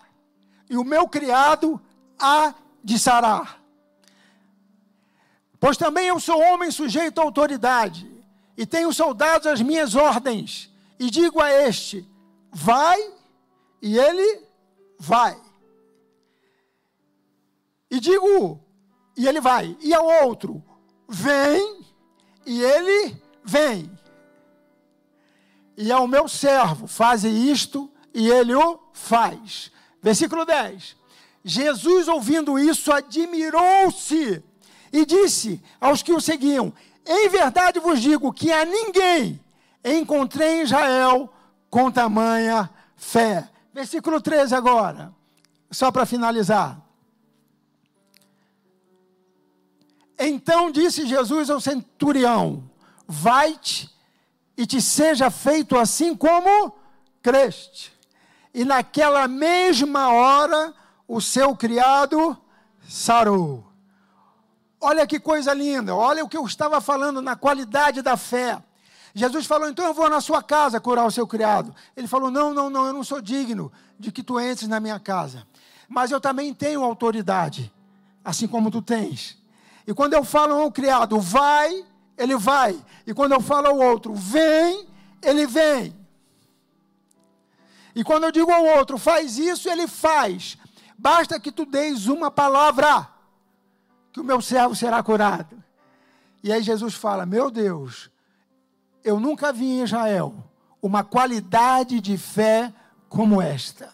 e 0.70 0.76
o 0.76 0.84
meu 0.84 1.08
criado 1.08 1.82
há 2.20 2.54
de 2.84 3.00
sarar. 3.00 3.55
Pois 5.58 5.76
também 5.76 6.08
eu 6.08 6.20
sou 6.20 6.40
homem 6.40 6.70
sujeito 6.70 7.20
à 7.20 7.24
autoridade, 7.24 8.10
e 8.56 8.66
tenho 8.66 8.92
soldados 8.92 9.46
às 9.46 9.60
minhas 9.60 9.94
ordens, 9.94 10.70
e 10.98 11.10
digo 11.10 11.40
a 11.40 11.50
este: 11.50 12.08
vai, 12.52 12.98
e 13.82 13.98
ele 13.98 14.42
vai 14.98 15.36
E 17.90 18.00
digo, 18.00 18.60
e 19.16 19.26
ele 19.26 19.40
vai. 19.40 19.76
E 19.80 19.94
ao 19.94 20.06
outro, 20.26 20.62
vem, 21.08 21.80
e 22.44 22.62
ele 22.62 23.16
vem. 23.44 23.90
E 25.76 25.92
ao 25.92 26.08
meu 26.08 26.28
servo, 26.28 26.86
faze 26.86 27.28
isto, 27.28 27.90
e 28.12 28.28
ele 28.28 28.54
o 28.54 28.78
faz. 28.92 29.70
Versículo 30.02 30.44
10. 30.44 30.96
Jesus, 31.44 32.08
ouvindo 32.08 32.58
isso, 32.58 32.92
admirou-se 32.92 34.42
e 34.96 35.04
disse 35.04 35.62
aos 35.78 36.02
que 36.02 36.12
o 36.12 36.20
seguiam: 36.20 36.72
Em 37.04 37.28
verdade 37.28 37.78
vos 37.78 38.00
digo 38.00 38.32
que 38.32 38.50
a 38.50 38.64
ninguém 38.64 39.38
encontrei 39.84 40.60
em 40.60 40.62
Israel 40.62 41.30
com 41.68 41.90
tamanha 41.90 42.70
fé. 42.96 43.48
Versículo 43.74 44.22
13 44.22 44.54
agora, 44.54 45.12
só 45.70 45.90
para 45.92 46.06
finalizar. 46.06 46.80
Então 50.18 50.70
disse 50.70 51.06
Jesus 51.06 51.50
ao 51.50 51.60
centurião: 51.60 52.64
Vai-te 53.06 53.94
e 54.56 54.64
te 54.64 54.80
seja 54.80 55.30
feito 55.30 55.76
assim 55.76 56.16
como 56.16 56.72
creste. 57.22 57.92
E 58.54 58.64
naquela 58.64 59.28
mesma 59.28 60.08
hora 60.10 60.74
o 61.06 61.20
seu 61.20 61.54
criado 61.54 62.34
sarou. 62.88 63.65
Olha 64.80 65.06
que 65.06 65.18
coisa 65.18 65.54
linda, 65.54 65.94
olha 65.94 66.24
o 66.24 66.28
que 66.28 66.36
eu 66.36 66.44
estava 66.44 66.80
falando 66.80 67.22
na 67.22 67.34
qualidade 67.34 68.02
da 68.02 68.16
fé. 68.16 68.62
Jesus 69.14 69.46
falou: 69.46 69.68
então 69.68 69.86
eu 69.86 69.94
vou 69.94 70.10
na 70.10 70.20
sua 70.20 70.42
casa 70.42 70.78
curar 70.78 71.06
o 71.06 71.10
seu 71.10 71.26
criado. 71.26 71.74
Ele 71.96 72.06
falou: 72.06 72.30
não, 72.30 72.52
não, 72.52 72.68
não, 72.68 72.86
eu 72.86 72.92
não 72.92 73.02
sou 73.02 73.20
digno 73.20 73.72
de 73.98 74.12
que 74.12 74.22
tu 74.22 74.38
entres 74.38 74.68
na 74.68 74.78
minha 74.78 75.00
casa. 75.00 75.46
Mas 75.88 76.10
eu 76.10 76.20
também 76.20 76.52
tenho 76.52 76.84
autoridade, 76.84 77.72
assim 78.24 78.46
como 78.46 78.70
tu 78.70 78.82
tens. 78.82 79.38
E 79.86 79.94
quando 79.94 80.12
eu 80.14 80.24
falo 80.24 80.54
ao 80.54 80.70
criado, 80.70 81.18
vai, 81.18 81.84
ele 82.18 82.36
vai. 82.36 82.78
E 83.06 83.14
quando 83.14 83.32
eu 83.32 83.40
falo 83.40 83.68
ao 83.68 83.78
outro, 83.78 84.14
vem, 84.14 84.86
ele 85.22 85.46
vem. 85.46 85.96
E 87.94 88.04
quando 88.04 88.24
eu 88.24 88.32
digo 88.32 88.50
ao 88.52 88.64
outro, 88.64 88.98
faz 88.98 89.38
isso, 89.38 89.70
ele 89.70 89.86
faz. 89.86 90.58
Basta 90.98 91.40
que 91.40 91.50
tu 91.50 91.64
deis 91.64 92.06
uma 92.06 92.30
palavra, 92.30 93.08
que 94.16 94.20
o 94.20 94.24
meu 94.24 94.40
servo 94.40 94.74
será 94.74 95.02
curado. 95.02 95.62
E 96.42 96.50
aí 96.50 96.62
Jesus 96.62 96.94
fala: 96.94 97.26
Meu 97.26 97.50
Deus, 97.50 98.10
eu 99.04 99.20
nunca 99.20 99.52
vi 99.52 99.66
em 99.66 99.82
Israel 99.82 100.34
uma 100.80 101.04
qualidade 101.04 102.00
de 102.00 102.16
fé 102.16 102.72
como 103.10 103.42
esta. 103.42 103.92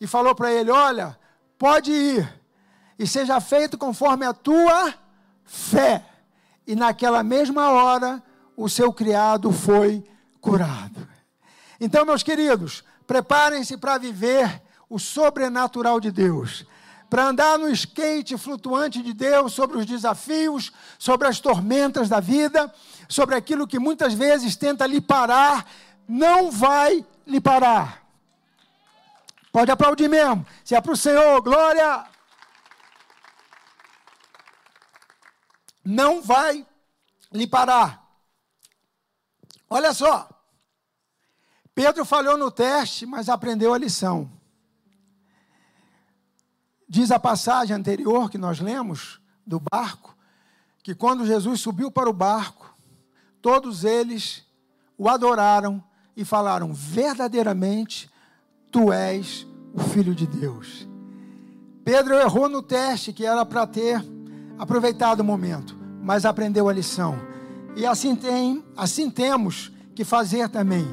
E 0.00 0.06
falou 0.06 0.34
para 0.34 0.50
ele: 0.50 0.70
Olha, 0.70 1.18
pode 1.58 1.92
ir, 1.92 2.42
e 2.98 3.06
seja 3.06 3.38
feito 3.42 3.76
conforme 3.76 4.24
a 4.24 4.32
tua 4.32 4.94
fé. 5.44 6.02
E 6.66 6.74
naquela 6.74 7.22
mesma 7.22 7.72
hora, 7.72 8.22
o 8.56 8.70
seu 8.70 8.90
criado 8.90 9.52
foi 9.52 10.02
curado. 10.40 11.06
Então, 11.78 12.06
meus 12.06 12.22
queridos, 12.22 12.82
preparem-se 13.06 13.76
para 13.76 13.98
viver 13.98 14.62
o 14.88 14.98
sobrenatural 14.98 16.00
de 16.00 16.10
Deus, 16.10 16.64
para 17.12 17.26
andar 17.26 17.58
no 17.58 17.68
skate 17.68 18.38
flutuante 18.38 19.02
de 19.02 19.12
Deus 19.12 19.52
sobre 19.52 19.76
os 19.76 19.84
desafios, 19.84 20.72
sobre 20.98 21.28
as 21.28 21.38
tormentas 21.38 22.08
da 22.08 22.20
vida, 22.20 22.74
sobre 23.06 23.34
aquilo 23.34 23.66
que 23.66 23.78
muitas 23.78 24.14
vezes 24.14 24.56
tenta 24.56 24.86
lhe 24.86 24.98
parar, 24.98 25.70
não 26.08 26.50
vai 26.50 27.04
lhe 27.26 27.38
parar. 27.38 28.02
Pode 29.52 29.70
aplaudir 29.70 30.08
mesmo. 30.08 30.46
Se 30.64 30.74
é 30.74 30.80
para 30.80 30.92
o 30.92 30.96
Senhor, 30.96 31.42
glória. 31.42 32.06
não 35.84 36.22
vai 36.22 36.66
lhe 37.30 37.46
parar. 37.46 38.08
Olha 39.68 39.92
só. 39.92 40.30
Pedro 41.74 42.06
falhou 42.06 42.38
no 42.38 42.50
teste, 42.50 43.04
mas 43.04 43.28
aprendeu 43.28 43.74
a 43.74 43.78
lição. 43.78 44.30
Diz 46.94 47.10
a 47.10 47.18
passagem 47.18 47.74
anterior 47.74 48.30
que 48.30 48.36
nós 48.36 48.60
lemos 48.60 49.18
do 49.46 49.58
barco, 49.58 50.14
que 50.82 50.94
quando 50.94 51.24
Jesus 51.24 51.62
subiu 51.62 51.90
para 51.90 52.10
o 52.10 52.12
barco, 52.12 52.76
todos 53.40 53.82
eles 53.82 54.46
o 54.98 55.08
adoraram 55.08 55.82
e 56.14 56.22
falaram: 56.22 56.74
verdadeiramente, 56.74 58.10
tu 58.70 58.92
és 58.92 59.46
o 59.72 59.80
Filho 59.80 60.14
de 60.14 60.26
Deus. 60.26 60.86
Pedro 61.82 62.12
errou 62.12 62.46
no 62.46 62.62
teste 62.62 63.10
que 63.10 63.24
era 63.24 63.46
para 63.46 63.66
ter 63.66 64.04
aproveitado 64.58 65.20
o 65.20 65.24
momento, 65.24 65.74
mas 66.02 66.26
aprendeu 66.26 66.68
a 66.68 66.74
lição. 66.74 67.18
E 67.74 67.86
assim 67.86 68.14
tem, 68.14 68.62
assim 68.76 69.08
temos 69.08 69.72
que 69.94 70.04
fazer 70.04 70.46
também. 70.50 70.86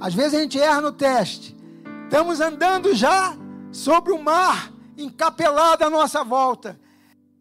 Às 0.00 0.14
vezes 0.14 0.34
a 0.34 0.40
gente 0.42 0.58
erra 0.58 0.80
no 0.80 0.90
teste. 0.90 1.56
Estamos 2.02 2.40
andando 2.40 2.92
já 2.92 3.36
sobre 3.70 4.12
o 4.12 4.20
mar 4.20 4.73
encapelado 4.96 5.84
à 5.84 5.90
nossa 5.90 6.22
volta. 6.24 6.78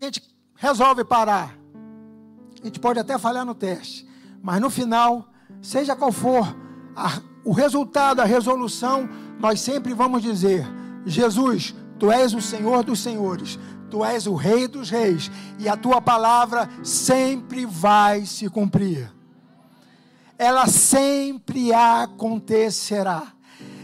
A 0.01 0.05
gente 0.05 0.21
resolve 0.55 1.03
parar. 1.03 1.57
A 2.61 2.65
gente 2.65 2.79
pode 2.79 2.99
até 2.99 3.17
falhar 3.17 3.45
no 3.45 3.53
teste, 3.53 4.07
mas 4.41 4.61
no 4.61 4.69
final, 4.69 5.27
seja 5.61 5.95
qual 5.95 6.11
for 6.11 6.55
a, 6.95 7.19
o 7.43 7.51
resultado, 7.51 8.21
a 8.21 8.25
resolução, 8.25 9.09
nós 9.39 9.59
sempre 9.59 9.93
vamos 9.93 10.21
dizer: 10.21 10.65
Jesus, 11.05 11.75
tu 11.99 12.09
és 12.11 12.33
o 12.33 12.41
Senhor 12.41 12.83
dos 12.83 13.01
Senhores, 13.01 13.59
Tu 13.93 14.03
és 14.03 14.25
o 14.25 14.33
Rei 14.33 14.67
dos 14.67 14.89
Reis 14.89 15.29
e 15.59 15.69
a 15.69 15.77
tua 15.77 16.01
palavra 16.01 16.67
sempre 16.83 17.63
vai 17.63 18.25
se 18.25 18.49
cumprir. 18.49 19.13
Ela 20.35 20.65
sempre 20.65 21.71
acontecerá. 21.71 23.21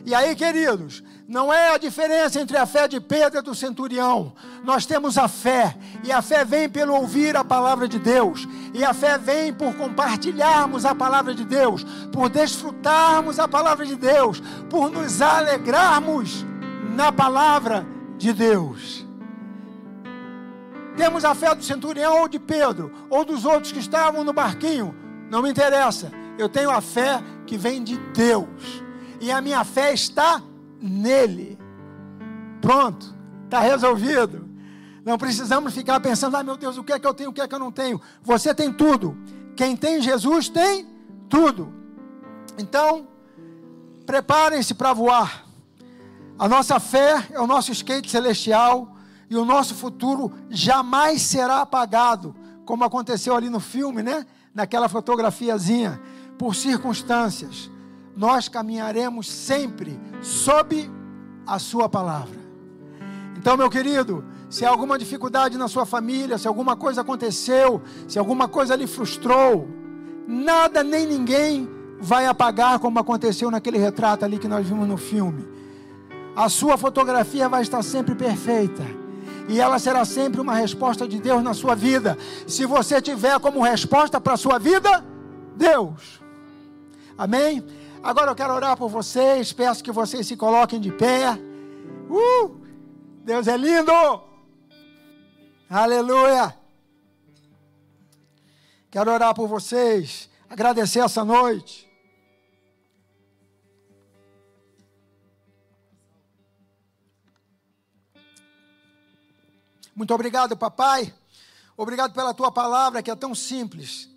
E 0.03 0.15
aí, 0.15 0.36
queridos, 0.36 1.03
não 1.30 1.54
é 1.54 1.76
a 1.76 1.78
diferença 1.78 2.42
entre 2.42 2.58
a 2.58 2.66
fé 2.66 2.88
de 2.88 3.00
Pedro 3.00 3.38
e 3.38 3.44
do 3.44 3.54
centurião. 3.54 4.34
Nós 4.64 4.88
temos 4.88 5.16
a 5.16 5.28
fé, 5.28 5.78
e 6.04 6.12
a 6.12 6.24
fé 6.24 6.44
vem 6.44 6.68
pelo 6.68 6.96
ouvir 6.96 7.38
a 7.38 7.44
palavra 7.44 7.88
de 7.88 8.00
Deus, 8.00 8.48
e 8.74 8.84
a 8.84 8.96
fé 8.96 9.16
vem 9.16 9.54
por 9.54 9.76
compartilharmos 9.76 10.86
a 10.86 10.96
palavra 10.96 11.36
de 11.36 11.46
Deus, 11.46 11.86
por 12.12 12.30
desfrutarmos 12.30 13.38
a 13.38 13.48
palavra 13.48 13.86
de 13.86 13.96
Deus, 13.96 14.42
por 14.72 14.90
nos 14.90 15.22
alegrarmos 15.22 16.44
na 16.96 17.12
palavra 17.12 17.86
de 18.18 18.34
Deus. 18.34 19.06
Temos 20.98 21.24
a 21.24 21.36
fé 21.36 21.54
do 21.54 21.64
centurião 21.64 22.22
ou 22.22 22.28
de 22.28 22.40
Pedro, 22.40 22.92
ou 23.08 23.24
dos 23.24 23.46
outros 23.46 23.72
que 23.72 23.78
estavam 23.78 24.24
no 24.24 24.34
barquinho, 24.34 24.96
não 25.30 25.44
me 25.44 25.52
interessa. 25.52 26.12
Eu 26.40 26.50
tenho 26.50 26.72
a 26.72 26.82
fé 26.82 27.22
que 27.46 27.56
vem 27.56 27.84
de 27.84 28.00
Deus, 28.16 28.84
e 29.22 29.32
a 29.32 29.40
minha 29.40 29.64
fé 29.64 29.94
está 29.94 30.42
nele. 30.82 31.58
Pronto, 32.62 33.16
está 33.46 33.60
resolvido. 33.60 34.48
Não 35.04 35.18
precisamos 35.18 35.74
ficar 35.74 36.00
pensando, 36.00 36.36
ah 36.38 36.44
meu 36.44 36.58
Deus, 36.58 36.78
o 36.78 36.84
que 36.84 36.94
é 36.94 37.00
que 37.00 37.08
eu 37.08 37.14
tenho, 37.14 37.30
o 37.30 37.34
que 37.34 37.42
é 37.42 37.48
que 37.48 37.56
eu 37.56 37.60
não 37.60 37.72
tenho. 37.72 38.00
Você 38.22 38.54
tem 38.54 38.72
tudo. 38.72 39.18
Quem 39.56 39.76
tem 39.76 40.02
Jesus 40.02 40.50
tem 40.50 40.88
tudo. 41.28 41.74
Então, 42.58 43.08
preparem-se 44.06 44.74
para 44.74 44.94
voar. 44.94 45.46
A 46.38 46.48
nossa 46.48 46.80
fé 46.80 47.28
é 47.32 47.40
o 47.40 47.48
nosso 47.48 47.72
skate 47.72 48.10
celestial 48.10 48.96
e 49.30 49.36
o 49.36 49.46
nosso 49.46 49.76
futuro 49.76 50.32
jamais 50.50 51.22
será 51.22 51.62
apagado, 51.62 52.36
como 52.66 52.84
aconteceu 52.84 53.36
ali 53.36 53.50
no 53.50 53.60
filme, 53.60 54.02
né? 54.02 54.26
Naquela 54.54 54.90
fotografiazinha, 54.90 56.02
por 56.38 56.56
circunstâncias. 56.56 57.70
Nós 58.16 58.47
caminharemos 58.47 59.30
sempre 59.30 59.99
sob 60.22 60.89
a 61.45 61.57
sua 61.60 61.88
palavra. 61.88 62.39
Então, 63.38 63.55
meu 63.55 63.70
querido, 63.70 64.24
se 64.49 64.66
há 64.66 64.70
alguma 64.70 64.97
dificuldade 64.97 65.57
na 65.57 65.68
sua 65.68 65.86
família, 65.86 66.38
se 66.38 66.47
alguma 66.47 66.76
coisa 66.76 67.01
aconteceu, 67.01 67.82
se 68.07 68.20
alguma 68.20 68.47
coisa 68.47 68.76
lhe 68.76 68.88
frustrou, 68.88 69.68
nada 70.28 70.84
nem 70.84 71.05
ninguém 71.05 71.70
vai 71.99 72.26
apagar 72.26 72.80
como 72.80 72.99
aconteceu 72.99 73.49
naquele 73.51 73.78
retrato 73.78 74.26
ali 74.26 74.38
que 74.38 74.47
nós 74.47 74.68
vimos 74.68 74.88
no 74.88 74.97
filme. 74.97 75.47
A 76.36 76.49
sua 76.49 76.78
fotografia 76.78 77.47
vai 77.47 77.62
estar 77.62 77.84
sempre 77.84 78.16
perfeita 78.16 78.84
e 79.47 79.60
ela 79.60 79.80
será 79.80 80.05
sempre 80.05 80.39
uma 80.39 80.53
resposta 80.53 81.07
de 81.07 81.20
Deus 81.20 81.43
na 81.43 81.53
sua 81.53 81.76
vida. 81.76 82.18
Se 82.45 82.66
você 82.66 83.01
tiver 83.01 83.39
como 83.39 83.62
resposta 83.62 84.22
para 84.22 84.34
a 84.34 84.38
sua 84.38 84.60
vida, 84.60 85.03
Deus. 85.55 86.22
Amém? 87.18 87.64
Agora 88.02 88.32
eu 88.32 88.36
quero 88.36 88.54
orar 88.54 88.78
por 88.78 88.89
vocês, 88.89 89.52
peço 89.52 89.84
que 89.84 89.91
vocês 89.91 90.26
se 90.26 90.38
coloquem 90.38 90.80
de 90.80 90.91
pé. 90.91 91.34
Uh! 92.10 92.60
Deus 93.24 93.47
é 93.47 93.58
lindo! 93.58 93.91
Aleluia! 95.70 96.58
Quero 98.89 99.12
orar 99.12 99.36
por 99.36 99.47
vocês, 99.47 100.30
agradecer 100.50 101.00
essa 101.00 101.24
noite. 101.24 101.88
Muito 109.93 110.14
obrigado, 110.14 110.56
papai. 110.56 111.14
Obrigado 111.76 112.14
pela 112.14 112.34
tua 112.34 112.52
palavra 112.52 113.04
que 113.04 113.12
é 113.12 113.16
tão 113.16 113.36
simples, 113.36 114.09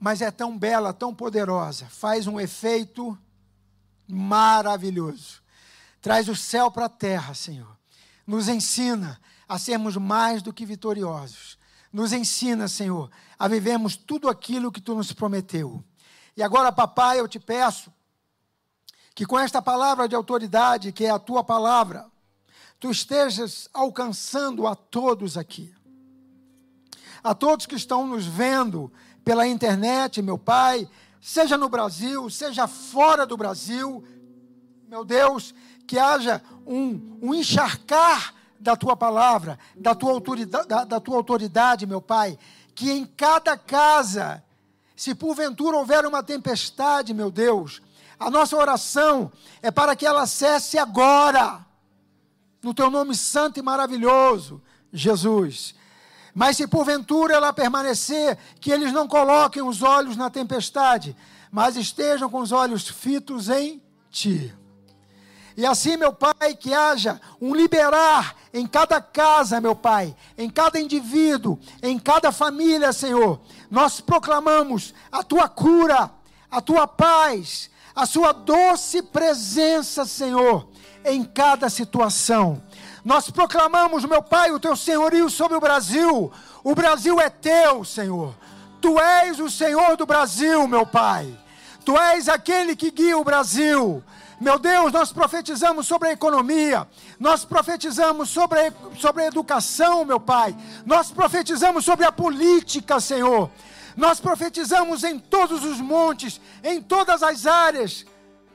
mas 0.00 0.22
é 0.22 0.30
tão 0.30 0.56
bela, 0.56 0.94
tão 0.94 1.14
poderosa. 1.14 1.84
Faz 1.90 2.26
um 2.26 2.40
efeito 2.40 3.16
maravilhoso. 4.08 5.42
Traz 6.00 6.26
o 6.26 6.34
céu 6.34 6.70
para 6.70 6.86
a 6.86 6.88
terra, 6.88 7.34
Senhor. 7.34 7.76
Nos 8.26 8.48
ensina 8.48 9.20
a 9.46 9.58
sermos 9.58 9.98
mais 9.98 10.40
do 10.40 10.54
que 10.54 10.64
vitoriosos. 10.64 11.58
Nos 11.92 12.14
ensina, 12.14 12.66
Senhor, 12.66 13.10
a 13.38 13.46
vivermos 13.46 13.94
tudo 13.96 14.28
aquilo 14.28 14.72
que 14.72 14.80
tu 14.80 14.94
nos 14.94 15.12
prometeu. 15.12 15.84
E 16.34 16.42
agora, 16.42 16.72
papai, 16.72 17.20
eu 17.20 17.28
te 17.28 17.38
peço 17.38 17.92
que 19.14 19.26
com 19.26 19.38
esta 19.38 19.60
palavra 19.60 20.08
de 20.08 20.14
autoridade, 20.14 20.92
que 20.92 21.04
é 21.04 21.10
a 21.10 21.18
tua 21.18 21.44
palavra, 21.44 22.06
tu 22.78 22.90
estejas 22.90 23.68
alcançando 23.74 24.66
a 24.66 24.74
todos 24.74 25.36
aqui. 25.36 25.74
A 27.22 27.34
todos 27.34 27.66
que 27.66 27.74
estão 27.74 28.06
nos 28.06 28.24
vendo 28.24 28.90
pela 29.30 29.46
internet, 29.46 30.20
meu 30.20 30.36
Pai, 30.36 30.88
seja 31.20 31.56
no 31.56 31.68
Brasil, 31.68 32.28
seja 32.28 32.66
fora 32.66 33.24
do 33.24 33.36
Brasil, 33.36 34.02
meu 34.88 35.04
Deus, 35.04 35.54
que 35.86 35.96
haja 36.00 36.42
um, 36.66 37.16
um 37.22 37.32
encharcar 37.32 38.34
da 38.58 38.74
tua 38.74 38.96
palavra, 38.96 39.56
da 39.76 39.94
tua, 39.94 40.10
autoridade, 40.10 40.66
da, 40.66 40.82
da 40.82 40.98
tua 40.98 41.14
autoridade, 41.14 41.86
meu 41.86 42.02
Pai, 42.02 42.36
que 42.74 42.90
em 42.90 43.06
cada 43.06 43.56
casa, 43.56 44.42
se 44.96 45.14
porventura 45.14 45.76
houver 45.76 46.04
uma 46.04 46.24
tempestade, 46.24 47.14
meu 47.14 47.30
Deus, 47.30 47.80
a 48.18 48.28
nossa 48.32 48.56
oração 48.56 49.30
é 49.62 49.70
para 49.70 49.94
que 49.94 50.04
ela 50.04 50.26
cesse 50.26 50.76
agora, 50.76 51.64
no 52.60 52.74
teu 52.74 52.90
nome 52.90 53.14
santo 53.14 53.60
e 53.60 53.62
maravilhoso, 53.62 54.60
Jesus. 54.92 55.76
Mas 56.34 56.56
se 56.56 56.66
porventura 56.66 57.34
ela 57.34 57.52
permanecer, 57.52 58.38
que 58.60 58.70
eles 58.70 58.92
não 58.92 59.08
coloquem 59.08 59.62
os 59.62 59.82
olhos 59.82 60.16
na 60.16 60.30
tempestade, 60.30 61.16
mas 61.50 61.76
estejam 61.76 62.30
com 62.30 62.40
os 62.40 62.52
olhos 62.52 62.88
fitos 62.88 63.48
em 63.48 63.82
ti. 64.10 64.54
E 65.56 65.66
assim, 65.66 65.96
meu 65.96 66.12
Pai, 66.12 66.54
que 66.54 66.72
haja 66.72 67.20
um 67.40 67.54
liberar 67.54 68.36
em 68.52 68.66
cada 68.66 69.00
casa, 69.00 69.60
meu 69.60 69.74
Pai, 69.74 70.14
em 70.38 70.48
cada 70.48 70.80
indivíduo, 70.80 71.58
em 71.82 71.98
cada 71.98 72.32
família, 72.32 72.92
Senhor. 72.92 73.40
Nós 73.70 74.00
proclamamos 74.00 74.94
a 75.10 75.22
tua 75.22 75.48
cura, 75.48 76.10
a 76.50 76.60
tua 76.60 76.86
paz, 76.86 77.70
a 77.94 78.06
sua 78.06 78.32
doce 78.32 79.02
presença, 79.02 80.04
Senhor, 80.06 80.68
em 81.04 81.24
cada 81.24 81.68
situação. 81.68 82.62
Nós 83.04 83.30
proclamamos, 83.30 84.04
meu 84.04 84.22
Pai, 84.22 84.50
o 84.52 84.60
teu 84.60 84.76
senhorio 84.76 85.30
sobre 85.30 85.56
o 85.56 85.60
Brasil. 85.60 86.30
O 86.62 86.74
Brasil 86.74 87.20
é 87.20 87.30
teu, 87.30 87.84
Senhor. 87.84 88.34
Tu 88.80 88.98
és 88.98 89.40
o 89.40 89.50
Senhor 89.50 89.96
do 89.96 90.06
Brasil, 90.06 90.66
meu 90.66 90.86
Pai. 90.86 91.36
Tu 91.84 91.96
és 91.96 92.28
aquele 92.28 92.76
que 92.76 92.90
guia 92.90 93.16
o 93.16 93.24
Brasil. 93.24 94.02
Meu 94.40 94.58
Deus, 94.58 94.90
nós 94.90 95.12
profetizamos 95.12 95.86
sobre 95.86 96.08
a 96.08 96.12
economia, 96.12 96.88
nós 97.18 97.44
profetizamos 97.44 98.30
sobre 98.30 98.58
a, 98.58 98.72
sobre 98.98 99.22
a 99.22 99.26
educação, 99.26 100.02
meu 100.02 100.18
Pai, 100.18 100.56
nós 100.86 101.10
profetizamos 101.10 101.84
sobre 101.84 102.06
a 102.06 102.12
política, 102.12 102.98
Senhor, 103.00 103.50
nós 103.94 104.18
profetizamos 104.18 105.04
em 105.04 105.18
todos 105.18 105.62
os 105.62 105.78
montes, 105.78 106.40
em 106.64 106.80
todas 106.80 107.22
as 107.22 107.44
áreas 107.44 108.06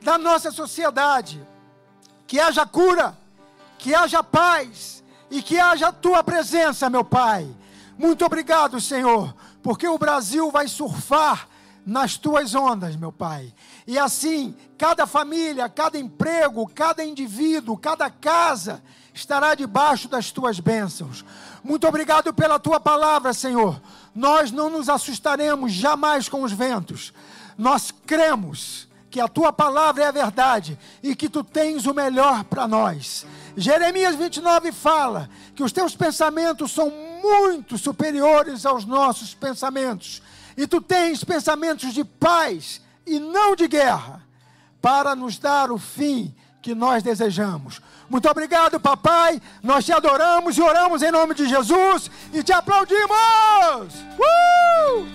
da 0.02 0.18
nossa 0.18 0.50
sociedade, 0.50 1.40
que 2.26 2.40
haja 2.40 2.66
cura, 2.66 3.16
que 3.86 3.94
haja 3.94 4.20
paz 4.20 5.04
e 5.30 5.40
que 5.40 5.60
haja 5.60 5.86
a 5.86 5.92
tua 5.92 6.24
presença, 6.24 6.90
meu 6.90 7.04
Pai. 7.04 7.48
Muito 7.96 8.24
obrigado, 8.24 8.80
Senhor, 8.80 9.32
porque 9.62 9.86
o 9.86 9.96
Brasil 9.96 10.50
vai 10.50 10.66
surfar 10.66 11.46
nas 11.86 12.16
tuas 12.16 12.52
ondas, 12.52 12.96
meu 12.96 13.12
Pai. 13.12 13.54
E 13.86 13.96
assim, 13.96 14.56
cada 14.76 15.06
família, 15.06 15.68
cada 15.68 15.96
emprego, 15.96 16.66
cada 16.66 17.04
indivíduo, 17.04 17.78
cada 17.78 18.10
casa 18.10 18.82
estará 19.14 19.54
debaixo 19.54 20.08
das 20.08 20.32
tuas 20.32 20.58
bênçãos. 20.58 21.24
Muito 21.62 21.86
obrigado 21.86 22.34
pela 22.34 22.58
tua 22.58 22.80
palavra, 22.80 23.32
Senhor. 23.32 23.80
Nós 24.12 24.50
não 24.50 24.68
nos 24.68 24.88
assustaremos 24.88 25.70
jamais 25.72 26.28
com 26.28 26.42
os 26.42 26.50
ventos. 26.50 27.12
Nós 27.56 27.94
cremos 28.04 28.88
que 29.16 29.20
a 29.20 29.28
tua 29.28 29.52
palavra 29.52 30.04
é 30.04 30.08
a 30.08 30.10
verdade 30.10 30.78
e 31.02 31.16
que 31.16 31.28
tu 31.28 31.42
tens 31.42 31.86
o 31.86 31.94
melhor 31.94 32.44
para 32.44 32.68
nós. 32.68 33.24
Jeremias 33.56 34.14
29 34.14 34.70
fala 34.70 35.30
que 35.54 35.62
os 35.62 35.72
teus 35.72 35.96
pensamentos 35.96 36.72
são 36.72 36.90
muito 36.90 37.78
superiores 37.78 38.66
aos 38.66 38.84
nossos 38.84 39.32
pensamentos 39.34 40.22
e 40.56 40.66
tu 40.66 40.80
tens 40.80 41.24
pensamentos 41.24 41.92
de 41.92 42.04
paz 42.04 42.80
e 43.06 43.18
não 43.18 43.54
de 43.54 43.68
guerra, 43.68 44.22
para 44.80 45.14
nos 45.14 45.38
dar 45.38 45.70
o 45.70 45.78
fim 45.78 46.34
que 46.62 46.74
nós 46.74 47.02
desejamos. 47.02 47.80
Muito 48.08 48.28
obrigado, 48.28 48.80
papai. 48.80 49.40
Nós 49.62 49.84
te 49.84 49.92
adoramos 49.92 50.56
e 50.56 50.62
oramos 50.62 51.02
em 51.02 51.10
nome 51.10 51.34
de 51.34 51.48
Jesus 51.48 52.10
e 52.32 52.42
te 52.42 52.52
aplaudimos. 52.52 53.94
Uh! 54.18 55.06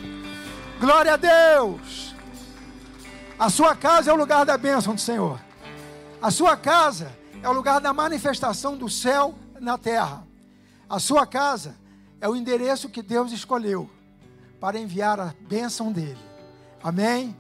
Glória 0.80 1.14
a 1.14 1.18
Deus. 1.18 2.16
A 3.38 3.50
sua 3.50 3.76
casa 3.76 4.12
é 4.12 4.14
o 4.14 4.18
lugar 4.18 4.46
da 4.46 4.58
bênção 4.58 4.96
do 4.96 5.02
Senhor. 5.02 5.40
A 6.22 6.30
sua 6.32 6.56
casa 6.56 7.12
é 7.44 7.50
o 7.50 7.54
lugar 7.54 7.82
da 7.82 7.92
manifestação 7.92 8.78
do 8.78 8.88
céu 8.90 9.36
na 9.60 9.78
terra. 9.78 10.26
A 10.90 11.00
sua 11.00 11.26
casa 11.26 11.76
é 12.20 12.30
o 12.30 12.36
endereço 12.36 12.90
que 12.90 13.02
Deus 13.02 13.32
escolheu 13.32 13.90
para 14.60 14.80
enviar 14.80 15.20
a 15.20 15.34
bênção 15.48 15.92
dele. 15.92 16.20
Amém? 16.84 17.36